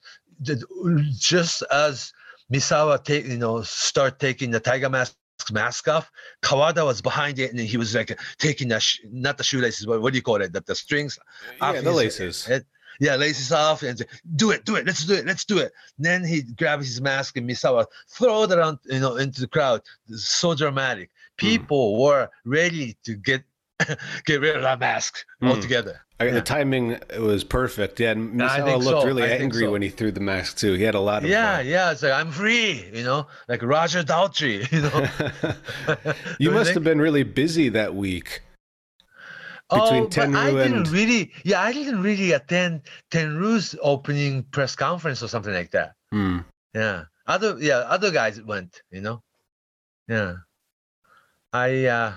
just 1.19 1.63
as 1.71 2.13
Misawa 2.53 3.03
take, 3.03 3.27
you 3.27 3.39
know, 3.39 3.63
start 3.63 4.19
taking 4.19 4.51
the 4.51 4.61
Tiger 4.61 4.91
Mask 4.91 5.15
mask 5.51 5.89
off. 5.89 6.11
Kawada 6.43 6.85
was 6.85 7.01
behind 7.03 7.39
it, 7.39 7.51
and 7.51 7.59
he 7.59 7.77
was 7.77 7.95
like 7.95 8.17
taking 8.39 8.69
the 8.69 8.79
sh- 8.79 9.01
not 9.11 9.39
the 9.39 9.45
shoelaces, 9.45 9.87
but 9.87 10.01
what 10.03 10.13
do 10.13 10.17
you 10.19 10.23
call 10.23 10.41
it? 10.41 10.53
That 10.53 10.67
the 10.67 10.75
strings. 10.75 11.19
off 11.61 11.75
Yeah, 11.75 11.81
the 11.81 11.91
laces. 11.93 12.45
head. 12.45 12.65
Yeah, 13.01 13.17
laces 13.17 13.51
off 13.51 13.83
and 13.83 13.99
say, 13.99 14.05
do 14.37 14.51
it, 14.51 14.65
do 14.67 14.77
it, 14.77 14.87
let's 14.87 15.05
do 15.05 15.15
it, 15.15 15.25
let's 15.27 15.45
do 15.47 15.59
it. 15.59 15.73
then 15.99 16.23
he 16.25 16.43
grabs 16.43 16.87
his 16.87 17.01
mask 17.01 17.37
and 17.39 17.49
Misawa 17.49 17.87
throw 18.11 18.43
it 18.45 18.53
around, 18.53 18.79
you 18.85 19.01
know, 19.01 19.17
into 19.17 19.41
the 19.41 19.49
crowd. 19.49 19.81
So 20.15 20.55
dramatic. 20.55 21.11
People 21.39 22.01
were 22.01 22.29
ready 22.45 22.97
to 23.05 23.15
get 23.15 23.43
get 24.27 24.41
rid 24.43 24.55
of 24.57 24.63
that 24.63 24.79
mask 24.79 25.25
Hmm. 25.41 25.49
altogether. 25.49 26.03
I- 26.23 26.27
Yeah. 26.27 26.35
The 26.35 26.43
timing 26.43 26.99
was 27.19 27.45
perfect. 27.45 28.01
Yeah, 28.01 28.13
and 28.13 28.35
Misawa 28.35 28.83
looked 28.83 29.03
so. 29.03 29.07
really 29.07 29.25
I 29.25 29.37
angry 29.37 29.65
so. 29.67 29.73
when 29.73 29.83
he 29.83 29.89
threw 29.89 30.11
the 30.13 30.21
mask 30.21 30.57
too. 30.59 30.73
He 30.75 30.83
had 30.83 30.95
a 30.95 31.01
lot 31.01 31.23
of. 31.25 31.29
Yeah, 31.31 31.61
yeah. 31.61 31.93
It's 31.93 32.03
like 32.03 32.13
I'm 32.13 32.31
free, 32.33 32.89
you 32.93 33.05
know, 33.05 33.27
like 33.49 33.63
Roger 33.63 34.03
Daltrey, 34.03 34.71
you 34.75 34.83
know. 34.83 36.15
you 36.39 36.51
must 36.51 36.75
have 36.75 36.85
been 36.85 37.01
really 37.01 37.23
busy 37.23 37.69
that 37.71 37.95
week. 37.95 38.43
between 39.71 40.05
oh, 40.05 40.09
but 40.09 40.19
I 40.19 40.27
Tenryu 40.27 40.63
didn't 40.63 40.77
and- 40.79 40.89
really, 40.91 41.33
yeah, 41.45 41.61
I 41.63 41.73
didn't 41.73 42.03
really 42.03 42.33
attend 42.33 42.83
Tenryu's 43.11 43.75
opening 43.81 44.43
press 44.53 44.77
conference 44.77 45.23
or 45.23 45.29
something 45.29 45.55
like 45.55 45.71
that. 45.73 45.95
Hmm. 46.13 46.39
Yeah. 46.75 47.05
Other 47.27 47.57
yeah, 47.61 47.79
other 47.89 48.11
guys 48.11 48.43
went, 48.43 48.83
you 48.91 49.01
know. 49.01 49.23
Yeah. 50.09 50.35
I 51.53 51.85
uh 51.87 52.13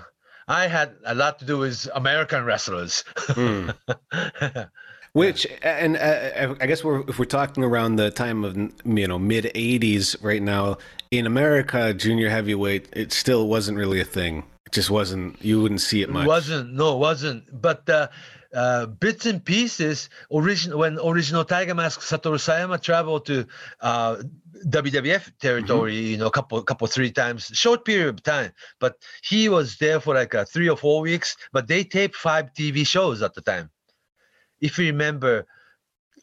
I 0.48 0.68
had 0.68 0.94
a 1.04 1.14
lot 1.14 1.38
to 1.40 1.44
do 1.44 1.58
with 1.58 1.88
American 1.94 2.44
wrestlers. 2.44 3.04
Hmm. 3.16 3.70
Which 5.12 5.46
and 5.62 5.96
uh, 5.96 6.54
I 6.60 6.66
guess 6.66 6.84
we're 6.84 7.00
if 7.08 7.18
we're 7.18 7.24
talking 7.24 7.64
around 7.64 7.96
the 7.96 8.10
time 8.10 8.44
of 8.44 8.54
you 8.54 9.08
know 9.08 9.18
mid 9.18 9.46
'80s 9.46 10.22
right 10.22 10.42
now 10.42 10.76
in 11.10 11.26
America, 11.26 11.94
junior 11.94 12.28
heavyweight 12.28 12.90
it 12.92 13.12
still 13.12 13.48
wasn't 13.48 13.78
really 13.78 13.98
a 13.98 14.04
thing. 14.04 14.44
It 14.66 14.72
just 14.72 14.90
wasn't. 14.90 15.42
You 15.42 15.62
wouldn't 15.62 15.80
see 15.80 16.02
it 16.02 16.10
much. 16.10 16.24
It 16.24 16.28
wasn't 16.28 16.72
no, 16.74 16.94
it 16.96 16.98
wasn't. 16.98 17.44
But 17.62 17.88
uh, 17.88 18.08
uh, 18.54 18.86
bits 18.86 19.26
and 19.26 19.44
pieces. 19.44 20.08
Origin 20.28 20.76
when 20.76 20.98
original 20.98 21.44
Tiger 21.44 21.74
Mask 21.74 22.00
Satoru 22.00 22.36
Sayama 22.38 22.80
traveled 22.82 23.26
to 23.26 23.46
uh, 23.80 24.16
WWF 24.66 25.30
territory, 25.38 25.94
Mm-hmm. 25.94 26.10
you 26.10 26.16
know, 26.16 26.26
a 26.26 26.30
couple, 26.30 26.60
couple, 26.62 26.86
three 26.88 27.12
times, 27.12 27.46
short 27.54 27.84
period 27.84 28.08
of 28.08 28.22
time. 28.22 28.50
But 28.80 28.96
he 29.22 29.48
was 29.48 29.76
there 29.76 30.00
for 30.00 30.14
like 30.14 30.34
uh, 30.34 30.44
three 30.44 30.68
or 30.68 30.76
four 30.76 31.00
weeks. 31.02 31.36
But 31.52 31.68
they 31.68 31.84
taped 31.84 32.16
five 32.16 32.52
TV 32.54 32.86
shows 32.86 33.22
at 33.22 33.34
the 33.34 33.42
time. 33.42 33.70
If 34.60 34.78
you 34.78 34.86
remember, 34.86 35.46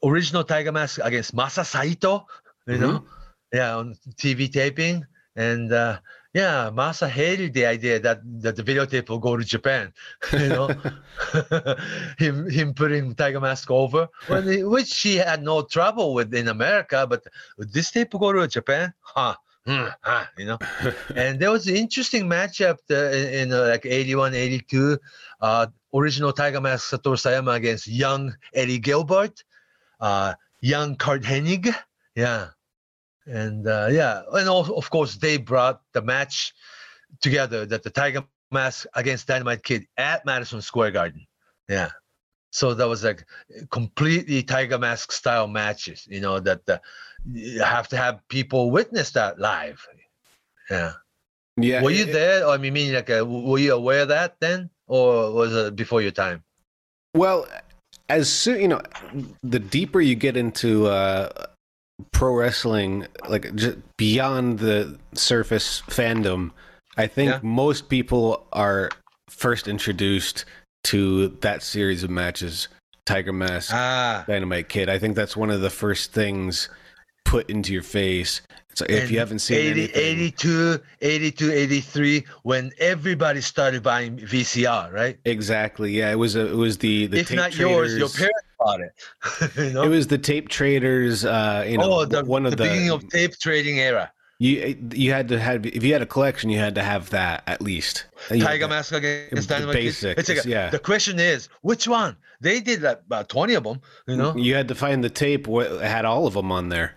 original 0.03 0.43
Tiger 0.43 0.71
Mask 0.71 0.99
against 1.03 1.35
Masa 1.35 1.65
Saito, 1.65 2.25
you 2.67 2.77
know, 2.77 2.99
Mm-hmm. 2.99 3.05
yeah, 3.53 3.77
on 3.77 3.95
TV 4.15 4.51
taping, 4.51 5.05
and 5.35 5.71
uh, 5.71 5.99
yeah, 6.33 6.69
Masa 6.73 7.07
hated 7.07 7.53
the 7.53 7.65
idea 7.65 7.99
that 7.99 8.21
that 8.41 8.55
the 8.55 8.63
videotape 8.63 9.09
will 9.09 9.19
go 9.19 9.37
to 9.37 9.43
Japan, 9.43 9.93
you 10.33 10.49
know, 10.49 10.67
him 12.17 12.49
him 12.49 12.73
putting 12.73 13.15
Tiger 13.15 13.39
Mask 13.39 13.69
over, 13.71 14.09
when 14.27 14.47
he- 14.47 14.63
which 14.63 15.01
he 15.01 15.15
had 15.17 15.43
no 15.43 15.61
trouble 15.61 16.13
with 16.13 16.33
in 16.33 16.47
America, 16.47 17.05
but 17.07 17.23
would 17.57 17.71
this 17.73 17.91
tape 17.91 18.11
go 18.11 18.31
to 18.33 18.47
Japan? 18.47 18.93
Huh. 19.01 19.35
Hmm, 19.65 19.85
huh, 20.01 20.25
you 20.37 20.45
know, 20.45 20.57
and 21.15 21.39
there 21.39 21.49
was 21.49 21.67
an 21.67 21.77
interesting 21.77 22.27
matchup 22.27 22.79
the, 22.87 22.99
in, 23.17 23.47
in 23.47 23.53
uh, 23.53 23.67
like 23.71 23.85
81, 23.85 24.33
82. 24.35 24.97
Uh, 25.39 25.67
original 25.93 26.33
Tiger 26.33 26.59
Mask 26.59 26.91
Satoru 26.91 27.15
Sayama 27.15 27.55
against 27.55 27.87
young 27.87 28.35
Eddie 28.53 28.79
Gilbert, 28.79 29.41
uh, 30.01 30.33
young 30.59 30.97
Curt 30.97 31.21
Hennig. 31.23 31.73
Yeah. 32.15 32.47
And 33.25 33.67
uh, 33.67 33.87
yeah, 33.91 34.23
and 34.33 34.49
also, 34.49 34.75
of 34.75 34.89
course, 34.89 35.15
they 35.15 35.37
brought 35.37 35.81
the 35.93 36.01
match 36.01 36.53
together 37.21 37.65
that 37.65 37.83
the 37.83 37.89
Tiger 37.89 38.23
Mask 38.51 38.85
against 38.95 39.27
Dynamite 39.27 39.63
Kid 39.63 39.87
at 39.97 40.25
Madison 40.25 40.61
Square 40.61 40.91
Garden. 40.91 41.25
Yeah. 41.69 41.89
So 42.51 42.73
that 42.75 42.87
was 42.87 43.03
like 43.03 43.25
completely 43.71 44.43
Tiger 44.43 44.77
Mask 44.77 45.11
style 45.11 45.47
matches, 45.47 46.05
you 46.09 46.21
know, 46.21 46.39
that 46.39 46.69
uh, 46.69 46.77
you 47.25 47.63
have 47.63 47.87
to 47.89 47.97
have 47.97 48.19
people 48.27 48.69
witness 48.69 49.11
that 49.11 49.39
live. 49.39 49.85
Yeah. 50.69 50.93
yeah. 51.57 51.81
Were 51.81 51.91
you 51.91 52.05
it- 52.05 52.13
there? 52.13 52.47
I 52.47 52.57
mean, 52.57 52.93
like, 52.93 53.09
uh, 53.09 53.25
were 53.25 53.57
you 53.57 53.73
aware 53.73 54.01
of 54.01 54.09
that 54.09 54.39
then? 54.39 54.69
Or 54.85 55.31
was 55.31 55.55
it 55.55 55.75
before 55.75 56.01
your 56.01 56.11
time? 56.11 56.43
Well, 57.15 57.47
as 58.09 58.29
soon 58.29 58.61
you 58.61 58.67
know, 58.67 58.81
the 59.41 59.59
deeper 59.59 60.01
you 60.01 60.15
get 60.15 60.35
into 60.35 60.87
uh, 60.87 61.47
pro 62.11 62.33
wrestling, 62.33 63.07
like 63.27 63.53
just 63.55 63.77
beyond 63.97 64.59
the 64.59 64.97
surface 65.13 65.81
fandom, 65.87 66.51
I 66.97 67.07
think 67.07 67.31
Yeah. 67.31 67.39
most 67.41 67.89
people 67.89 68.45
are 68.53 68.89
first 69.29 69.67
introduced 69.67 70.45
to 70.85 71.29
that 71.41 71.63
series 71.63 72.03
of 72.03 72.09
matches, 72.09 72.67
Tiger 73.05 73.33
Mask, 73.33 73.71
Ah. 73.73 74.23
Dynamite 74.27 74.69
Kid. 74.69 74.89
I 74.89 74.99
think 74.99 75.15
that's 75.15 75.35
one 75.35 75.49
of 75.49 75.61
the 75.61 75.69
first 75.69 76.11
things 76.11 76.69
put 77.25 77.49
into 77.49 77.73
your 77.73 77.83
face. 77.83 78.41
So 78.75 78.85
if 78.89 79.11
you 79.11 79.19
haven't 79.19 79.39
seen 79.39 79.57
80, 79.57 79.81
anything, 79.81 80.01
82, 80.01 80.79
82, 81.01 81.51
83, 81.51 82.25
when 82.41 82.71
everybody 82.79 83.39
started 83.39 83.83
buying 83.83 84.17
VCR, 84.17 84.91
right? 84.91 85.17
exactly, 85.25 85.91
yeah, 85.91 86.11
it 86.11 86.15
was 86.17 86.35
a, 86.35 86.47
it 86.47 86.55
was 86.55 86.79
the 86.79 87.05
the 87.07 87.19
if 87.19 87.31
not 87.31 87.55
yours, 87.55 87.95
your 87.95 88.09
parents 88.09 88.39
bought 88.63 88.79
it. 88.81 89.55
you 89.57 89.73
know? 89.73 89.83
It 89.83 89.89
was 89.89 90.07
the 90.07 90.17
tape 90.17 90.49
traders. 90.49 91.25
Uh, 91.25 91.65
you 91.67 91.77
know, 91.77 91.91
oh, 91.91 92.05
the, 92.05 92.23
one 92.23 92.45
of 92.45 92.51
the 92.51 92.57
the, 92.57 92.63
beginning 92.63 92.89
of 92.89 93.07
tape 93.09 93.37
trading 93.39 93.79
era. 93.79 94.11
You 94.39 94.75
you 94.91 95.11
had 95.11 95.29
to 95.29 95.39
have 95.39 95.65
if 95.65 95.83
you 95.83 95.93
had 95.93 96.01
a 96.01 96.05
collection, 96.05 96.49
you 96.49 96.59
had 96.59 96.75
to 96.75 96.83
have 96.83 97.09
that 97.11 97.43
at 97.47 97.61
least. 97.61 98.05
You 98.31 98.43
Tiger 98.43 98.67
Mask 98.67 98.91
against 98.91 99.47
Dynamite 99.47 99.75
basics, 99.75 100.19
It's 100.19 100.29
like, 100.29 100.45
yeah. 100.45 100.69
The 100.69 100.79
question 100.79 101.19
is, 101.19 101.49
which 101.61 101.87
one? 101.87 102.17
They 102.41 102.59
did 102.59 102.81
like 102.81 102.99
about 103.05 103.29
20 103.29 103.53
of 103.53 103.63
them, 103.63 103.79
you 104.05 104.17
know? 104.17 104.35
You 104.35 104.55
had 104.55 104.67
to 104.67 104.75
find 104.75 105.01
the 105.01 105.09
tape 105.09 105.47
it 105.47 105.81
had 105.81 106.03
all 106.03 106.27
of 106.27 106.33
them 106.33 106.51
on 106.51 106.67
there, 106.67 106.95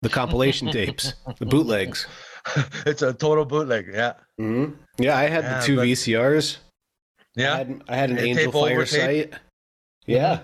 the 0.00 0.08
compilation 0.08 0.70
tapes, 0.72 1.12
the 1.38 1.44
bootlegs. 1.44 2.06
it's 2.86 3.02
a 3.02 3.12
total 3.12 3.44
bootleg. 3.44 3.90
Yeah. 3.92 4.14
hmm 4.38 4.70
Yeah, 4.98 5.16
I 5.18 5.24
had 5.24 5.44
Yeah, 5.44 5.60
the 5.60 5.66
two 5.66 5.76
but- 5.76 5.86
VCRs. 5.88 6.56
I 7.36 7.40
Yeah. 7.40 7.56
had, 7.58 7.82
I 7.88 7.96
had 7.96 8.10
an 8.10 8.16
Angelfire 8.16 8.88
site. 8.88 9.34
Yeah. 10.06 10.40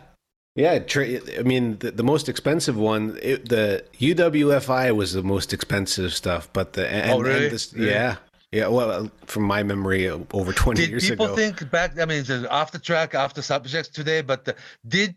Yeah, 0.56 0.78
tra- 0.78 1.18
I 1.38 1.42
mean 1.42 1.78
the, 1.78 1.90
the 1.90 2.04
most 2.04 2.28
expensive 2.28 2.76
one, 2.76 3.18
it, 3.20 3.48
the 3.48 3.84
UWFI 3.98 4.94
was 4.94 5.12
the 5.12 5.22
most 5.22 5.52
expensive 5.52 6.14
stuff, 6.14 6.48
but 6.52 6.74
the 6.74 6.88
and, 6.88 7.10
Oh, 7.10 7.20
really? 7.20 7.48
this- 7.48 7.72
Really? 7.74 7.90
yeah, 7.90 8.16
yeah. 8.52 8.68
Well, 8.68 9.10
from 9.26 9.42
my 9.42 9.64
memory, 9.64 10.08
uh, 10.08 10.18
over 10.32 10.52
twenty 10.52 10.82
Did 10.82 10.90
years 10.90 11.08
people 11.10 11.26
ago. 11.26 11.34
People 11.36 11.52
think 11.58 11.70
back? 11.72 11.98
I 11.98 12.04
mean, 12.04 12.20
it's 12.20 12.30
off 12.30 12.70
the 12.70 12.78
track, 12.78 13.16
off 13.16 13.34
the 13.34 13.42
subjects 13.42 13.88
today, 13.88 14.22
but 14.22 14.44
the, 14.44 14.54
did 14.86 15.16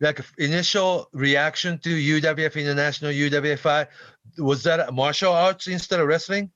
like 0.00 0.20
initial 0.38 1.08
reaction 1.12 1.78
to 1.78 1.88
UWF 1.90 2.54
International 2.54 3.10
UWFI 3.10 3.88
was 4.38 4.62
that 4.62 4.94
martial 4.94 5.32
arts 5.32 5.66
instead 5.66 5.98
of 5.98 6.06
wrestling? 6.06 6.52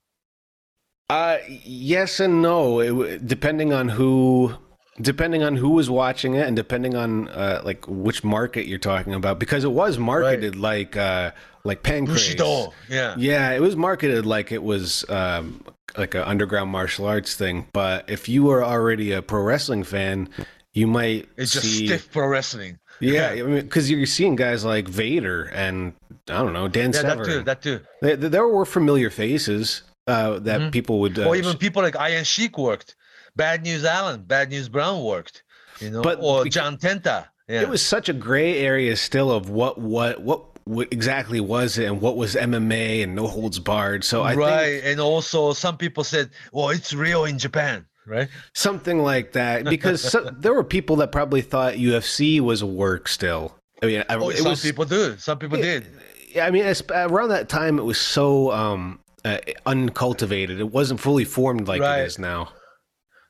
Uh, 1.09 1.39
yes 1.49 2.21
and 2.21 2.41
no. 2.41 2.79
It, 2.79 3.27
depending 3.27 3.73
on 3.73 3.89
who, 3.89 4.53
depending 5.01 5.43
on 5.43 5.55
who 5.55 5.69
was 5.69 5.89
watching 5.89 6.35
it, 6.35 6.47
and 6.47 6.55
depending 6.55 6.95
on 6.95 7.27
uh, 7.29 7.61
like 7.63 7.85
which 7.87 8.23
market 8.23 8.67
you're 8.67 8.79
talking 8.79 9.13
about, 9.13 9.39
because 9.39 9.63
it 9.63 9.71
was 9.71 9.97
marketed 9.97 10.55
like 10.55 10.95
uh, 10.97 11.31
like 11.63 11.83
pancrase. 11.83 12.07
Bushido. 12.07 12.73
Yeah. 12.89 13.15
Yeah, 13.17 13.51
it 13.51 13.61
was 13.61 13.75
marketed 13.75 14.25
like 14.25 14.51
it 14.51 14.63
was 14.63 15.07
um, 15.09 15.63
like 15.97 16.15
an 16.15 16.21
underground 16.21 16.69
martial 16.71 17.05
arts 17.05 17.35
thing. 17.35 17.67
But 17.73 18.09
if 18.09 18.27
you 18.29 18.43
were 18.43 18.63
already 18.63 19.11
a 19.11 19.21
pro 19.21 19.41
wrestling 19.41 19.83
fan, 19.83 20.29
you 20.73 20.87
might 20.87 21.27
It's 21.37 21.53
just 21.53 21.65
see. 21.65 21.87
stiff 21.87 22.11
pro 22.11 22.27
wrestling. 22.27 22.79
Yeah, 22.99 23.29
I 23.29 23.41
mean, 23.41 23.55
because 23.61 23.89
you're 23.91 24.05
seeing 24.05 24.35
guys 24.35 24.63
like 24.63 24.87
Vader 24.87 25.45
and 25.53 25.93
I 26.29 26.33
don't 26.35 26.53
know 26.53 26.67
Dan 26.69 26.93
Yeah, 26.93 27.01
that 27.01 27.25
too. 27.25 27.43
That 27.43 27.61
too. 27.61 27.81
There- 28.01 28.15
there 28.15 28.47
were 28.47 28.65
familiar 28.65 29.09
faces 29.09 29.81
uh, 30.07 30.39
that 30.39 30.71
people 30.71 30.99
would. 31.01 31.17
Uh, 31.19 31.25
or 31.25 31.35
even 31.35 31.57
people 31.57 31.81
like 31.81 31.95
Iron 31.97 32.23
Sheik 32.23 32.57
worked. 32.57 32.95
Bad 33.35 33.63
News 33.63 33.83
Allen, 33.85 34.23
Bad 34.23 34.49
News 34.49 34.69
Brown 34.69 35.03
worked. 35.03 35.43
You 35.79 35.89
know, 35.89 36.01
But 36.01 36.19
or 36.21 36.45
John 36.45 36.77
Tenta. 36.77 37.27
Yeah. 37.47 37.61
It 37.61 37.69
was 37.69 37.81
such 37.81 38.07
a 38.09 38.13
gray 38.13 38.59
area 38.59 38.95
still 38.95 39.31
of 39.31 39.49
what 39.49 39.77
what 39.79 40.21
what, 40.21 40.45
what 40.65 40.87
exactly 40.91 41.39
was 41.41 41.77
it 41.77 41.85
and 41.85 41.99
what 41.99 42.15
was 42.15 42.35
MMA 42.35 43.03
and 43.03 43.15
no 43.15 43.27
holds 43.27 43.59
barred. 43.59 44.03
So 44.03 44.21
I 44.21 44.35
right. 44.35 44.81
think 44.81 44.85
and 44.85 44.99
also 45.01 45.51
some 45.53 45.75
people 45.77 46.03
said, 46.03 46.29
well, 46.53 46.69
it's 46.69 46.93
real 46.93 47.25
in 47.25 47.37
Japan, 47.37 47.85
right? 48.05 48.29
something 48.53 48.99
like 48.99 49.33
that 49.33 49.65
because 49.65 50.01
so, 50.01 50.23
there 50.39 50.53
were 50.53 50.63
people 50.63 50.95
that 50.97 51.11
probably 51.11 51.41
thought 51.41 51.73
UFC 51.73 52.39
was 52.39 52.61
a 52.61 52.67
work 52.67 53.07
still. 53.09 53.57
I 53.81 53.87
mean, 53.87 54.03
I, 54.07 54.15
Oh, 54.15 54.29
it 54.29 54.37
some 54.37 54.51
was. 54.51 54.61
people 54.61 54.85
do. 54.85 55.17
Some 55.17 55.37
people 55.37 55.57
did. 55.57 55.85
Yeah, 56.33 56.45
I 56.45 56.51
mean, 56.51 56.63
around 56.91 57.29
that 57.29 57.49
time, 57.49 57.77
it 57.77 57.83
was 57.83 57.99
so 57.99 58.51
um, 58.51 58.99
uh, 59.25 59.39
uncultivated. 59.65 60.59
It 60.59 60.71
wasn't 60.71 60.99
fully 60.99 61.25
formed 61.25 61.67
like 61.67 61.81
Right. 61.81 61.99
it 61.99 62.05
is 62.05 62.17
now. 62.19 62.49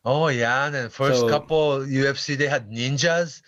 Oh 0.05 0.27
yeah, 0.27 0.65
and 0.65 0.75
then 0.75 0.89
first 0.89 1.21
So- 1.21 1.29
couple 1.29 1.79
UFC 1.85 2.35
they 2.37 2.47
had 2.47 2.69
ninjas. 2.69 3.41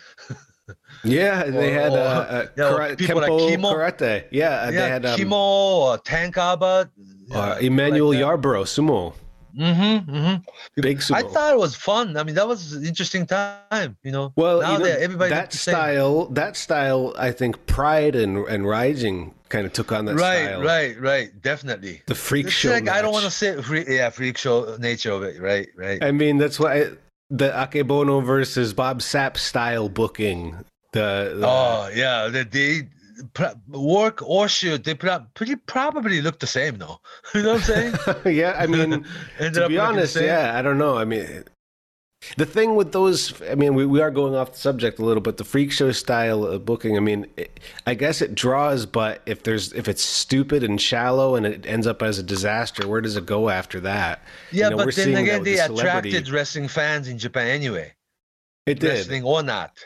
Yeah, 1.03 1.43
they 1.51 1.72
had 1.72 1.91
Or- 1.91 1.97
uh, 1.97 2.01
uh, 2.01 2.45
yeah, 2.58 2.64
or 2.74 2.78
kara- 2.78 2.95
people 2.95 3.22
like 3.22 3.30
Kimo. 3.51 3.74
karate. 3.74 4.26
Yeah, 4.32 4.49
uh, 4.49 4.72
they 4.72 4.78
yeah, 4.78 4.88
had 4.88 5.06
um, 5.06 5.18
Kimo 5.18 5.36
or 5.38 5.97
Tank 5.99 6.38
Abbott. 6.38 6.89
uh, 7.34 7.58
Emmanuel 7.62 8.10
like. 8.10 8.20
Yarborough, 8.20 8.64
sumo, 8.64 9.14
Mm-hmm, 9.58 10.12
mm-hmm. 10.12 10.82
big. 10.82 11.01
I 11.12 11.22
thought 11.24 11.53
it 11.53 11.60
was 11.60 11.76
fun. 11.76 12.18
I 12.18 12.24
mean, 12.24 12.36
that 12.36 12.47
was 12.47 12.74
an 12.74 12.86
interesting 12.86 13.26
time. 13.26 13.97
You 14.03 14.12
know. 14.12 14.34
Well, 14.36 14.62
now 14.62 14.74
you 14.74 14.80
know, 14.80 14.86
that 14.86 15.01
everybody 15.01 15.30
that 15.30 15.53
style, 15.53 16.26
that 16.28 16.58
style, 16.58 17.14
I 17.18 17.32
think 17.32 17.66
Pride 17.68 18.16
and 18.16 18.39
and 18.47 18.68
Rizin 18.68 19.34
kind 19.49 19.66
of 19.66 19.74
took 19.74 19.91
on 19.91 20.06
that 20.06 20.16
Right, 20.16 20.45
style. 20.45 20.62
right, 20.62 20.99
right. 20.99 21.41
Definitely. 21.41 22.01
The 22.08 22.16
freak 22.16 22.47
It's 22.47 22.56
show. 22.56 22.72
like, 22.72 22.89
I 22.89 23.01
don't 23.01 23.14
want 23.14 23.26
to 23.26 23.32
say, 23.32 23.62
free, 23.62 23.86
yeah, 23.88 24.10
freak 24.10 24.38
show 24.38 24.76
nature 24.80 25.12
of 25.12 25.24
it. 25.24 25.39
Right, 25.39 25.70
right. 25.78 26.03
I 26.03 26.12
mean, 26.12 26.38
that's 26.38 26.60
why 26.60 26.89
the 27.30 27.49
Akebono 27.51 28.24
versus 28.26 28.74
Bob 28.74 28.99
Sapp 28.99 29.38
style 29.38 29.89
booking. 29.89 30.64
The, 30.91 31.36
the 31.39 31.45
oh 31.45 31.89
yeah, 31.93 32.30
they, 32.30 32.43
they 32.43 32.88
work 33.68 34.22
or 34.22 34.47
shoot. 34.47 34.84
They 34.84 34.95
pretty 34.95 35.55
probably 35.55 36.22
look 36.22 36.39
the 36.39 36.47
same, 36.47 36.78
though. 36.78 36.99
you 37.36 37.43
know 37.43 37.53
what 37.53 37.57
I'm 37.57 37.61
saying? 37.61 37.95
yeah, 38.36 38.55
I 38.57 38.68
mean, 38.68 39.05
to 39.39 39.68
be 39.68 39.78
honest, 39.78 40.16
yeah, 40.16 40.57
I 40.57 40.61
don't 40.61 40.78
know. 40.78 40.97
I 40.97 41.05
mean, 41.05 41.43
the 42.38 42.45
thing 42.45 42.76
with 42.76 42.91
those, 42.91 43.39
I 43.43 43.55
mean, 43.55 43.76
we, 43.76 43.86
we 43.86 44.01
are 44.01 44.11
going 44.11 44.36
off 44.36 44.53
the 44.53 44.57
subject 44.57 44.99
a 44.99 45.05
little, 45.05 45.22
but 45.22 45.38
the 45.38 45.43
freak 45.43 45.72
show 45.72 45.91
style 45.91 46.43
of 46.43 46.66
booking, 46.66 46.97
I 46.97 46.99
mean, 46.99 47.28
it, 47.38 47.59
I 47.86 47.93
guess 47.93 48.22
it 48.22 48.36
draws, 48.36 48.86
but 48.86 49.22
if 49.26 49.43
there's 49.43 49.74
if 49.74 49.88
it's 49.88 50.03
stupid 50.03 50.63
and 50.63 50.82
shallow 50.82 51.36
and 51.36 51.45
it 51.45 51.66
ends 51.66 51.88
up 51.88 52.01
as 52.01 52.18
a 52.18 52.24
disaster, 52.24 52.88
where 52.88 53.01
does 53.01 53.16
it 53.16 53.26
go 53.26 53.49
after 53.49 53.80
that? 53.82 54.24
You 54.51 54.61
Yeah, 54.61 54.70
know, 54.70 54.78
we're 54.78 54.86
but 54.86 54.95
then 54.95 55.16
again, 55.16 55.43
they 55.43 55.55
the 55.55 55.66
attracted 55.66 56.30
wrestling 56.30 56.68
fans 56.68 57.07
in 57.07 57.18
Japan 57.18 57.47
anyway, 57.47 57.93
It 58.66 58.80
did, 58.80 58.89
wrestling 58.89 59.24
or 59.24 59.43
not. 59.43 59.78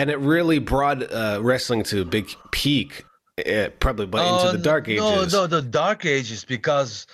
And 0.00 0.08
it 0.08 0.18
really 0.18 0.58
brought 0.58 1.02
uh, 1.12 1.38
wrestling 1.42 1.82
to 1.82 2.00
a 2.00 2.04
big 2.06 2.34
peak, 2.52 3.04
uh, 3.46 3.68
probably 3.80 4.06
but 4.06 4.22
into 4.26 4.48
Uh, 4.48 4.52
the 4.52 4.58
dark 4.58 4.88
ages. 4.88 5.32
No, 5.32 5.42
no, 5.42 5.46
the 5.46 5.60
dark 5.60 6.06
ages 6.06 6.42
because 6.42 7.06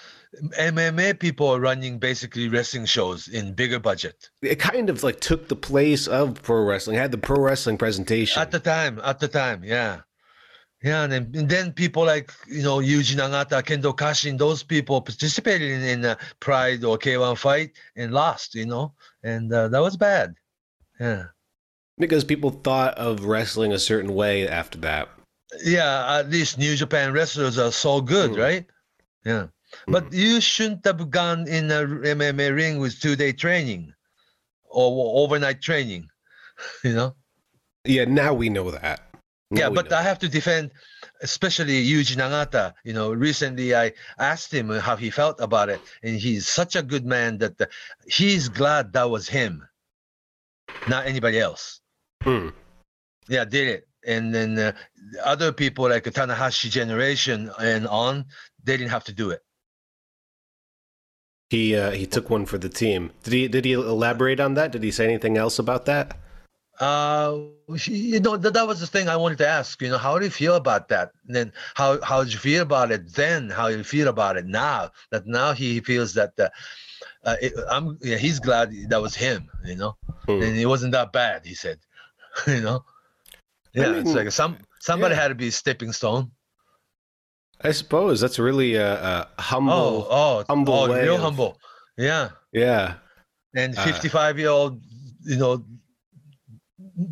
MMA 0.56 1.18
people 1.18 1.48
are 1.48 1.58
running 1.58 1.98
basically 1.98 2.48
wrestling 2.48 2.86
shows 2.86 3.26
in 3.26 3.54
bigger 3.54 3.80
budget 3.80 4.30
It 4.42 4.56
kind 4.60 4.88
of 4.88 5.02
like 5.02 5.18
took 5.20 5.48
the 5.48 5.56
place 5.56 6.06
of 6.06 6.40
pro 6.42 6.62
wrestling. 6.62 6.96
Had 6.96 7.10
the 7.10 7.18
pro 7.18 7.40
wrestling 7.40 7.76
presentation. 7.76 8.40
at 8.40 8.52
the 8.52 8.60
time. 8.60 9.00
At 9.02 9.18
the 9.18 9.28
time, 9.28 9.64
yeah, 9.64 10.02
yeah, 10.80 11.02
and 11.02 11.12
then, 11.12 11.32
and 11.34 11.48
then 11.48 11.72
people 11.72 12.04
like 12.04 12.30
you 12.46 12.62
know 12.62 12.78
Yuji 12.78 13.16
Nagata, 13.16 13.64
Kendo 13.64 13.96
Kashin, 13.96 14.38
those 14.38 14.62
people 14.62 15.00
participated 15.00 15.70
in, 15.72 15.82
in 15.82 16.04
a 16.04 16.16
Pride 16.38 16.84
or 16.84 16.98
K1 16.98 17.36
fight 17.36 17.72
and 17.96 18.12
lost, 18.12 18.54
you 18.54 18.66
know, 18.66 18.94
and 19.24 19.52
uh, 19.52 19.66
that 19.68 19.80
was 19.82 19.96
bad. 19.96 20.36
Yeah. 21.00 21.24
Because 21.98 22.24
people 22.24 22.50
thought 22.50 22.94
of 22.98 23.24
wrestling 23.24 23.72
a 23.72 23.78
certain 23.78 24.14
way 24.14 24.46
after 24.48 24.78
that. 24.78 25.08
yeah, 25.64 26.18
at 26.18 26.28
least 26.28 26.58
New 26.58 26.74
Japan 26.76 27.12
wrestlers 27.12 27.56
are 27.58 27.72
so 27.72 28.00
good, 28.00 28.32
Mm. 28.32 28.38
right? 28.38 28.66
Yeah. 29.24 29.46
But 29.86 30.12
you 30.12 30.40
shouldn't 30.40 30.84
have 30.84 31.10
gone 31.10 31.46
in 31.48 31.70
a 31.70 31.86
MMA 31.86 32.54
ring 32.54 32.78
with 32.78 33.00
two 33.00 33.16
day 33.16 33.32
training 33.32 33.92
or 34.64 35.22
overnight 35.22 35.62
training, 35.62 36.08
you 36.84 36.94
know? 36.94 37.14
Yeah, 37.84 38.04
now 38.04 38.34
we 38.34 38.48
know 38.50 38.70
that. 38.70 39.00
Now 39.50 39.60
yeah, 39.60 39.70
but 39.70 39.92
I 39.92 40.02
have 40.02 40.18
to 40.20 40.28
defend, 40.28 40.72
especially 41.22 41.86
Yuji 41.86 42.16
Nagata. 42.16 42.74
You 42.84 42.92
know, 42.92 43.12
recently 43.12 43.74
I 43.76 43.92
asked 44.18 44.52
him 44.52 44.68
how 44.70 44.96
he 44.96 45.08
felt 45.10 45.40
about 45.40 45.68
it, 45.70 45.80
and 46.02 46.18
he's 46.18 46.48
such 46.48 46.74
a 46.74 46.82
good 46.82 47.06
man 47.06 47.38
that 47.38 47.60
uh, 47.60 47.66
he's 48.08 48.48
glad 48.48 48.92
that 48.94 49.08
was 49.08 49.28
him, 49.28 49.62
not 50.88 51.06
anybody 51.06 51.38
else. 51.38 51.80
Hmm. 52.26 52.48
yeah 53.28 53.44
did 53.44 53.68
it 53.68 53.88
and 54.06 54.34
then 54.34 54.58
uh, 54.58 54.72
other 55.24 55.52
people 55.52 55.88
like 55.88 56.04
the 56.04 56.10
tanahashi 56.10 56.70
generation 56.70 57.50
and 57.60 57.86
on 57.86 58.24
they 58.64 58.76
didn't 58.76 58.90
have 58.90 59.04
to 59.04 59.12
do 59.12 59.30
it 59.30 59.42
He 61.50 61.76
uh, 61.76 61.92
he 61.92 62.06
took 62.06 62.28
one 62.28 62.44
for 62.44 62.58
the 62.58 62.68
team. 62.68 63.12
Did 63.22 63.32
he 63.32 63.48
did 63.48 63.64
he 63.64 63.72
elaborate 63.72 64.40
on 64.40 64.54
that? 64.54 64.72
Did 64.72 64.82
he 64.82 64.90
say 64.90 65.04
anything 65.04 65.36
else 65.38 65.58
about 65.60 65.86
that? 65.86 66.18
uh 66.78 67.38
you 67.86 68.20
know 68.20 68.36
that, 68.36 68.52
that 68.52 68.66
was 68.66 68.80
the 68.80 68.86
thing 68.86 69.08
i 69.08 69.16
wanted 69.16 69.38
to 69.38 69.48
ask 69.48 69.80
you 69.80 69.88
know 69.88 69.96
how 69.96 70.18
do 70.18 70.26
you 70.26 70.30
feel 70.30 70.56
about 70.56 70.88
that 70.88 71.10
and 71.26 71.34
then 71.34 71.50
how 71.74 71.98
how 72.02 72.22
did 72.22 72.30
you 72.34 72.38
feel 72.38 72.60
about 72.60 72.90
it 72.92 73.14
then 73.14 73.48
how 73.48 73.68
you 73.68 73.82
feel 73.82 74.08
about 74.08 74.36
it 74.36 74.44
now 74.44 74.90
that 75.10 75.26
now 75.26 75.54
he 75.54 75.80
feels 75.80 76.12
that 76.12 76.32
uh, 76.38 76.50
uh, 77.24 77.36
it, 77.40 77.54
i'm 77.70 77.96
yeah, 78.02 78.18
he's 78.18 78.38
glad 78.40 78.70
that 78.90 79.00
was 79.00 79.14
him 79.14 79.48
you 79.64 79.74
know 79.74 79.96
Hmm. 80.26 80.42
and 80.42 80.58
it 80.58 80.66
wasn't 80.66 80.92
that 80.92 81.12
bad 81.12 81.46
he 81.46 81.54
said 81.54 81.78
you 82.46 82.60
know 82.60 82.84
yeah 83.74 83.92
it's 83.92 84.06
mean, 84.06 84.16
like 84.16 84.30
some 84.32 84.56
somebody 84.80 85.14
yeah. 85.14 85.22
had 85.22 85.28
to 85.28 85.34
be 85.34 85.48
a 85.48 85.52
stepping 85.52 85.92
stone 85.92 86.30
I 87.60 87.72
suppose 87.72 88.20
that's 88.20 88.38
really 88.38 88.74
a, 88.74 88.94
a 89.38 89.42
humble. 89.42 89.72
oh 89.72 90.06
oh 90.10 90.44
humble 90.48 90.74
oh 90.74 90.90
way 90.90 91.02
real 91.04 91.14
of- 91.16 91.22
humble 91.22 91.58
yeah 91.96 92.30
Yeah, 92.52 92.94
and 93.54 93.76
Uh, 93.76 93.84
55 93.84 94.38
year 94.38 94.50
old 94.50 94.82
you 95.24 95.36
know 95.36 95.64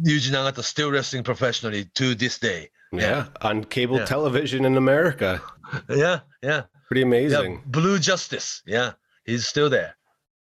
Yuji 0.04 0.30
Nagata 0.30 0.62
still 0.62 0.90
wrestling 0.90 1.22
professionally 1.24 1.86
to 1.94 2.14
this 2.14 2.38
day 2.38 2.70
yeah, 2.92 3.26
on 3.42 3.64
cable 3.64 3.98
Yeah. 3.98 4.04
television 4.04 4.64
in 4.64 4.76
America. 4.76 5.42
yeah 5.88 6.20
yeah 6.42 6.62
Pretty 6.88 7.02
amazing. 7.02 7.30
yeah 7.32 7.46
amazing. 7.46 7.62
blue 7.66 7.98
justice 7.98 8.62
yeah 8.66 8.92
he's 9.24 9.46
still 9.46 9.68
there 9.70 9.96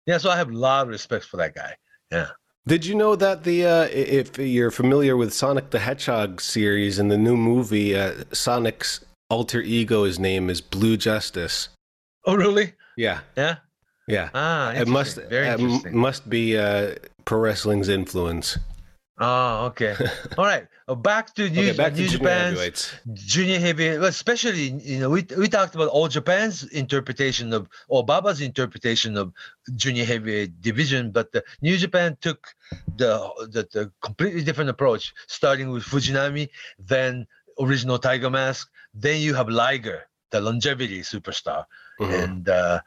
yeah 0.06 0.18
so 0.18 0.28
i 0.30 0.36
have 0.36 0.50
a 0.50 0.58
lot 0.58 0.82
of 0.82 0.88
respect 0.88 1.24
for 1.24 1.36
that 1.38 1.54
guy 1.54 1.76
yeah 2.10 2.28
Did 2.68 2.84
you 2.84 2.96
know 2.96 3.14
that 3.16 3.44
the 3.44 3.64
uh, 3.64 3.88
if 3.92 4.38
you're 4.38 4.72
familiar 4.72 5.16
with 5.16 5.32
Sonic 5.32 5.70
the 5.70 5.78
Hedgehog 5.78 6.40
series 6.40 6.98
in 6.98 7.08
the 7.08 7.16
new 7.18 7.36
movie, 7.36 7.96
uh, 7.96 8.24
Sonic's 8.32 9.04
alter 9.30 9.60
ego's 9.60 10.18
name 10.18 10.50
is 10.50 10.60
Blue 10.60 10.96
Justice. 10.96 11.68
oh 12.24 12.34
really 12.34 12.72
Yeah, 12.96 13.20
yeah 13.36 13.56
yeah. 14.08 14.30
ah 14.34 14.72
It 14.72 14.88
must 14.88 15.16
very 15.30 15.46
m- 15.46 15.80
must 15.92 16.28
be 16.28 16.58
uh, 16.58 16.96
pro 17.24 17.38
wrestling's 17.38 17.88
influence. 17.88 18.58
Oh 19.18 19.66
okay 19.66 19.94
all 20.38 20.44
right 20.44 20.66
uh, 20.88 20.94
back 20.94 21.34
to 21.34 21.48
new, 21.50 21.70
Okay, 21.70 21.72
back 21.76 21.94
to 21.94 22.00
new 22.02 22.06
junior 22.06 22.18
japan's 22.18 22.58
heavyweights. 22.58 22.94
junior 23.14 23.58
heavy, 23.58 23.88
especially 23.88 24.68
you 24.84 25.00
know, 25.00 25.10
we 25.10 25.26
we 25.36 25.48
talked 25.48 25.74
about 25.74 25.88
all 25.88 26.06
Japan's 26.06 26.62
interpretation 26.70 27.52
of 27.52 27.66
or 27.88 28.04
Baba's 28.04 28.40
interpretation 28.40 29.16
of 29.16 29.32
junior 29.74 30.04
heavyweight 30.04 30.60
division, 30.60 31.10
but 31.10 31.32
the 31.32 31.42
New 31.60 31.76
Japan 31.76 32.16
took 32.20 32.54
the, 32.96 33.18
the 33.50 33.66
the 33.72 33.90
completely 34.00 34.42
different 34.44 34.70
approach, 34.70 35.12
starting 35.26 35.70
with 35.70 35.82
Fujinami, 35.82 36.50
then 36.78 37.26
original 37.58 37.98
Tiger 37.98 38.30
Mask, 38.30 38.70
then 38.94 39.20
you 39.20 39.34
have 39.34 39.48
Liger, 39.48 40.06
the 40.30 40.40
longevity 40.40 41.00
superstar, 41.00 41.64
Mhm. 42.00 42.22
and 42.22 42.48
uh, 42.48 42.78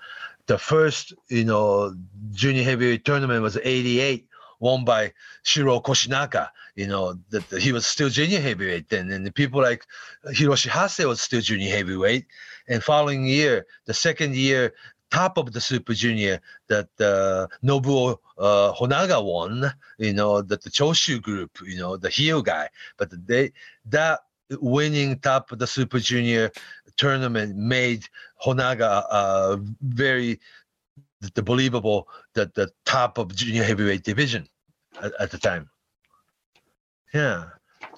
the 0.45 0.57
first 0.57 1.11
you 1.27 1.43
know 1.43 1.93
junior 2.31 2.63
heavyweight 2.63 3.03
tournament 3.03 3.41
was 3.41 3.57
'88, 3.61 4.28
won 4.59 4.85
by 4.85 5.13
Shiro 5.43 5.79
Koshinaka. 5.79 6.49
You 6.75 6.87
know 6.87 7.19
that 7.29 7.43
he 7.61 7.71
was 7.71 7.85
still 7.85 8.09
junior 8.09 8.39
heavyweight 8.39 8.89
then, 8.89 9.11
and 9.11 9.25
the 9.25 9.31
people 9.31 9.61
like 9.61 9.85
Hiroshi 10.27 10.69
Hase 10.69 11.05
was 11.05 11.21
still 11.21 11.41
junior 11.41 11.69
heavyweight. 11.69 12.25
And 12.67 12.83
following 12.83 13.25
year, 13.25 13.65
the 13.85 13.93
second 13.93 14.35
year, 14.35 14.73
top 15.11 15.37
of 15.37 15.51
the 15.53 15.61
Super 15.61 15.93
Junior, 15.93 16.39
that 16.67 16.89
uh, 16.99 17.47
Norio 17.63 18.17
uh, 18.37 18.73
Honaga 18.73 19.23
won. 19.23 19.71
You 19.97 20.13
know 20.13 20.41
that 20.41 20.61
the 20.63 20.69
Choshu 20.69 21.21
group, 21.21 21.59
you 21.65 21.77
know 21.77 21.97
the 21.97 22.09
heel 22.09 22.41
guy, 22.41 22.69
but 22.97 23.09
they 23.27 23.51
that 23.85 24.21
winning 24.61 25.19
top 25.19 25.51
of 25.51 25.59
the 25.59 25.67
Super 25.67 25.99
Junior 25.99 26.51
tournament 26.97 27.55
made 27.55 28.05
Honaga 28.43 29.05
uh, 29.09 29.57
very 29.81 30.39
the 31.21 31.43
believable 31.43 32.07
that 32.33 32.53
the 32.55 32.69
top 32.85 33.17
of 33.17 33.35
junior 33.35 33.63
heavyweight 33.63 34.03
division 34.03 34.47
at, 35.01 35.11
at 35.19 35.31
the 35.31 35.37
time. 35.37 35.69
Yeah. 37.13 37.45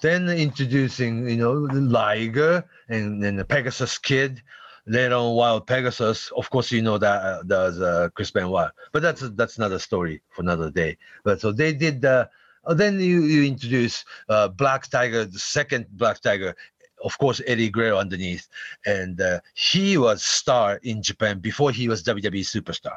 Then 0.00 0.28
introducing, 0.28 1.28
you 1.28 1.36
know, 1.36 1.66
the 1.66 1.80
Liger 1.80 2.64
and 2.88 3.22
then 3.22 3.36
the 3.36 3.44
Pegasus 3.44 3.98
Kid. 3.98 4.42
Later 4.86 5.14
on, 5.14 5.36
Wild 5.36 5.68
Pegasus. 5.68 6.32
Of 6.36 6.50
course, 6.50 6.72
you 6.72 6.82
know 6.82 6.98
that 6.98 7.22
uh, 7.22 7.42
there's 7.44 7.80
uh, 7.80 8.08
Chris 8.14 8.32
Benoit, 8.32 8.72
but 8.90 9.00
that's 9.00 9.20
that's 9.36 9.56
another 9.56 9.78
story 9.78 10.20
for 10.30 10.42
another 10.42 10.72
day. 10.72 10.98
But 11.22 11.40
so 11.40 11.52
they 11.52 11.72
did. 11.72 12.04
Uh, 12.04 12.26
then 12.74 12.98
you 12.98 13.22
you 13.22 13.44
introduce 13.44 14.04
uh, 14.28 14.48
Black 14.48 14.88
Tiger, 14.88 15.24
the 15.24 15.38
second 15.38 15.86
Black 15.92 16.20
Tiger, 16.20 16.56
of 17.04 17.16
course 17.18 17.40
Eddie 17.46 17.70
Guerrero 17.70 17.98
underneath, 17.98 18.48
and 18.84 19.20
uh, 19.20 19.38
he 19.54 19.98
was 19.98 20.24
star 20.24 20.80
in 20.82 21.00
Japan 21.00 21.38
before 21.38 21.70
he 21.70 21.86
was 21.86 22.02
WWE 22.02 22.40
superstar. 22.40 22.96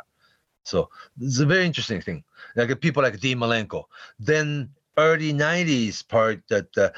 So 0.66 0.90
it's 1.22 1.40
a 1.40 1.46
very 1.46 1.66
interesting 1.66 2.02
thing. 2.02 2.24
Like 2.56 2.72
uh, 2.72 2.76
people 2.76 3.04
like 3.04 3.20
Dean 3.20 3.38
Malenko. 3.38 3.84
Then 4.20 4.70
early 4.98 5.34
'90s 5.34 6.08
part 6.08 6.42
that 6.50 6.76
uh, 6.78 6.90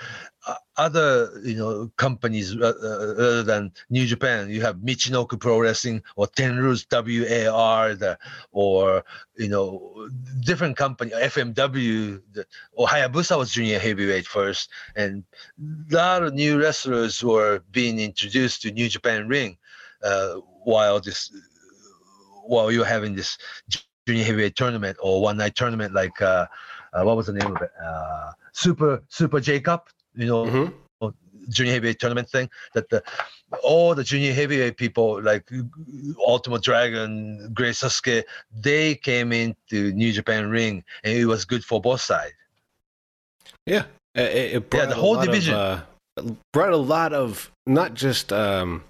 uh, 0.47 0.55
other 0.78 1.30
you 1.43 1.55
know 1.55 1.91
companies 1.97 2.55
uh, 2.55 2.74
uh, 2.82 2.88
other 2.88 3.43
than 3.43 3.72
New 3.89 4.05
Japan, 4.05 4.49
you 4.49 4.61
have 4.61 4.78
Michinoku 4.78 5.39
Pro 5.39 5.59
Wrestling 5.59 6.01
or 6.15 6.28
Tenryu's 6.28 6.86
WAR, 6.89 7.95
the, 7.95 8.18
or 8.51 9.03
you 9.36 9.49
know 9.49 10.07
different 10.45 10.78
company 10.78 11.11
FMW 11.11 12.22
the, 12.34 12.45
or 12.72 12.88
Hayabusa 12.88 13.38
was 13.38 13.51
junior 13.51 13.80
heavyweight 13.80 14.28
first, 14.28 14.70
and 14.95 15.24
a 15.59 15.95
lot 15.95 16.24
of 16.24 16.34
new 16.34 16.59
wrestlers 16.59 17.24
were 17.24 17.61
being 17.72 17.99
introduced 17.99 18.61
to 18.61 18.72
New 18.72 18.88
Japan 18.88 19.28
ring 19.28 19.57
uh, 20.03 20.36
while 20.63 20.99
this 20.99 21.32
while 22.47 22.71
you're 22.71 22.85
having 22.97 23.13
this 23.15 23.37
junior 24.07 24.23
heavyweight 24.23 24.55
tournament 24.55 24.97
or 25.01 25.21
one 25.21 25.37
night 25.37 25.55
tournament 25.55 25.93
like 25.93 26.21
uh, 26.21 26.45
uh, 26.93 27.03
what 27.03 27.15
was 27.17 27.27
the 27.27 27.33
name 27.33 27.55
of 27.55 27.61
it 27.61 27.71
uh, 27.83 28.31
super 28.53 29.01
super 29.09 29.39
j 29.39 29.59
cup 29.59 29.89
you 30.15 30.25
know 30.27 30.45
Mhm. 30.45 30.73
junior 31.49 31.73
heavyweight 31.73 31.99
tournament 31.99 32.29
thing 32.29 32.49
that 32.73 32.89
the 32.89 33.01
all 33.63 33.95
the 33.95 34.03
junior 34.03 34.33
heavyweight 34.33 34.75
people 34.75 35.21
like 35.21 35.49
ultimate 36.25 36.61
dragon 36.63 37.49
great 37.53 37.75
sasuke 37.75 38.23
they 38.67 38.95
came 38.95 39.31
into 39.31 39.91
new 39.93 40.11
japan 40.11 40.49
ring 40.49 40.83
and 41.03 41.13
it 41.17 41.25
was 41.25 41.45
good 41.45 41.63
for 41.63 41.79
both 41.79 42.01
sides 42.01 42.33
Yeah, 43.65 43.83
it, 44.15 44.55
it 44.55 44.69
brought 44.69 44.89
the 44.89 44.95
whole 44.95 45.15
lot 45.15 45.27
of, 45.27 45.31
division. 45.33 45.55
uh, 45.55 45.81
brought 46.53 46.73
a 46.73 46.77
lot 46.95 47.13
of 47.13 47.51
not 47.65 47.93
just 47.93 48.31
um, 48.33 48.83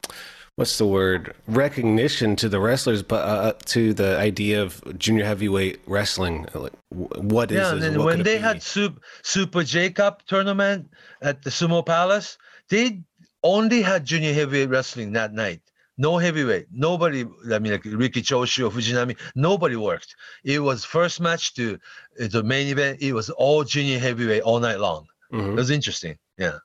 what's 0.57 0.77
the 0.79 0.87
word 0.87 1.33
recognition 1.47 2.35
to 2.35 2.49
the 2.49 2.59
wrestlers, 2.59 3.03
but 3.03 3.23
uh, 3.23 3.53
to 3.65 3.93
the 3.93 4.17
idea 4.17 4.61
of 4.61 4.81
junior 4.97 5.23
heavyweight 5.23 5.79
wrestling. 5.85 6.47
Like, 6.53 6.73
what 6.89 7.51
is 7.51 7.57
yeah, 7.57 7.63
this? 7.63 7.73
and 7.73 7.81
then 7.83 7.97
What 7.99 8.05
when 8.07 8.23
they 8.23 8.39
had 8.39 8.61
Super 8.61 8.99
Super 9.23 9.63
J 9.63 9.91
Cup 9.91 10.25
tournament 10.25 10.89
at 11.21 11.43
the 11.43 11.49
Sumo 11.51 11.85
Palace, 11.85 12.37
they 12.69 13.01
only 13.43 13.81
had 13.81 14.03
junior 14.03 14.33
heavyweight 14.33 14.69
wrestling 14.69 15.13
that 15.13 15.31
night. 15.31 15.61
No 15.99 16.17
heavyweight. 16.17 16.67
Nobody. 16.71 17.25
I 17.51 17.59
mean, 17.59 17.71
like 17.71 17.85
Riki 17.85 18.21
Choshu 18.21 18.67
or 18.67 18.71
Fujinami. 18.71 19.15
Nobody 19.35 19.75
worked. 19.75 20.15
It 20.43 20.59
was 20.59 20.83
first 20.83 21.21
match 21.21 21.53
to 21.55 21.79
uh, 22.21 22.27
the 22.27 22.43
main 22.43 22.67
event. 22.67 23.01
It 23.01 23.13
was 23.13 23.29
all 23.29 23.63
junior 23.63 23.99
heavyweight 23.99 24.41
all 24.41 24.59
night 24.59 24.79
long. 24.79 25.05
Mhm. 25.31 25.51
It 25.51 25.55
was 25.55 25.69
interesting. 25.69 26.17
Yeah. 26.37 26.57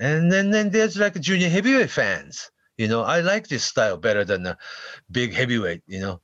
And 0.00 0.32
then 0.32 0.50
then 0.50 0.70
there's 0.70 0.96
like 0.96 1.20
junior 1.20 1.48
heavyweight 1.48 1.90
fans. 1.90 2.50
You 2.78 2.88
know, 2.88 3.02
I 3.02 3.20
like 3.20 3.48
this 3.48 3.64
style 3.64 3.98
better 3.98 4.24
than 4.24 4.42
the 4.42 4.56
big 5.10 5.34
heavyweight. 5.34 5.82
You 5.86 6.00
know, 6.00 6.20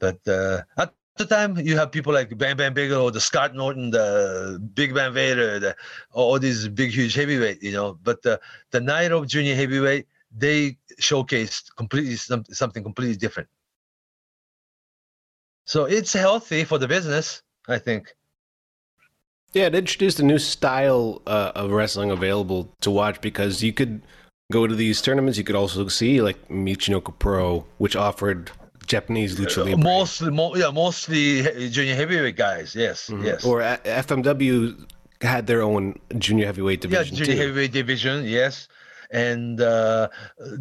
but 0.00 0.18
uh, 0.26 0.62
at 0.76 0.92
the 1.16 1.24
time 1.24 1.56
you 1.56 1.76
have 1.76 1.92
people 1.92 2.12
like 2.12 2.36
Bam 2.36 2.56
Bam 2.56 2.74
Bigelow, 2.74 3.10
the 3.10 3.20
Scott 3.20 3.54
Norton, 3.54 3.90
the 3.90 4.60
Big 4.74 4.92
Van 4.92 5.14
Vader, 5.14 5.60
the, 5.60 5.76
all 6.12 6.38
these 6.38 6.68
big 6.68 6.90
huge 6.90 7.14
heavyweight. 7.14 7.62
You 7.62 7.72
know, 7.72 7.98
but 8.02 8.20
the 8.22 8.40
the 8.72 8.80
night 8.80 9.12
of 9.12 9.28
junior 9.28 9.54
heavyweight 9.54 10.06
they 10.36 10.76
showcased 11.00 11.74
completely 11.76 12.16
some, 12.16 12.44
something 12.50 12.82
completely 12.82 13.16
different. 13.16 13.48
So 15.64 15.84
it's 15.84 16.12
healthy 16.12 16.64
for 16.64 16.78
the 16.78 16.88
business, 16.88 17.42
I 17.68 17.78
think. 17.78 18.12
Yeah, 19.52 19.66
it 19.66 19.74
introduced 19.74 20.20
a 20.20 20.22
new 20.24 20.38
style 20.38 21.22
uh, 21.26 21.52
of 21.54 21.70
wrestling 21.72 22.10
available 22.10 22.72
to 22.82 22.90
watch 22.90 23.20
because 23.20 23.62
you 23.62 23.72
could 23.72 24.00
go 24.52 24.66
to 24.66 24.74
these 24.74 25.02
tournaments. 25.02 25.38
You 25.38 25.44
could 25.44 25.56
also 25.56 25.88
see 25.88 26.20
like 26.22 26.48
Michinoku 26.48 27.18
Pro, 27.18 27.66
which 27.78 27.96
offered 27.96 28.50
Japanese 28.86 29.36
lucha 29.38 29.64
libre, 29.64 29.78
Mostly, 29.78 30.30
mo- 30.30 30.54
yeah, 30.54 30.70
mostly 30.70 31.42
junior 31.70 31.94
heavyweight 31.96 32.36
guys. 32.36 32.74
Yes, 32.74 33.08
Mhm. 33.08 33.24
yes. 33.24 33.44
or 33.44 33.60
A- 33.60 33.80
FMW 33.84 34.86
had 35.20 35.46
their 35.46 35.62
own 35.62 35.98
junior 36.18 36.46
heavyweight 36.46 36.80
division. 36.82 37.14
yeah, 37.14 37.18
junior 37.24 37.34
too. 37.34 37.40
heavyweight 37.40 37.72
division. 37.72 38.24
Yes, 38.24 38.68
and 39.10 39.60
uh, 39.60 40.08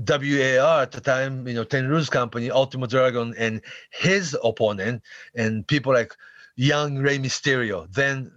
WAR 0.08 0.82
at 0.82 0.92
the 0.92 1.02
time, 1.02 1.48
you 1.48 1.54
know, 1.54 1.64
Tenryu's 1.64 2.10
Company, 2.10 2.50
Ultimo 2.52 2.88
Dragon, 2.88 3.34
and 3.38 3.62
his 3.92 4.36
opponent, 4.44 5.02
and 5.36 5.66
people 5.68 5.94
like 5.94 6.16
young 6.56 6.98
Rey 6.98 7.18
Mysterio, 7.20 7.92
then 7.94 8.32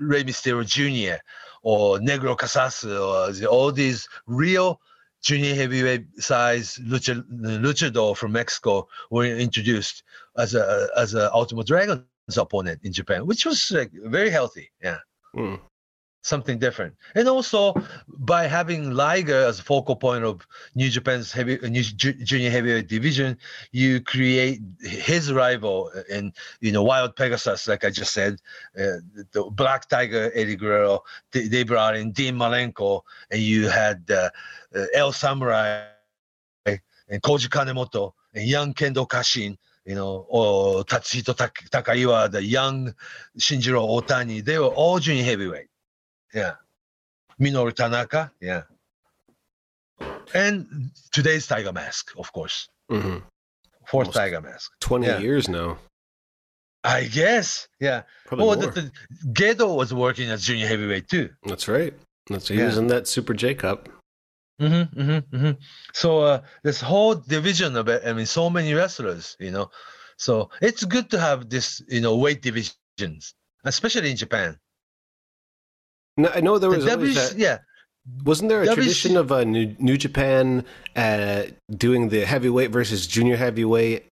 Rey 0.00 0.24
Mysterio 0.24 0.64
Jr. 0.66 1.22
or 1.62 1.98
Negro 1.98 2.36
Casas, 2.36 2.84
or 2.84 3.46
all 3.46 3.70
these 3.72 4.08
real 4.26 4.80
junior 5.22 5.54
heavyweight 5.54 6.06
size 6.18 6.78
lucha, 6.82 7.22
luchador 7.30 8.16
from 8.16 8.32
Mexico 8.32 8.88
were 9.10 9.24
introduced 9.24 10.02
as 10.38 10.54
a 10.54 10.88
as 10.96 11.14
a 11.14 11.30
Ultimo 11.32 11.62
Dragon's 11.62 12.04
opponent 12.36 12.80
in 12.82 12.92
Japan, 12.92 13.26
which 13.26 13.44
was 13.44 13.70
like 13.70 13.92
very 13.92 14.30
healthy. 14.30 14.70
Yeah 14.82 14.98
Mm. 15.34 15.60
Something 16.22 16.58
different. 16.58 16.94
And 17.14 17.28
also 17.28 17.74
by 18.08 18.46
having 18.46 18.90
Liger 18.92 19.44
as 19.44 19.58
a 19.58 19.62
focal 19.62 19.96
point 19.96 20.24
of 20.24 20.46
New 20.74 20.88
Japan's 20.90 21.32
heavy 21.32 21.60
uh, 21.60 21.68
New 21.68 21.82
junior 21.82 22.50
heavyweight 22.50 22.88
division, 22.88 23.38
you 23.72 24.00
create 24.00 24.60
his 24.80 25.32
rival 25.32 25.90
in 26.08 26.32
you 26.60 26.72
know 26.72 26.82
Wild 26.82 27.16
Pegasus, 27.16 27.66
like 27.68 27.84
I 27.84 27.90
just 27.90 28.12
said, 28.12 28.34
uh, 28.78 29.00
the 29.32 29.50
Black 29.52 29.88
Tiger 29.88 30.30
Eddie 30.34 30.56
Guerrero. 30.56 31.02
They, 31.32 31.48
they 31.48 31.62
brought 31.62 31.96
in 31.96 32.12
Dean 32.12 32.36
Malenko, 32.36 33.02
and 33.30 33.40
you 33.40 33.68
had 33.68 34.04
uh, 34.10 34.30
uh, 34.74 34.84
El 34.94 35.12
Samurai 35.12 35.84
and 36.66 37.22
Koji 37.22 37.48
Kanemoto 37.48 38.12
and 38.34 38.46
young 38.46 38.74
Kendo 38.74 39.08
Kashin. 39.08 39.56
You 39.86 39.94
know, 39.94 40.26
or 40.28 40.84
Tatsuhito 40.84 41.34
Tak- 41.34 41.68
Takaiwa, 41.70 42.30
the 42.30 42.44
young 42.44 42.94
Shinjiro 43.38 43.80
Otani, 43.80 44.44
they 44.44 44.58
were 44.58 44.66
all 44.66 44.98
junior 44.98 45.24
heavyweight. 45.24 45.69
Yeah. 46.34 46.54
Minoru 47.40 47.72
Tanaka. 47.74 48.32
Yeah. 48.40 48.62
And 50.34 50.90
today's 51.12 51.46
Tiger 51.46 51.72
Mask, 51.72 52.12
of 52.18 52.32
course. 52.32 52.68
hmm 52.88 53.18
Fourth 53.86 54.06
Almost. 54.08 54.16
Tiger 54.16 54.40
Mask. 54.40 54.70
Twenty 54.80 55.06
Yeah. 55.06 55.18
years 55.18 55.48
now. 55.48 55.78
I 56.84 57.04
guess. 57.04 57.68
Yeah. 57.80 58.02
Probably 58.26 58.44
Oh, 58.46 58.54
more. 58.54 58.70
the, 58.72 58.80
the, 58.82 58.92
Gedo 59.32 59.76
was 59.76 59.92
working 59.92 60.30
as 60.30 60.44
junior 60.44 60.66
heavyweight 60.68 61.08
too. 61.08 61.30
That's 61.44 61.66
right. 61.68 61.92
That's 62.28 62.48
he 62.48 62.56
Yeah. 62.56 62.66
was 62.66 62.78
in 62.78 62.86
that 62.88 63.08
Super 63.08 63.34
J 63.34 63.54
Cup. 63.54 63.88
Mm-hmm, 64.60 65.00
mm-hmm, 65.00 65.36
mm-hmm. 65.36 65.50
So 65.94 66.20
uh, 66.20 66.42
this 66.62 66.80
whole 66.80 67.14
division 67.14 67.76
of 67.76 67.88
it, 67.88 68.02
I 68.06 68.12
mean, 68.12 68.26
so 68.26 68.48
many 68.50 68.74
wrestlers, 68.74 69.36
you 69.40 69.50
know. 69.50 69.70
So 70.18 70.50
it's 70.60 70.84
good 70.84 71.10
to 71.10 71.18
have 71.18 71.48
this, 71.48 71.82
you 71.88 72.00
know, 72.02 72.16
weight 72.16 72.42
divisions, 72.42 73.34
especially 73.64 74.10
in 74.10 74.16
Japan. 74.18 74.58
No, 76.16 76.30
I 76.34 76.40
know 76.40 76.58
there 76.58 76.70
was 76.70 76.86
always 76.86 77.16
WC 77.16 77.30
that. 77.30 77.38
yeah, 77.38 77.58
Wasn't 78.24 78.48
there 78.48 78.62
a 78.62 78.74
tradition 78.74 79.16
of 79.16 79.30
uh, 79.32 79.44
New, 79.44 79.74
New 79.78 79.96
Japan 79.96 80.64
uh, 80.96 81.44
doing 81.76 82.08
the 82.08 82.24
heavyweight 82.26 82.70
versus 82.70 83.06
junior 83.06 83.36
heavyweight? 83.36 84.06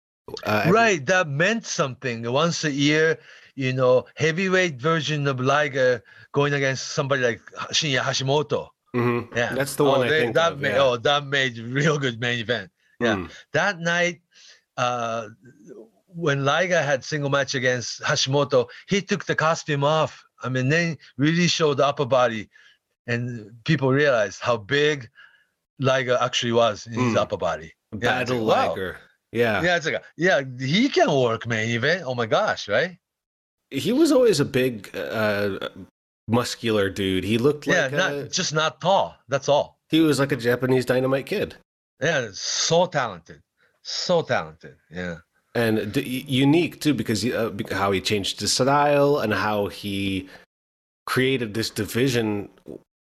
Uh, 0.45 0.61
every- 0.65 0.73
right. 0.73 1.07
That 1.07 1.29
meant 1.29 1.65
something. 1.67 2.31
Once 2.31 2.65
a 2.65 2.71
year, 2.71 3.19
you 3.57 3.73
know, 3.73 4.05
heavyweight 4.17 4.77
version 4.81 5.27
of 5.27 5.41
Liger 5.41 6.03
going 6.33 6.53
against 6.55 6.89
somebody 6.93 7.23
like 7.23 7.41
Shinya 7.73 8.01
Hashimoto. 8.01 8.69
Mhm. 8.95 9.35
Yeah, 9.37 9.55
That's 9.55 9.75
the 9.77 9.85
one 9.85 10.01
oh, 10.01 10.03
I 10.05 10.09
they- 10.09 10.21
think 10.21 10.35
that 10.35 10.53
of. 10.53 10.61
made, 10.61 10.71
yeah. 10.73 10.83
Oh, 10.83 10.97
that 10.97 11.27
made 11.27 11.59
real 11.59 11.99
good 11.99 12.21
main 12.21 12.39
event. 12.39 12.71
yeah. 13.01 13.17
Mm. 13.17 13.31
That 13.53 13.81
night, 13.81 14.21
uh, 14.77 15.29
when 16.07 16.45
Liger 16.45 16.81
had 16.83 17.05
single 17.05 17.31
match 17.31 17.55
against 17.55 18.01
Hashimoto, 18.03 18.69
he 18.89 19.03
took 19.03 19.25
the 19.27 19.35
costume 19.35 19.85
off. 19.85 20.25
I 20.43 20.49
mean, 20.49 20.69
they 20.69 20.99
really 21.17 21.49
showed 21.49 21.79
the 21.79 21.87
upper 21.87 22.07
body, 22.07 22.49
and 23.07 23.53
people 23.65 23.91
realized 23.91 24.41
how 24.41 24.57
big 24.57 25.09
Liger 25.81 26.19
actually 26.21 26.53
was 26.53 26.87
in 26.87 26.95
his 26.95 27.15
Mm. 27.15 27.19
upper 27.19 27.37
body. 27.37 27.73
Yeah, 27.93 27.97
it's 28.21 28.31
Battle 28.31 28.41
like, 28.45 28.57
wow. 28.57 28.69
Liger. 28.71 28.97
Yeah. 29.33 29.63
Yeah, 29.63 29.77
it's 29.77 29.87
like, 29.87 30.03
yeah, 30.17 30.43
he 30.59 30.89
can 30.89 31.11
work 31.11 31.47
man. 31.47 31.69
even. 31.69 32.03
Oh 32.05 32.15
my 32.15 32.27
gosh, 32.27 32.69
right? 32.69 32.99
he 33.71 33.93
was 33.93 34.11
always 34.13 34.41
a 34.41 34.47
big, 34.47 34.95
uh, 34.97 35.69
muscular 36.27 36.89
dude. 36.89 37.23
He 37.25 37.37
looked 37.37 37.67
like 37.67 37.93
yeah, 37.93 38.09
a- 38.09 38.29
just 38.29 38.55
not 38.55 38.81
tall. 38.81 39.15
That's 39.29 39.49
all. 39.49 39.79
he 39.91 40.01
was 40.01 40.19
like 40.19 40.33
a 40.33 40.37
Japanese 40.37 40.85
dynamite 40.87 41.27
kid. 41.27 41.55
Yeah, 42.01 42.29
so 42.33 42.87
talented, 42.87 43.43
so 43.83 44.23
talented. 44.23 44.77
Yeah. 44.91 45.19
And 45.55 45.93
d- 45.93 46.25
unique 46.29 46.81
too 46.81 46.95
because 46.95 47.25
uh, 47.25 47.51
how 47.73 47.91
he 47.93 48.01
changed 48.01 48.41
his 48.41 48.53
style 48.53 49.19
and 49.19 49.33
how 49.33 49.67
he 49.69 50.29
created 51.07 51.55
this 51.55 51.71
division 51.71 52.49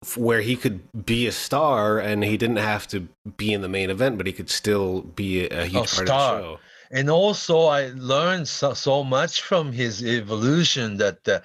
f- 0.04 0.16
where 0.16 0.40
he 0.40 0.56
could 0.56 0.80
be 1.06 1.26
a 1.26 1.32
star 1.32 1.98
and 1.98 2.24
he 2.24 2.36
didn't 2.36 2.56
have 2.56 2.86
to 2.88 3.08
be 3.36 3.52
in 3.52 3.60
the 3.62 3.68
main 3.68 3.88
event 3.90 4.18
but 4.18 4.26
he 4.26 4.32
could 4.32 4.50
still 4.50 5.02
be 5.02 5.46
a, 5.46 5.62
a 5.62 5.66
huge 5.66 5.94
part 5.94 6.08
star. 6.08 6.34
of 6.36 6.42
the 6.42 6.44
show. 6.48 6.60
And 6.90 7.10
also 7.10 7.62
I 7.66 7.92
learned 7.96 8.46
so, 8.48 8.74
so 8.74 9.02
much 9.04 9.42
from 9.42 9.72
his 9.72 10.04
evolution 10.04 10.96
that 10.98 11.26
uh, 11.28 11.40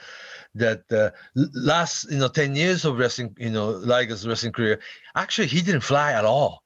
that 0.55 0.81
uh, 0.91 1.11
last 1.53 2.11
you 2.11 2.17
know 2.17 2.27
10 2.27 2.55
years 2.55 2.83
of 2.83 2.97
wrestling 2.97 3.35
you 3.37 3.51
know 3.51 3.69
Liger's 3.69 4.27
wrestling 4.27 4.51
career 4.51 4.79
actually 5.15 5.47
he 5.47 5.61
didn't 5.61 5.81
fly 5.81 6.13
at 6.13 6.25
all. 6.25 6.63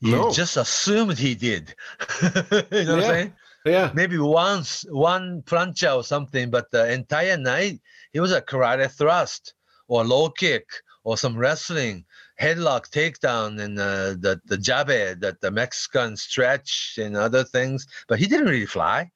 He 0.00 0.12
No. 0.12 0.30
just 0.32 0.56
assumed 0.56 1.18
he 1.18 1.34
did. 1.34 1.74
You 2.72 2.84
know 2.84 2.96
what 2.96 3.04
i'm 3.04 3.10
saying 3.14 3.32
yeah. 3.68 3.90
Maybe 3.94 4.18
once 4.18 4.84
one 4.90 5.42
plancha 5.42 5.96
or 5.96 6.04
something 6.04 6.50
but 6.50 6.70
the 6.70 6.92
entire 6.92 7.36
night 7.36 7.80
he 8.12 8.20
was 8.20 8.32
a 8.32 8.42
karate 8.42 8.90
thrust 8.90 9.54
or 9.86 10.04
low 10.04 10.30
kick 10.30 10.66
or 11.04 11.16
some 11.16 11.36
wrestling 11.36 12.04
headlock 12.40 12.90
takedown 12.90 13.60
and 13.60 13.78
uh, 13.78 14.10
the 14.20 14.40
the 14.46 14.58
jabe 14.58 15.18
that 15.20 15.40
the 15.40 15.50
mexican 15.50 16.16
stretch 16.16 16.98
and 17.00 17.16
other 17.16 17.44
things 17.44 17.86
but 18.08 18.18
he 18.18 18.26
didn't 18.26 18.48
really 18.48 18.66
fly 18.66 19.10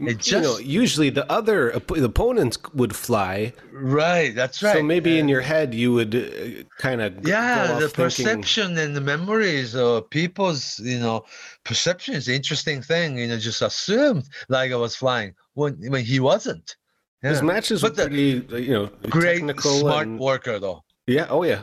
it 0.00 0.30
you 0.30 0.40
know 0.40 0.58
usually 0.58 1.10
the 1.10 1.30
other 1.30 1.74
op- 1.74 1.96
the 1.96 2.04
opponents 2.04 2.58
would 2.74 2.94
fly. 2.94 3.52
Right 3.72 4.34
that's 4.34 4.62
right. 4.62 4.76
so 4.76 4.82
maybe 4.82 5.18
in 5.18 5.28
your 5.28 5.40
head 5.40 5.74
you 5.74 5.92
would 5.92 6.14
uh, 6.14 6.62
kind 6.78 7.00
of 7.00 7.26
yeah 7.26 7.78
the 7.78 7.88
perception 7.88 8.78
and 8.78 8.94
the 8.94 9.00
memories 9.00 9.74
of 9.74 10.08
people's 10.10 10.78
you 10.78 10.98
know 10.98 11.24
perception 11.64 12.14
is 12.14 12.28
an 12.28 12.34
interesting 12.34 12.80
thing 12.82 13.18
you 13.18 13.26
know 13.26 13.38
just 13.38 13.62
assumed 13.62 14.24
like 14.48 14.72
i 14.72 14.76
was 14.76 14.94
flying 14.94 15.34
when 15.54 15.74
when 15.90 16.04
he 16.04 16.20
wasn't. 16.20 16.76
His 17.20 17.42
matches 17.42 17.82
were 17.82 17.88
But 17.88 17.96
the 17.96 18.06
pretty 18.06 18.48
uh, 18.52 18.56
you 18.56 18.72
know 18.72 18.86
great 19.10 19.42
smart 19.60 20.06
and, 20.06 20.20
worker 20.20 20.58
though. 20.60 20.84
Yeah 21.06 21.26
oh 21.28 21.42
yeah. 21.42 21.62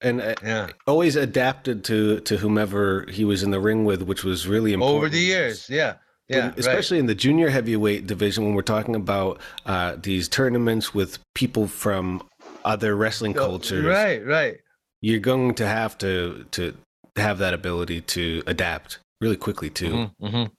And 0.00 0.20
uh, 0.20 0.34
yeah. 0.42 0.68
always 0.86 1.14
adapted 1.16 1.84
to 1.84 2.20
to 2.20 2.36
whomever 2.36 3.06
he 3.08 3.24
was 3.24 3.42
in 3.42 3.50
the 3.52 3.60
ring 3.60 3.84
with, 3.84 4.02
which 4.02 4.24
was 4.24 4.46
really 4.48 4.72
important 4.72 4.98
over 4.98 5.08
the 5.08 5.20
years 5.20 5.70
yeah 5.70 5.94
yeah 6.28 6.48
And 6.50 6.58
especially 6.58 6.98
in 6.98 7.06
the 7.06 7.14
junior 7.14 7.48
heavyweight 7.48 8.06
division 8.06 8.44
when 8.44 8.54
we're 8.54 8.62
talking 8.62 8.94
about 8.94 9.40
uh, 9.66 9.96
these 10.00 10.28
tournaments 10.28 10.94
with 10.94 11.18
people 11.34 11.66
from 11.66 12.22
other 12.64 12.94
wrestling 12.96 13.32
right. 13.32 13.42
Oh, 13.42 13.46
cultures. 13.48 13.84
right 13.84 14.24
right 14.24 14.56
You're 15.00 15.20
going 15.20 15.54
to 15.54 15.66
have 15.66 15.96
to 15.98 16.44
to 16.52 16.74
have 17.16 17.38
that 17.38 17.54
ability 17.54 18.00
to 18.02 18.42
adapt 18.46 18.98
really 19.20 19.36
quickly 19.36 19.70
too. 19.70 19.92
Mhm, 19.92 20.10
mhm. 20.22 20.50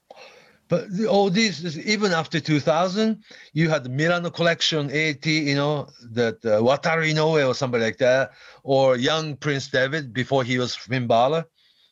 But 0.67 0.91
the- 0.95 1.07
all 1.07 1.29
these, 1.31 1.77
even 1.95 2.11
after 2.11 2.39
2000, 2.39 3.23
you 3.53 3.69
had 3.69 3.83
the 3.83 3.89
Milano 3.89 4.29
Collection, 4.29 4.91
AT, 4.91 5.25
you 5.25 5.55
know, 5.55 5.87
that 6.11 6.35
uh, 6.45 6.59
Wataru 6.61 7.09
Inoue 7.11 7.47
or 7.49 7.55
somebody 7.55 7.83
like 7.85 7.97
that, 7.97 8.31
or 8.63 8.95
young 8.97 9.35
Prince 9.37 9.67
Devitt 9.69 10.13
before 10.13 10.43
he 10.43 10.59
was 10.59 10.75
Finn 10.75 11.07
Balor, 11.07 11.45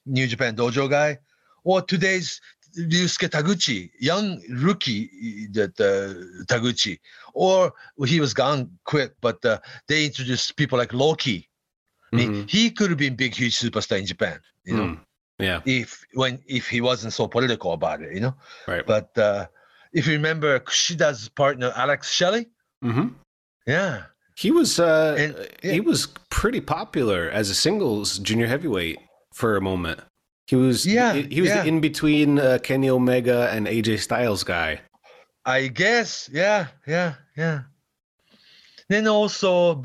New 0.05 0.27
Japan 0.27 0.55
Dojo 0.55 0.87
guy, 0.89 1.17
or 1.63 1.81
today's 1.81 2.39
Ryusuke 2.77 3.29
Taguchi, 3.29 3.89
young 3.99 4.41
rookie 4.49 5.47
that 5.51 5.73
uh, 5.79 6.45
Taguchi, 6.45 6.99
or 7.33 7.73
he 8.05 8.19
was 8.19 8.33
gone 8.33 8.69
quick, 8.85 9.13
but 9.21 9.43
uh, 9.45 9.59
they 9.87 10.05
introduced 10.05 10.55
people 10.55 10.77
like 10.77 10.93
Low 10.93 11.15
Ki. 11.15 11.47
I 12.13 12.15
mean, 12.15 12.31
Mhm. 12.33 12.49
he 12.49 12.69
could 12.71 12.89
have 12.89 12.99
been 12.99 13.15
big, 13.15 13.33
huge 13.35 13.55
superstar 13.59 13.99
in 13.99 14.05
Japan, 14.05 14.39
you 14.65 14.75
know, 14.77 14.83
Mm. 14.87 14.99
Yeah, 15.39 15.61
if 15.65 16.03
when 16.13 16.39
if 16.47 16.67
he 16.67 16.81
wasn't 16.81 17.13
so 17.13 17.27
political 17.27 17.73
about 17.73 18.01
it, 18.01 18.13
you 18.13 18.21
know. 18.21 18.35
right. 18.67 18.85
But 18.85 19.15
uh, 19.17 19.45
if 19.93 20.07
you 20.07 20.13
remember 20.13 20.59
Kushida's 20.59 21.29
partner 21.29 21.71
Alex 21.75 22.11
Shelley, 22.11 22.47
hmm 22.81 23.09
yeah, 23.67 24.03
He 24.35 24.49
was 24.51 24.79
uh, 24.79 25.15
And- 25.17 25.35
yeah. 25.63 25.73
he 25.73 25.79
was 25.81 26.07
pretty 26.29 26.61
popular 26.61 27.29
as 27.29 27.49
a 27.49 27.55
singles 27.55 28.17
junior 28.19 28.47
heavyweight 28.47 28.99
for 29.33 29.57
a 29.57 29.61
moment. 29.61 29.99
He 30.47 30.55
was 30.55 30.85
Yeah, 30.85 31.13
he, 31.13 31.41
was 31.41 31.49
yeah. 31.49 31.61
the 31.61 31.67
in 31.67 31.81
between 31.81 32.39
uh, 32.39 32.57
Kenny 32.63 32.89
Omega 32.89 33.49
and 33.51 33.67
AJ 33.67 33.99
Styles 33.99 34.43
guy. 34.43 34.79
I 35.45 35.67
guess, 35.67 36.29
yeah, 36.31 36.67
yeah, 36.85 37.15
yeah. 37.35 37.61
Then 38.89 39.07
also 39.07 39.81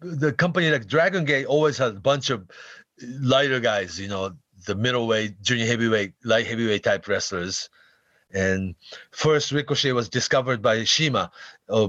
the 0.00 0.32
company 0.32 0.70
like 0.70 0.86
Dragon 0.86 1.24
Gate 1.24 1.46
always 1.46 1.78
has 1.78 1.90
a 1.92 2.00
bunch 2.00 2.30
of 2.30 2.48
lighter 3.20 3.58
guys, 3.58 3.98
you 3.98 4.08
know, 4.08 4.32
the 4.66 4.76
middleweight, 4.76 5.42
junior 5.42 5.66
heavyweight, 5.66 6.14
light 6.24 6.46
heavyweight 6.46 6.84
type 6.84 7.06
wrestlers. 7.08 7.68
And 8.32 8.74
first 9.12 9.52
Ricochet 9.52 9.92
was 9.92 10.08
discovered 10.08 10.62
by 10.62 10.82
Shima, 10.84 11.30
uh, 11.68 11.88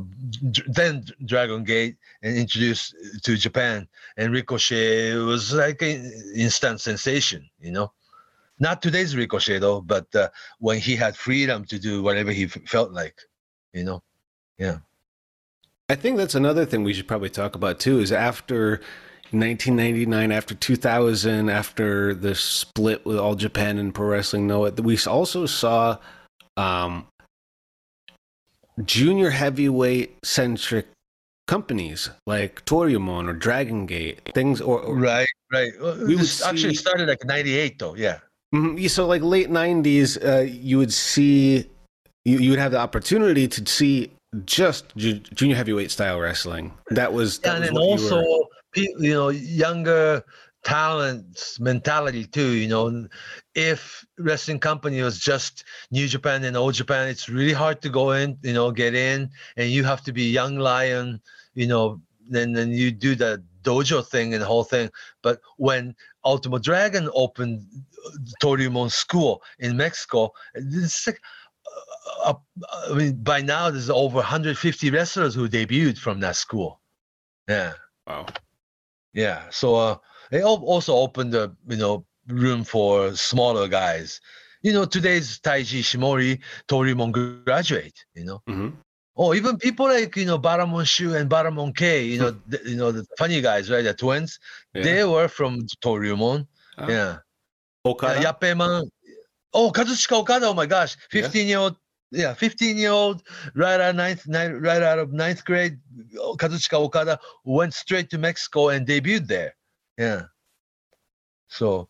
d- 0.52 0.64
then 0.68 1.06
Dragon 1.26 1.64
Gate, 1.64 1.98
and 2.22 2.38
introduced 2.38 2.96
to 3.24 3.36
Japan. 3.36 3.88
And 4.18 4.32
Ricochet 4.34 5.16
was 5.16 5.54
like 5.54 5.82
an 5.82 6.12
instant 6.36 6.82
sensation, 6.82 7.48
you 7.60 7.72
know. 7.72 7.92
Not 8.60 8.82
today's 8.82 9.16
Ricochet 9.16 9.60
though, 9.60 9.82
but 9.82 10.14
uh, 10.16 10.30
when 10.60 10.80
he 10.80 10.96
had 10.96 11.16
freedom 11.18 11.66
to 11.66 11.78
do 11.80 12.02
whatever 12.02 12.32
he 12.32 12.46
f- 12.46 12.58
felt 12.66 12.92
like, 12.92 13.18
you 13.74 13.84
know. 13.84 14.02
Yeah. 14.58 14.78
I 15.90 15.96
think 15.96 16.18
that's 16.18 16.36
another 16.36 16.66
thing 16.66 16.84
we 16.84 16.94
should 16.94 17.08
probably 17.08 17.30
talk 17.30 17.56
about 17.56 17.80
too. 17.80 18.00
Is 18.00 18.12
after 18.12 18.82
1999, 19.32 20.32
after 20.32 20.56
2000, 20.56 21.50
after 21.50 22.14
the 22.16 22.34
split 22.34 23.06
with 23.06 23.18
All 23.18 23.36
Japan 23.36 23.78
and 23.78 23.94
Pro 23.94 24.08
Wrestling 24.08 24.48
Noah, 24.48 24.72
we 24.72 24.98
also 25.06 25.46
saw 25.46 25.98
um, 26.58 27.06
junior 28.84 29.30
heavyweight 29.30 30.18
centric 30.24 30.88
companies 31.48 32.10
like 32.26 32.66
toryumon 32.66 33.28
or 33.30 33.34
Dragon 33.34 33.86
Gate, 33.86 34.22
things 34.34 34.62
or, 34.62 34.80
or 34.82 34.96
Right, 34.96 35.28
right. 35.52 35.72
We 35.80 36.16
would 36.16 36.20
this 36.20 36.42
actually 36.44 36.72
see- 36.76 36.82
started 36.82 37.08
like 37.10 37.24
'98 37.26 37.78
though. 37.80 37.96
Yeah. 37.96 38.20
Mhm. 38.56 38.90
So 38.90 39.06
like 39.06 39.22
late 39.22 39.50
nineties, 39.50 40.18
uh, 40.18 40.48
you 40.50 40.78
would 40.78 40.94
see 40.94 41.70
you 42.24 42.40
you 42.40 42.50
would 42.52 42.60
have 42.60 42.72
the 42.72 42.80
opportunity 42.80 43.48
to 43.48 43.66
see 43.66 44.12
just 44.46 44.96
ju- 44.96 45.20
junior 45.34 45.56
heavyweight 45.56 45.92
style 45.92 46.20
wrestling. 46.20 46.74
That 46.90 47.12
was 47.14 47.40
that 47.40 47.56
and 47.56 47.64
was 47.64 47.72
you 47.72 47.78
also, 47.78 48.22
were- 48.22 48.48
you 49.08 49.14
know, 49.14 49.30
younger 49.30 50.24
talents 50.64 51.60
mentality 51.60 52.26
too. 52.26 52.52
You 52.52 52.68
know, 52.68 53.08
if 53.56 54.06
wrestling 54.18 54.60
company 54.60 55.02
was 55.02 55.20
just 55.20 55.64
New 55.92 56.08
Japan 56.08 56.44
and 56.44 56.58
Old 56.58 56.74
Japan, 56.74 57.08
it's 57.08 57.30
really 57.30 57.54
hard 57.54 57.82
to 57.82 57.90
go 57.90 58.12
in. 58.12 58.38
You 58.42 58.54
know, 58.54 58.72
get 58.72 58.96
in, 58.96 59.30
and 59.58 59.70
you 59.70 59.84
have 59.84 60.02
to 60.04 60.14
be 60.14 60.24
young 60.24 60.58
lion. 60.58 61.22
You 61.56 61.68
know, 61.68 62.02
then 62.30 62.54
then 62.54 62.72
you 62.72 62.92
do 62.92 63.16
the 63.16 63.44
dojo 63.64 64.06
thing 64.06 64.34
and 64.34 64.42
the 64.42 64.46
whole 64.48 64.64
thing. 64.64 64.90
But 65.22 65.40
when 65.58 65.96
Ultimate 66.24 66.64
Dragon 66.64 67.10
opened 67.14 67.62
Toryumon 68.42 68.92
School 68.92 69.42
in 69.60 69.78
Mexico, 69.78 70.32
it's 70.54 71.08
like. 71.08 71.22
Uh, 72.24 72.34
uh, 72.72 72.92
I 72.92 72.94
mean, 72.94 73.24
by 73.24 73.42
now 73.42 73.70
there's 73.72 73.90
over 73.90 74.18
150 74.18 74.92
wrestlers 74.92 75.34
who 75.34 75.50
debuted 75.50 75.98
from 75.98 76.20
that 76.22 76.36
school. 76.36 76.80
Yeah. 77.50 77.74
wow. 78.08 78.26
Yeah. 79.14 79.44
So 79.50 79.76
uh, 79.76 79.98
they 80.30 80.44
also 80.44 80.96
opened 80.96 81.34
the 81.34 81.56
you 81.68 81.78
know 81.78 82.06
room 82.28 82.64
for 82.64 83.16
smaller 83.16 83.68
guys. 83.68 84.22
You 84.62 84.74
know, 84.74 84.86
today's 84.86 85.40
Taiji 85.40 85.80
Ishimori, 85.80 86.40
Toryumon 86.68 87.12
graduate. 87.12 88.06
You 88.14 88.26
know, 88.26 88.42
hmm 88.48 88.70
or 89.16 89.34
even 89.36 89.58
people 89.58 89.86
like 89.86 90.16
you 90.18 90.26
know 90.26 90.38
Baramon 90.38 90.86
Shu 90.86 91.16
and 91.16 91.30
Baramon 91.30 91.76
K. 91.76 92.04
You 92.04 92.20
know, 92.20 92.32
the, 92.48 92.60
you 92.66 92.76
know 92.76 92.92
the 92.92 93.06
funny 93.18 93.42
guys, 93.42 93.72
right? 93.72 93.84
The 93.84 93.94
twins. 93.94 94.40
Yeah. 94.74 94.84
They 94.84 95.04
were 95.06 95.28
from 95.28 95.62
Toryumon. 95.84 96.48
Oh. 96.78 96.90
Yeah. 96.90 97.18
Okada. 97.86 98.20
Uh, 98.20 98.34
Yappeman. 98.34 98.90
Oh, 99.54 99.72
Kazuchika 99.72 100.14
Okada. 100.14 100.48
Oh 100.48 100.54
my 100.54 100.66
gosh, 100.66 100.98
Yeah. 101.14 101.22
15 101.24 101.48
year 101.48 101.60
old. 101.60 101.76
Yeah, 102.12 102.34
15 102.34 102.78
year 102.78 102.92
old, 102.92 103.24
right 103.56 103.82
out 103.82 103.90
of 103.90 103.96
ninth, 103.96 104.28
ninth, 104.28 104.62
right 104.62 104.82
out 104.82 105.00
of 105.00 105.12
ninth 105.12 105.44
grade, 105.44 105.80
Kazuchika 106.16 106.74
Okada 106.74 107.20
went 107.44 107.74
straight 107.74 108.10
to 108.12 108.18
Mexico 108.18 108.70
and 108.70 108.88
debuted 108.88 109.28
there. 109.28 109.56
Yeah. 109.98 110.24
So 111.50 111.90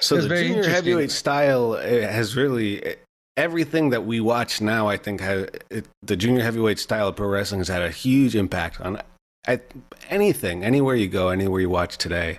So 0.00 0.20
the 0.20 0.28
junior 0.28 0.68
heavyweight 0.68 1.10
style 1.10 1.74
has 1.74 2.36
really 2.36 2.96
everything 3.36 3.90
that 3.90 4.06
we 4.06 4.20
watch 4.20 4.60
now. 4.60 4.88
I 4.88 4.96
think 4.96 5.20
has 5.20 5.48
it, 5.70 5.86
the 6.02 6.16
junior 6.16 6.42
heavyweight 6.42 6.78
style 6.78 7.08
of 7.08 7.16
pro 7.16 7.28
wrestling 7.28 7.60
has 7.60 7.68
had 7.68 7.82
a 7.82 7.90
huge 7.90 8.36
impact 8.36 8.80
on 8.80 9.02
I, 9.46 9.60
anything, 10.08 10.64
anywhere 10.64 10.96
you 10.96 11.08
go, 11.08 11.28
anywhere 11.28 11.60
you 11.60 11.70
watch 11.70 11.98
today. 11.98 12.38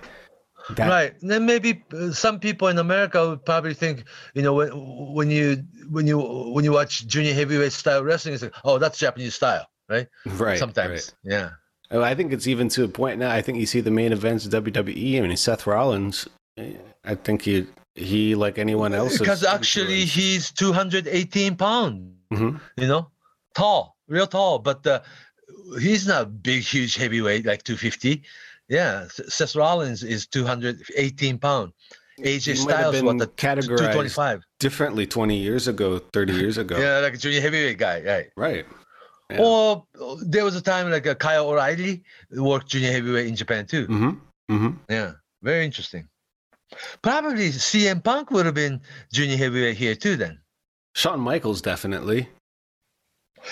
That, 0.76 0.88
right, 0.88 1.22
and 1.22 1.30
then 1.30 1.46
maybe 1.46 1.82
uh, 1.94 2.12
some 2.12 2.38
people 2.40 2.68
in 2.68 2.78
America 2.78 3.26
would 3.30 3.44
probably 3.44 3.74
think, 3.74 4.04
you 4.34 4.42
know, 4.42 4.52
when 4.54 4.68
when 5.14 5.30
you 5.30 5.64
when 5.90 6.06
you 6.06 6.18
when 6.18 6.64
you 6.64 6.72
watch 6.72 7.06
junior 7.06 7.32
heavyweight 7.32 7.72
style 7.72 8.04
wrestling, 8.04 8.34
it's 8.34 8.42
like, 8.42 8.54
oh, 8.64 8.78
that's 8.78 8.98
Japanese 8.98 9.34
style, 9.34 9.66
right? 9.88 10.08
right. 10.26 10.58
Sometimes, 10.58 10.90
right. 11.24 11.32
yeah. 11.32 11.50
Oh, 11.90 12.02
I 12.02 12.14
think 12.14 12.32
it's 12.34 12.46
even 12.46 12.68
to 12.70 12.84
a 12.84 12.88
point 12.88 13.18
now. 13.18 13.30
I 13.30 13.40
think 13.40 13.58
you 13.58 13.64
see 13.66 13.80
the 13.80 13.90
main 13.90 14.12
events 14.12 14.44
of 14.44 14.52
WWE. 14.52 15.16
I 15.16 15.20
mean, 15.22 15.36
Seth 15.36 15.66
Rollins. 15.66 16.28
eh, 16.58 16.74
I 17.04 17.14
think 17.14 17.42
he 17.42 17.66
he 17.94 18.34
like 18.34 18.58
anyone 18.58 18.92
else. 18.92 19.18
Because 19.18 19.44
actually, 19.44 20.02
influenced. 20.02 20.14
he's 20.14 20.50
218 20.52 21.56
pounds. 21.56 22.14
Mhm. 22.30 22.60
you 22.76 22.86
know, 22.86 23.10
tall, 23.54 23.96
real 24.06 24.26
tall, 24.26 24.58
but 24.58 24.86
uh, 24.86 25.00
he's 25.80 26.06
not 26.06 26.42
big, 26.42 26.62
huge 26.62 26.94
heavyweight 26.96 27.46
like 27.46 27.62
250. 27.62 28.22
Yeah, 28.68 29.06
Seth 29.08 29.56
Rollins 29.56 30.02
is 30.02 30.26
218 30.26 31.38
pound. 31.38 31.72
AJ 32.20 32.58
He 32.58 32.64
might 32.64 32.76
have 32.76 32.80
Styles, 32.80 33.02
what 33.02 33.10
been 33.10 33.16
the 33.18 33.26
categorized 33.28 33.78
225? 33.78 34.42
differently 34.58 35.06
twenty 35.06 35.36
years 35.36 35.68
ago, 35.68 35.98
thirty 36.12 36.34
years 36.34 36.58
ago. 36.58 36.76
Yeah, 36.78 36.98
like 36.98 37.14
a 37.14 37.16
junior 37.16 37.40
heavyweight 37.40 37.78
guy, 37.78 38.02
right? 38.02 38.26
Right. 38.36 38.66
Yeah. 39.30 39.38
Or 39.40 39.86
uh, 40.00 40.16
there 40.22 40.44
was 40.44 40.56
a 40.56 40.60
time 40.60 40.90
like 40.90 41.06
a 41.06 41.14
Kyle 41.14 41.48
O'Reilly 41.48 42.02
worked 42.32 42.68
junior 42.68 42.90
heavyweight 42.90 43.26
in 43.28 43.36
Japan 43.36 43.66
too. 43.66 43.86
Mm-hmm. 43.86 44.54
Mm-hmm. 44.54 44.76
Yeah, 44.88 45.12
very 45.42 45.64
interesting. 45.64 46.08
Probably 47.02 47.50
CM 47.50 48.02
Punk 48.02 48.30
would 48.30 48.46
have 48.46 48.54
been 48.54 48.80
junior 49.12 49.36
heavyweight 49.36 49.76
here 49.76 49.94
too. 49.94 50.16
Then 50.16 50.40
Shawn 50.94 51.20
Michaels 51.20 51.62
definitely. 51.62 52.28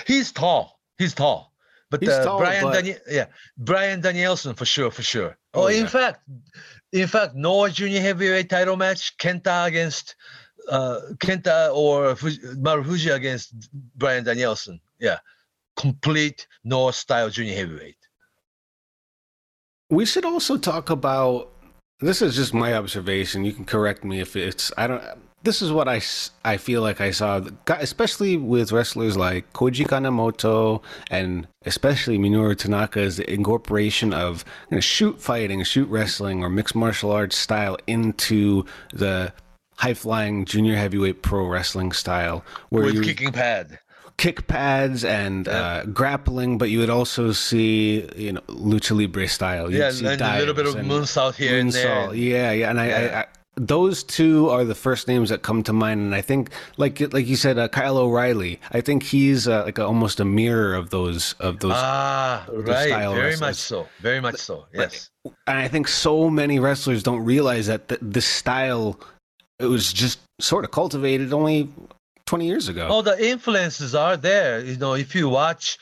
he's 0.06 0.32
tall. 0.32 0.80
He's 0.98 1.14
tall. 1.14 1.52
But 1.90 2.00
He's 2.02 2.10
uh, 2.10 2.24
tall, 2.24 2.38
Brian, 2.38 2.64
but- 2.64 2.84
Danie- 2.84 2.98
yeah, 3.08 3.26
Brian 3.58 4.00
Danielson 4.00 4.54
for 4.54 4.64
sure, 4.64 4.90
for 4.90 5.02
sure. 5.02 5.36
Oh, 5.54 5.64
Oh, 5.64 5.66
in 5.68 5.82
yeah. 5.82 5.86
fact, 5.88 6.20
in 6.92 7.06
fact, 7.06 7.34
Noah 7.36 7.70
Junior 7.70 8.00
Heavyweight 8.00 8.50
title 8.50 8.76
match, 8.76 9.16
Kenta 9.18 9.66
against 9.66 10.16
uh, 10.68 11.00
Kenta 11.18 11.72
or 11.74 12.16
Fuji, 12.16 12.38
Marufuji 12.56 13.14
against 13.14 13.54
Brian 13.96 14.24
Danielson. 14.24 14.80
Yeah, 14.98 15.18
complete 15.76 16.46
Noah 16.64 16.92
style 16.92 17.30
Junior 17.30 17.54
Heavyweight. 17.54 17.96
We 19.90 20.04
should 20.06 20.24
also 20.24 20.56
talk 20.56 20.90
about. 20.90 21.52
This 22.00 22.20
is 22.20 22.34
just 22.34 22.52
my 22.52 22.74
observation. 22.74 23.44
You 23.44 23.52
can 23.52 23.64
correct 23.64 24.02
me 24.04 24.20
if 24.20 24.34
it's. 24.36 24.72
I 24.76 24.86
don't. 24.88 25.02
This 25.46 25.62
is 25.62 25.70
what 25.70 25.86
I, 25.88 26.00
I 26.44 26.56
feel 26.56 26.82
like 26.82 27.00
I 27.00 27.12
saw, 27.12 27.40
especially 27.68 28.36
with 28.36 28.72
wrestlers 28.72 29.16
like 29.16 29.52
Koji 29.52 29.86
Kanemoto 29.86 30.82
and 31.08 31.46
especially 31.64 32.18
Minoru 32.18 32.56
Tanaka's 32.56 33.20
incorporation 33.20 34.12
of 34.12 34.44
you 34.70 34.78
know, 34.78 34.80
shoot 34.80 35.20
fighting, 35.20 35.62
shoot 35.62 35.88
wrestling, 35.88 36.42
or 36.42 36.50
mixed 36.50 36.74
martial 36.74 37.12
arts 37.12 37.36
style 37.36 37.78
into 37.86 38.64
the 38.92 39.32
high 39.76 39.94
flying 39.94 40.44
junior 40.46 40.74
heavyweight 40.74 41.22
pro 41.22 41.46
wrestling 41.46 41.92
style, 41.92 42.44
where 42.70 42.82
with 42.84 42.94
you 42.96 43.02
kicking 43.02 43.30
pad. 43.30 43.78
kick 44.16 44.48
pads 44.48 45.04
and 45.04 45.46
Yeah. 45.46 45.52
uh, 45.52 45.84
grappling, 45.84 46.58
but 46.58 46.70
you 46.70 46.80
would 46.80 46.90
also 46.90 47.30
see 47.30 48.08
you 48.16 48.32
know 48.32 48.40
lucha 48.48 48.98
libre 48.98 49.28
style. 49.28 49.70
You'd 49.70 49.78
Yeah, 49.78 50.10
and 50.12 50.20
a 50.20 50.38
little 50.40 50.54
bit 50.54 50.66
of 50.66 50.74
moonsault 50.74 51.36
here 51.36 51.56
and 51.60 51.70
there. 51.70 52.12
Yeah, 52.14 52.50
yeah, 52.50 52.70
and 52.70 52.80
I, 52.80 52.84
I, 52.84 52.88
Yeah. 52.88 53.24
I 53.24 53.35
those 53.56 54.04
two 54.04 54.48
are 54.50 54.64
the 54.64 54.74
first 54.74 55.08
names 55.08 55.30
that 55.30 55.42
come 55.42 55.62
to 55.64 55.72
mind, 55.72 56.00
and 56.00 56.14
I 56.14 56.20
think 56.20 56.50
like 56.76 57.00
like 57.12 57.26
you 57.26 57.36
said, 57.36 57.58
uh, 57.58 57.68
Kyle 57.68 57.98
O'Reilly. 57.98 58.60
I 58.70 58.80
think 58.80 59.02
he's 59.02 59.48
uh, 59.48 59.64
like 59.64 59.78
a, 59.78 59.86
almost 59.86 60.20
a 60.20 60.24
mirror 60.24 60.74
of 60.74 60.90
those 60.90 61.34
of 61.40 61.60
those. 61.60 61.72
Ah, 61.74 62.44
the 62.48 62.58
right. 62.58 62.88
Very 62.88 63.30
wrestlers. 63.30 63.40
much 63.40 63.56
so. 63.56 63.88
Very 64.00 64.20
much 64.20 64.36
so. 64.36 64.66
Yes. 64.74 65.10
and 65.24 65.58
I 65.58 65.68
think 65.68 65.88
so 65.88 66.28
many 66.28 66.58
wrestlers 66.58 67.02
don't 67.02 67.24
realize 67.24 67.66
that 67.66 67.88
th- 67.88 68.00
this 68.02 68.26
style 68.26 69.00
it 69.58 69.66
was 69.66 69.92
just 69.92 70.20
sort 70.38 70.64
of 70.64 70.70
cultivated 70.70 71.32
only 71.32 71.68
20 72.26 72.46
years 72.46 72.68
ago. 72.68 72.88
Oh, 72.90 73.02
the 73.02 73.16
influences 73.24 73.94
are 73.94 74.16
there. 74.16 74.60
You 74.60 74.76
know, 74.76 74.94
if 74.94 75.14
you 75.14 75.28
watch 75.28 75.78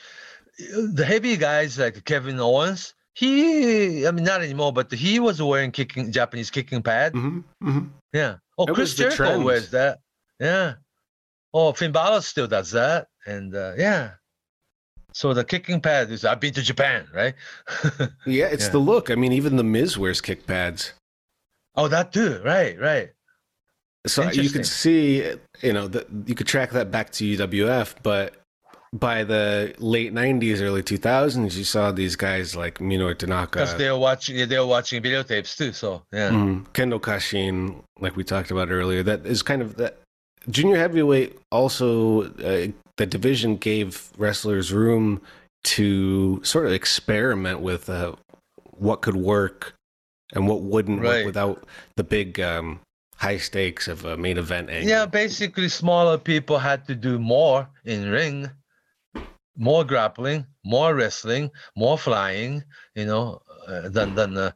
the 0.57 1.05
heavy 1.05 1.35
guys 1.37 1.77
like 1.77 2.05
Kevin 2.05 2.39
Owens, 2.39 2.93
he, 3.15 4.05
I 4.05 4.11
mean, 4.11 4.25
not 4.25 4.41
anymore, 4.43 4.71
but 4.73 4.91
he 4.91 5.19
was 5.19 5.41
wearing 5.41 5.71
kicking 5.71 6.11
Japanese 6.11 6.51
kicking 6.51 6.83
pad. 6.83 7.13
Mm-hmm. 7.13 7.67
Mm-hmm. 7.69 7.85
Yeah. 8.13 8.35
Oh, 8.57 8.65
It 8.65 8.73
Chris 8.75 8.93
Jericho 8.93 9.15
trend. 9.15 9.43
wears 9.45 9.71
that. 9.71 9.99
Yeah. 10.39 10.73
Oh, 11.53 11.71
Finn 11.71 11.91
Balor 11.93 12.21
still 12.21 12.47
does 12.47 12.71
that. 12.71 13.07
And 13.25 13.55
uh, 13.55 13.73
yeah. 13.77 14.11
So 15.13 15.33
the 15.33 15.45
kicking 15.45 15.79
pad 15.79 16.11
is, 16.11 16.25
I've 16.25 16.41
been 16.41 16.53
to 16.55 16.61
Japan, 16.61 17.07
right? 17.13 17.35
Yeah, 18.25 18.47
it's 18.47 18.65
Yeah. 18.65 18.71
the 18.71 18.79
look. 18.79 19.09
I 19.09 19.15
mean, 19.15 19.31
even 19.31 19.55
the 19.55 19.63
Miz 19.63 19.97
wears 19.97 20.19
kick 20.19 20.45
pads. 20.45 20.91
oh, 21.75 21.87
that 21.87 22.11
too. 22.11 22.41
Right, 22.43 22.77
right. 22.79 23.11
So 24.07 24.29
you 24.29 24.49
could 24.49 24.65
see, 24.67 25.23
you 25.63 25.73
know, 25.73 25.87
that 25.87 26.07
you 26.27 26.35
could 26.35 26.47
track 26.47 26.71
that 26.71 26.91
back 26.91 27.11
to 27.13 27.23
UWF, 27.25 27.95
but 28.03 28.35
by 28.99 29.23
the 29.23 29.75
late 29.77 30.13
'90s, 30.13 30.61
early 30.61 30.81
2000s, 30.81 31.55
you 31.55 31.63
saw 31.63 31.91
these 31.91 32.15
guys 32.15 32.55
like 32.55 32.79
Minoru 32.79 33.17
Tanaka, 33.17 33.59
Because 33.59 33.77
they 33.77 33.91
were 33.91 33.97
watching, 33.97 34.47
they 34.47 34.59
were 34.59 34.65
watching 34.65 35.01
videotapes 35.03 35.57
too. 35.57 35.73
So 35.73 36.03
yeah. 36.11 36.29
mhm, 36.29 36.65
Kendo 36.73 36.99
Kashin, 36.99 37.81
like 37.99 38.15
we 38.15 38.23
talked 38.23 38.51
about 38.51 38.69
earlier. 38.69 39.03
That 39.03 39.25
is 39.25 39.41
kind 39.41 39.61
of 39.61 39.75
that 39.77 39.99
junior 40.49 40.77
heavyweight. 40.77 41.37
Also, 41.51 42.23
uh, 42.23 42.71
the 42.97 43.05
division 43.05 43.57
gave 43.57 44.11
wrestlers 44.17 44.71
room 44.71 45.21
to 45.65 46.41
sort 46.43 46.65
of 46.65 46.71
experiment 46.71 47.59
with 47.59 47.89
uh, 47.89 48.15
what 48.77 49.01
could 49.01 49.15
work 49.15 49.73
and 50.33 50.47
what 50.47 50.61
wouldn't 50.61 51.01
work 51.01 51.25
without 51.25 51.63
the 51.95 52.03
big 52.03 52.39
um, 52.39 52.79
high 53.17 53.37
stakes 53.37 53.87
of 53.87 54.05
a 54.05 54.17
main 54.17 54.37
event 54.37 54.69
angle. 54.69 54.89
Yeah, 54.89 55.05
basically, 55.05 55.69
smaller 55.69 56.17
people 56.17 56.59
had 56.59 56.85
to 56.87 56.95
do 56.95 57.17
more 57.19 57.67
in 57.83 58.09
ring, 58.09 58.49
more 59.57 59.83
grappling, 59.83 60.45
more 60.63 60.95
wrestling, 60.95 61.51
more 61.75 61.97
flying. 61.97 62.63
You 62.95 63.05
know, 63.05 63.41
uh, 63.67 63.89
than 63.89 64.15
than 64.15 64.37
uh, 64.37 64.51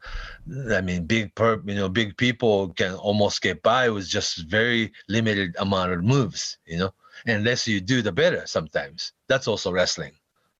I 0.71 0.81
mean, 0.81 1.05
big 1.05 1.33
per 1.35 1.61
you 1.65 1.75
know, 1.75 1.89
big 1.89 2.17
people 2.17 2.69
can 2.69 2.93
almost 2.93 3.41
get 3.41 3.61
by 3.63 3.89
with 3.89 4.07
just 4.07 4.49
very 4.49 4.91
limited 5.07 5.55
amount 5.59 5.93
of 5.93 6.03
moves. 6.03 6.57
You 6.65 6.77
know, 6.77 6.93
unless 7.25 7.67
you 7.67 7.81
do 7.81 8.01
the 8.01 8.11
better. 8.11 8.45
Sometimes 8.45 9.13
that's 9.27 9.47
also 9.47 9.71
wrestling. 9.71 10.13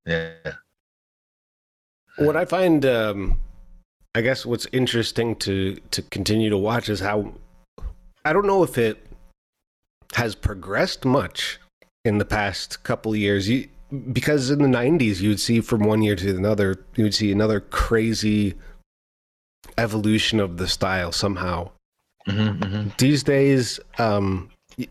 Yeah. 0.05 0.53
What 2.17 2.35
I 2.35 2.45
find, 2.45 2.85
um, 2.85 3.39
I 4.13 4.21
guess, 4.21 4.45
what's 4.45 4.67
interesting 4.71 5.35
to 5.37 5.75
to 5.91 6.01
continue 6.01 6.49
to 6.49 6.57
watch 6.57 6.89
is 6.89 6.99
how 6.99 7.33
I 8.25 8.33
don't 8.33 8.47
know 8.47 8.63
if 8.63 8.77
it 8.77 9.05
has 10.15 10.35
progressed 10.35 11.05
much 11.05 11.59
in 12.03 12.17
the 12.17 12.25
past 12.25 12.83
couple 12.83 13.15
years. 13.15 13.47
You, 13.47 13.67
because 14.11 14.49
in 14.49 14.59
the 14.59 14.67
'90s, 14.67 15.21
you'd 15.21 15.39
see 15.39 15.61
from 15.61 15.81
one 15.81 16.01
year 16.01 16.15
to 16.15 16.35
another, 16.35 16.85
you 16.95 17.03
would 17.03 17.13
see 17.15 17.31
another 17.31 17.59
crazy 17.59 18.55
evolution 19.77 20.39
of 20.39 20.57
the 20.57 20.67
style 20.67 21.11
somehow. 21.11 21.71
hmm 22.25 22.49
hmm 22.49 22.89
These 22.97 23.23
days, 23.23 23.79
um, 23.97 24.49
you, 24.77 24.87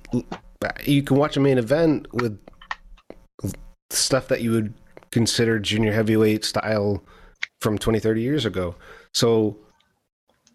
you 0.85 1.03
can 1.03 1.17
watch 1.17 1.37
a 1.37 1.41
main 1.41 1.59
event 1.59 2.07
with 2.13 2.39
stuff 3.91 4.29
that 4.29 4.43
you 4.43 4.51
would 4.53 4.75
consider 5.11 5.59
junior 5.59 5.93
heavyweight 5.93 6.45
style 6.45 7.03
from 7.61 7.79
20, 7.79 7.99
30 7.99 8.21
years 8.21 8.45
ago. 8.45 8.75
So, 9.15 9.57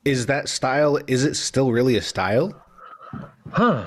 is 0.05 0.25
that 0.27 0.49
style, 0.49 0.99
is 1.07 1.23
it 1.25 1.35
still 1.35 1.71
really 1.71 1.95
a 1.97 2.01
style? 2.01 2.53
Huh. 3.51 3.85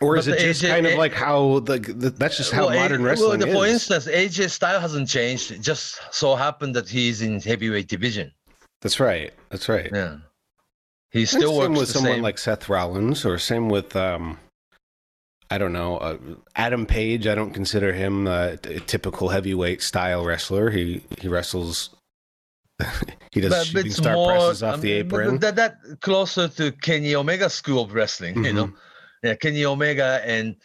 Or 0.00 0.16
is 0.16 0.26
But 0.26 0.38
it 0.38 0.42
just 0.44 0.62
AJ 0.62 0.68
kind 0.68 0.86
of 0.86 0.98
like 0.98 1.14
how 1.14 1.60
the, 1.60 1.78
the 1.78 2.10
that's 2.10 2.36
just 2.36 2.52
how 2.52 2.66
Well, 2.66 2.76
modern 2.76 3.00
well, 3.02 3.10
wrestling 3.10 3.40
the- 3.40 3.46
For 3.46 3.64
is? 3.66 3.72
instance, 3.74 4.06
AJ 4.06 4.50
style 4.50 4.78
hasn't 4.80 5.08
changed. 5.08 5.50
It 5.52 5.60
just 5.62 6.00
so 6.10 6.36
happened 6.36 6.74
that 6.76 6.88
he's 6.88 7.22
in 7.22 7.40
heavyweight 7.40 7.88
division. 7.88 8.30
That's 8.82 9.00
right. 9.00 9.32
That's 9.48 9.68
right. 9.68 9.90
Yeah. 9.92 10.18
He 11.12 11.24
still 11.24 11.58
same 11.60 11.70
works 11.72 11.78
with 11.80 11.88
the 11.88 11.94
someone 11.94 12.12
same. 12.14 12.22
like 12.22 12.36
Seth 12.38 12.68
Rollins, 12.68 13.24
or 13.24 13.38
same 13.38 13.70
with 13.70 13.96
um, 13.96 14.38
I 15.50 15.56
don't 15.56 15.72
know 15.72 15.96
uh, 15.96 16.18
Adam 16.56 16.84
Page. 16.84 17.26
I 17.26 17.34
don't 17.34 17.52
consider 17.54 17.92
him 17.94 18.26
a, 18.26 18.58
a 18.64 18.80
typical 18.80 19.30
heavyweight 19.30 19.80
style 19.80 20.24
wrestler. 20.26 20.70
He 20.70 21.02
he 21.18 21.28
wrestles. 21.28 21.90
he 23.32 23.40
does 23.40 23.50
but 23.50 23.66
shooting 23.66 23.92
star 23.92 24.12
more 24.14 24.32
presses 24.32 24.62
off 24.62 24.74
I 24.74 24.80
the 24.80 24.94
mean, 24.98 25.08
but 25.08 25.20
apron. 25.22 25.38
That, 25.38 25.56
that 25.56 25.76
closer 26.02 26.48
to 26.48 26.72
Kenny 26.72 27.14
Omega 27.14 27.48
school 27.48 27.84
of 27.84 27.94
wrestling, 27.94 28.44
you 28.44 28.52
know. 28.52 28.70
Yeah, 29.22 29.34
Kenny 29.34 29.64
Omega 29.64 30.20
and 30.24 30.56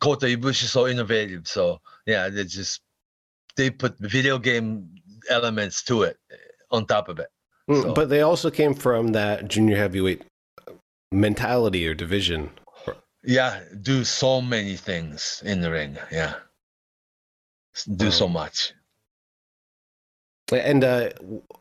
Kota 0.00 0.26
Ibushi 0.26 0.64
so 0.64 0.86
innovative. 0.86 1.46
So 1.48 1.80
yeah, 2.06 2.28
they 2.28 2.44
just 2.44 2.80
they 3.56 3.70
put 3.70 3.98
video 3.98 4.38
game 4.38 4.88
elements 5.30 5.82
to 5.84 6.02
it 6.02 6.18
on 6.70 6.86
top 6.86 7.08
of 7.08 7.18
it. 7.18 7.28
Mm, 7.70 7.82
so- 7.82 7.94
But 7.94 8.08
they 8.10 8.20
also 8.22 8.50
came 8.50 8.74
from 8.74 9.08
that 9.12 9.48
junior 9.48 9.76
heavyweight 9.76 10.22
mentality 11.12 11.86
or 11.88 11.94
division. 11.94 12.50
Yeah, 13.22 13.62
do 13.80 14.04
so 14.04 14.40
many 14.42 14.76
things 14.76 15.42
in 15.46 15.60
the 15.62 15.70
ring. 15.70 15.96
Yeah, 16.12 16.34
do 17.96 18.10
so 18.10 18.26
Um, 18.26 18.32
much. 18.32 18.74
And 20.52 20.84
uh, 20.84 21.10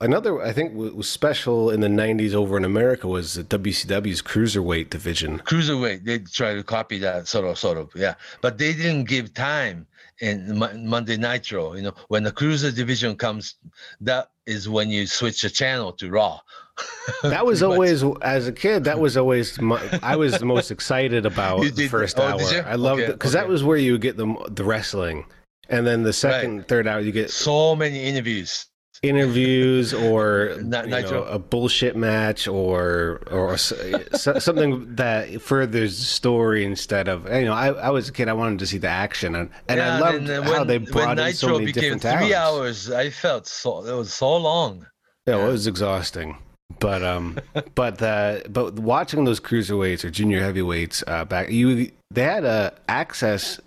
another, 0.02 0.42
I 0.42 0.52
think, 0.52 0.74
was 0.74 1.08
special 1.08 1.70
in 1.70 1.80
the 1.80 1.88
'90s 1.88 2.34
over 2.34 2.58
in 2.58 2.66
America 2.66 3.08
was 3.08 3.36
the 3.36 3.44
WCW's 3.44 4.22
cruiserweight 4.22 4.90
division. 4.90 5.40
Cruiserweight, 5.40 6.04
they 6.04 6.20
try 6.20 6.54
to 6.54 6.64
copy 6.64 6.98
that 7.00 7.28
sort 7.28 7.46
of, 7.46 7.58
sort 7.58 7.78
of, 7.78 7.90
yeah. 7.96 8.16
But 8.42 8.58
they 8.58 8.74
didn't 8.74 9.06
give 9.06 9.34
time 9.34 9.88
in 10.20 10.58
Mo- 10.58 10.78
Monday 10.78 11.16
Nitro. 11.16 11.76
You 11.76 11.84
know, 11.84 11.94
when 12.10 12.24
the 12.24 12.32
cruiser 12.32 12.72
division 12.72 13.16
comes, 13.16 13.56
that 14.02 14.32
is 14.46 14.68
when 14.68 14.90
you 14.90 15.08
switch 15.08 15.42
the 15.42 15.50
channel 15.50 15.94
to 15.94 16.10
Raw. 16.10 16.40
That 17.24 17.46
was 17.46 17.64
always, 17.64 18.04
as 18.22 18.48
a 18.48 18.52
kid, 18.52 18.84
that 18.86 19.00
was 19.00 19.16
always 19.16 19.62
my, 19.62 19.82
I 20.02 20.16
was 20.16 20.40
the 20.40 20.46
most 20.46 20.72
excited 20.72 21.26
about 21.26 21.60
You 21.64 21.72
the 21.72 21.88
first 21.88 22.20
oh, 22.20 22.24
hour. 22.24 22.40
did? 22.40 22.66
I 22.66 22.76
loved 22.76 23.02
Okay, 23.02 23.12
it 23.12 23.14
because 23.14 23.32
that 23.34 23.48
was 23.48 23.64
where 23.64 23.78
you 23.78 23.94
would 23.94 24.02
get 24.02 24.18
the 24.18 24.34
the 24.50 24.64
wrestling, 24.64 25.26
and 25.70 25.86
then 25.88 26.04
the 26.04 26.12
second, 26.14 26.68
third 26.68 26.88
hour 26.88 27.00
you 27.00 27.12
get 27.12 27.30
so 27.32 27.76
many 27.76 28.04
interviews. 28.04 28.66
Interviews 29.04 29.93
or 29.93 30.56
you 30.58 30.68
know, 30.70 31.24
a 31.26 31.38
bullshit 31.38 31.95
match 31.95 32.47
or 32.47 33.22
or 33.30 33.58
something 34.18 34.95
that 34.95 35.41
furthers 35.41 35.99
the 35.99 36.06
story 36.06 36.64
instead 36.66 37.08
of 37.08 37.26
you 37.32 37.45
know 37.45 37.54
I, 37.54 37.68
I 37.74 37.89
was 37.89 38.10
a 38.10 38.12
kid 38.14 38.30
I 38.30 38.34
wanted 38.34 38.60
to 38.60 38.66
see 38.68 38.78
the 38.78 38.88
action 38.88 39.36
and, 39.36 39.49
and 39.68 39.82
I 39.82 39.99
loved 39.99 40.30
uh, 40.30 40.41
how 40.41 40.51
when- 40.60 40.68
they 40.68 40.78
brought 40.78 41.20
in 41.20 41.34
so 41.34 41.47
Nitro 41.47 41.60
many 41.60 41.66
became 41.74 41.97
different 41.97 42.20
three 42.22 42.34
hours. 42.34 42.89
I 42.89 43.10
felt 43.10 43.45
so 43.45 43.86
it 43.86 43.93
was 43.95 44.14
so 44.14 44.38
long. 44.38 44.88
Yeah, 45.28 45.36
well, 45.36 45.43
Yeah. 45.43 45.49
it 45.49 45.51
was 45.51 45.68
exhausting. 45.68 46.38
But 46.80 47.04
um, 47.04 47.39
but 47.76 47.97
the 47.99 48.43
but 48.49 48.80
watching 48.80 49.26
those 49.26 49.39
cruiserweights 49.39 50.04
or 50.06 50.10
junior 50.10 50.39
heavyweights 50.41 51.04
uh, 51.08 51.26
back, 51.26 51.51
you 51.51 51.91
they 52.10 52.24
had 52.24 52.45
uh, 52.45 52.72
access 52.88 53.60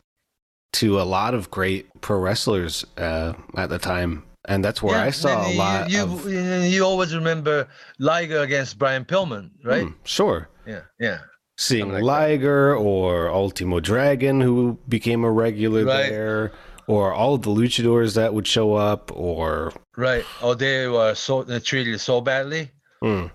to 0.75 1.01
a 1.01 1.05
lot 1.05 1.33
of 1.35 1.51
great 1.51 1.87
pro 2.01 2.19
wrestlers 2.19 2.85
uh, 2.99 3.33
at 3.57 3.69
the 3.71 3.79
time, 3.79 4.25
and 4.47 4.65
that's 4.65 4.83
where 4.83 4.99
I 4.99 5.11
saw 5.11 5.47
a 5.49 5.53
lot 5.55 5.91
You, 5.91 6.03
of. 6.03 6.25
you, 6.31 6.41
you 6.75 6.85
always 6.85 7.15
remember 7.15 7.69
Liger 7.99 8.41
against 8.41 8.79
Brian 8.79 9.05
Pillman, 9.05 9.51
right? 9.65 9.85
Hmm, 9.87 9.93
sure, 10.05 10.49
Yeah, 10.67 10.83
yeah. 10.99 11.19
seeing 11.59 11.93
like 11.93 12.01
that. 12.01 12.05
Liger 12.07 12.77
or 12.77 13.29
Ultimo 13.31 13.81
Dragon, 13.81 14.41
who 14.41 14.79
became 14.89 15.25
a 15.25 15.31
regular 15.31 15.85
Right. 15.85 16.11
there, 16.11 16.53
or 16.87 17.13
all 17.13 17.37
the 17.39 17.51
luchadors 17.51 18.15
that 18.15 18.33
would 18.35 18.47
show 18.47 18.75
up, 18.75 19.11
or 19.15 19.73
Right. 19.97 20.25
Oh, 20.43 20.55
they 20.55 20.87
were 20.89 21.15
so 21.15 21.43
they 21.43 21.59
treated 21.61 22.01
so 22.01 22.21
badly. 22.21 22.71
hmm. 23.03 23.27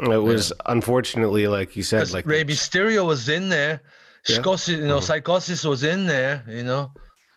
it 0.00 0.22
was 0.32 0.52
unfortunately, 0.66 1.46
like 1.48 1.74
you 1.76 1.82
said, 1.82 2.10
like 2.12 2.26
Rey 2.26 2.44
Mysterio 2.44 3.06
was 3.06 3.28
in 3.28 3.48
there. 3.48 3.80
Yeah. 4.28 4.36
Psicosis, 4.38 4.68
you 4.78 4.86
know, 4.86 4.98
Mhm. 4.98 5.22
Psicosis 5.22 5.64
was 5.64 5.82
in 5.84 6.06
there. 6.06 6.44
You 6.48 6.62
know, 6.64 6.92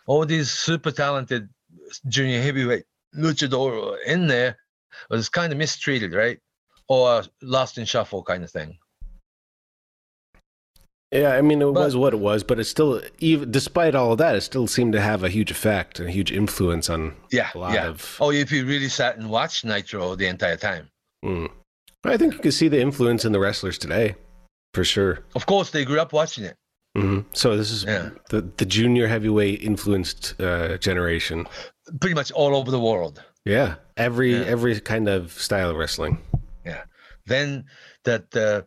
all 0.06 0.24
these 0.26 0.50
super 0.50 0.90
talented 0.90 1.48
junior 2.08 2.40
heavyweight 2.42 2.84
luchador 3.16 3.96
in 4.06 4.26
there. 4.26 4.56
It's 5.10 5.28
kind 5.28 5.52
of 5.52 5.58
mistreated, 5.58 6.12
right? 6.14 6.38
Or 6.88 7.22
lost 7.40 7.78
in 7.78 7.84
shuffle 7.84 8.22
kind 8.22 8.44
of 8.44 8.50
thing. 8.50 8.78
Yeah, 11.10 11.32
I 11.34 11.42
mean, 11.42 11.60
it 11.60 11.66
But- 11.66 11.74
was 11.74 11.96
what 11.96 12.14
it 12.14 12.20
was, 12.20 12.42
but 12.42 12.58
it 12.58 12.64
still, 12.64 13.02
even 13.18 13.50
despite 13.50 13.94
all 13.94 14.12
of 14.12 14.18
that, 14.18 14.34
it 14.34 14.40
still 14.40 14.66
seemed 14.66 14.94
to 14.94 15.00
have 15.00 15.22
a 15.22 15.28
huge 15.28 15.50
effect 15.50 16.00
and 16.00 16.08
a 16.08 16.12
huge 16.12 16.32
influence 16.32 16.88
on 16.88 17.14
Yeah, 17.30 17.50
a 17.54 17.58
lot 17.58 17.74
yeah. 17.74 17.86
of. 17.88 18.16
Oh, 18.18 18.30
if 18.30 18.50
you 18.50 18.64
really 18.64 18.88
sat 18.88 19.18
and 19.18 19.28
watched 19.28 19.64
Nitro 19.64 20.14
the 20.16 20.26
entire 20.26 20.56
time. 20.56 20.88
Mm. 21.22 21.50
I 22.04 22.16
think 22.16 22.32
you 22.34 22.40
can 22.40 22.50
see 22.52 22.68
the 22.68 22.80
influence 22.80 23.26
in 23.26 23.32
the 23.32 23.38
wrestlers 23.40 23.76
today, 23.76 24.16
for 24.72 24.84
sure. 24.84 25.18
Of 25.34 25.44
course, 25.44 25.70
they 25.70 25.84
grew 25.84 26.00
up 26.00 26.14
watching 26.14 26.44
it. 26.44 26.56
Hmm 26.96 27.20
So 27.32 27.56
this 27.56 27.70
is 27.70 27.84
Yeah. 27.84 28.10
the 28.30 28.42
the 28.56 28.64
junior 28.66 29.06
heavyweight 29.08 29.62
influenced 29.62 30.34
uh, 30.40 30.76
generation. 30.78 31.46
Pretty 32.00 32.14
much 32.14 32.30
all 32.32 32.54
over 32.54 32.70
the 32.70 32.80
world. 32.80 33.22
Yeah, 33.44 33.74
every 33.96 34.32
Yeah. 34.34 34.44
every 34.46 34.80
kind 34.80 35.08
of 35.08 35.32
style 35.32 35.70
of 35.70 35.76
wrestling. 35.76 36.18
Yeah. 36.64 36.82
Then 37.26 37.64
that 38.04 38.34
uh, 38.36 38.62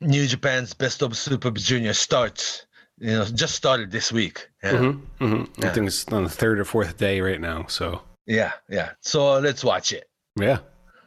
New 0.00 0.26
Japan's 0.26 0.74
Best 0.74 1.02
of 1.02 1.16
Super 1.16 1.50
Junior 1.50 1.92
starts. 1.94 2.64
You 3.00 3.12
know, 3.12 3.24
just 3.26 3.54
started 3.54 3.92
this 3.92 4.10
week. 4.12 4.48
Yeah. 4.64 4.72
Mm-hmm, 4.72 5.24
mm-hmm. 5.24 5.64
I 5.64 5.68
think 5.70 5.86
it's 5.86 6.04
on 6.12 6.24
the 6.24 6.30
third 6.30 6.58
or 6.58 6.64
fourth 6.64 6.96
day 6.96 7.20
right 7.20 7.40
now. 7.40 7.66
So 7.68 8.02
yeah, 8.26 8.52
yeah. 8.68 8.90
So 9.02 9.38
let's 9.38 9.62
watch 9.62 9.92
it. 9.92 10.04
yeah, 10.36 10.58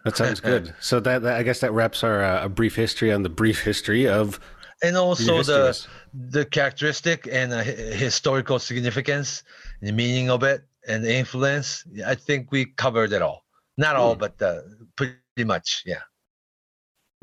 that 0.05 0.15
sounds 0.15 0.39
good. 0.51 0.73
So 0.79 1.01
that, 1.01 1.21
that 1.23 1.35
I 1.35 1.43
guess 1.43 1.59
that 1.59 1.73
wraps 1.73 2.01
our 2.03 2.23
uh, 2.23 2.45
a 2.45 2.49
brief 2.49 2.75
history 2.77 3.11
on 3.11 3.23
the 3.23 3.29
brief 3.29 3.63
history 3.63 4.07
of 4.07 4.39
And 4.81 4.95
also 4.95 5.43
the. 5.43 5.75
The 6.13 6.45
characteristic 6.45 7.27
and 7.31 7.53
uh, 7.53 7.63
historical 7.63 8.59
significance, 8.59 9.43
the 9.81 9.91
meaning 9.91 10.29
of 10.29 10.43
it, 10.43 10.63
and 10.87 11.03
the 11.03 11.13
influence. 11.15 11.85
I 12.05 12.15
think 12.15 12.51
we 12.51 12.65
covered 12.65 13.13
it 13.13 13.21
all. 13.21 13.45
Not 13.77 13.95
all, 13.95 14.13
Hmm. 14.15 14.19
but 14.19 14.41
uh, 14.41 14.61
pretty 14.95 15.45
much. 15.45 15.83
Yeah. 15.85 16.01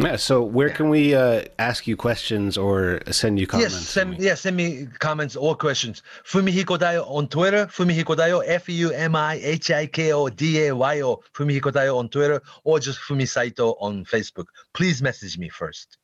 Yeah. 0.00 0.14
So 0.16 0.42
where 0.42 0.68
Yeah. 0.68 0.74
can 0.76 0.88
we 0.90 1.14
uh, 1.14 1.42
ask 1.58 1.86
you 1.88 1.96
questions 1.96 2.56
or 2.56 3.00
send 3.10 3.38
you 3.40 3.46
comments? 3.48 3.74
Yes, 3.74 3.88
send, 3.88 4.18
yeah, 4.18 4.34
send 4.36 4.56
me 4.56 4.86
comments 5.00 5.34
or 5.34 5.56
questions. 5.56 6.02
Fumihiko 6.24 6.78
Dayo 6.78 7.04
on 7.10 7.26
Twitter. 7.28 7.66
Fumihiko 7.66 8.16
Dayo, 8.16 8.42
F 8.46 8.68
U 8.68 8.92
M 8.92 9.16
I 9.16 9.34
H 9.42 9.70
I 9.72 9.86
K 9.86 10.12
O 10.12 10.28
D 10.28 10.66
A 10.68 10.74
Y 10.74 11.02
O. 11.02 11.20
Fumihiko 11.34 11.72
Dayo 11.72 11.96
on 11.98 12.08
Twitter 12.08 12.40
or 12.64 12.78
just 12.78 13.00
Fumi 13.00 13.26
Saito 13.28 13.72
on 13.80 14.04
Facebook. 14.04 14.46
Please 14.72 15.02
message 15.02 15.36
me 15.36 15.48
first. 15.48 15.98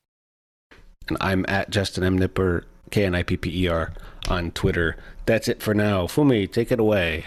And 1.08 1.16
I'm 1.20 1.44
at 1.48 1.70
Justin 1.70 2.02
M 2.02 2.18
Nipper 2.18 2.64
K 2.94 3.06
N 3.06 3.16
I 3.16 3.24
P 3.24 3.36
P 3.36 3.64
E 3.64 3.66
R 3.66 3.92
on 4.28 4.52
Twitter. 4.52 4.96
That's 5.26 5.48
it 5.48 5.60
for 5.60 5.74
now. 5.74 6.06
Fumi, 6.06 6.46
take 6.46 6.70
it 6.70 6.78
away. 6.78 7.24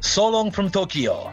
So 0.00 0.26
long 0.28 0.50
from 0.50 0.68
Tokyo. 0.68 1.32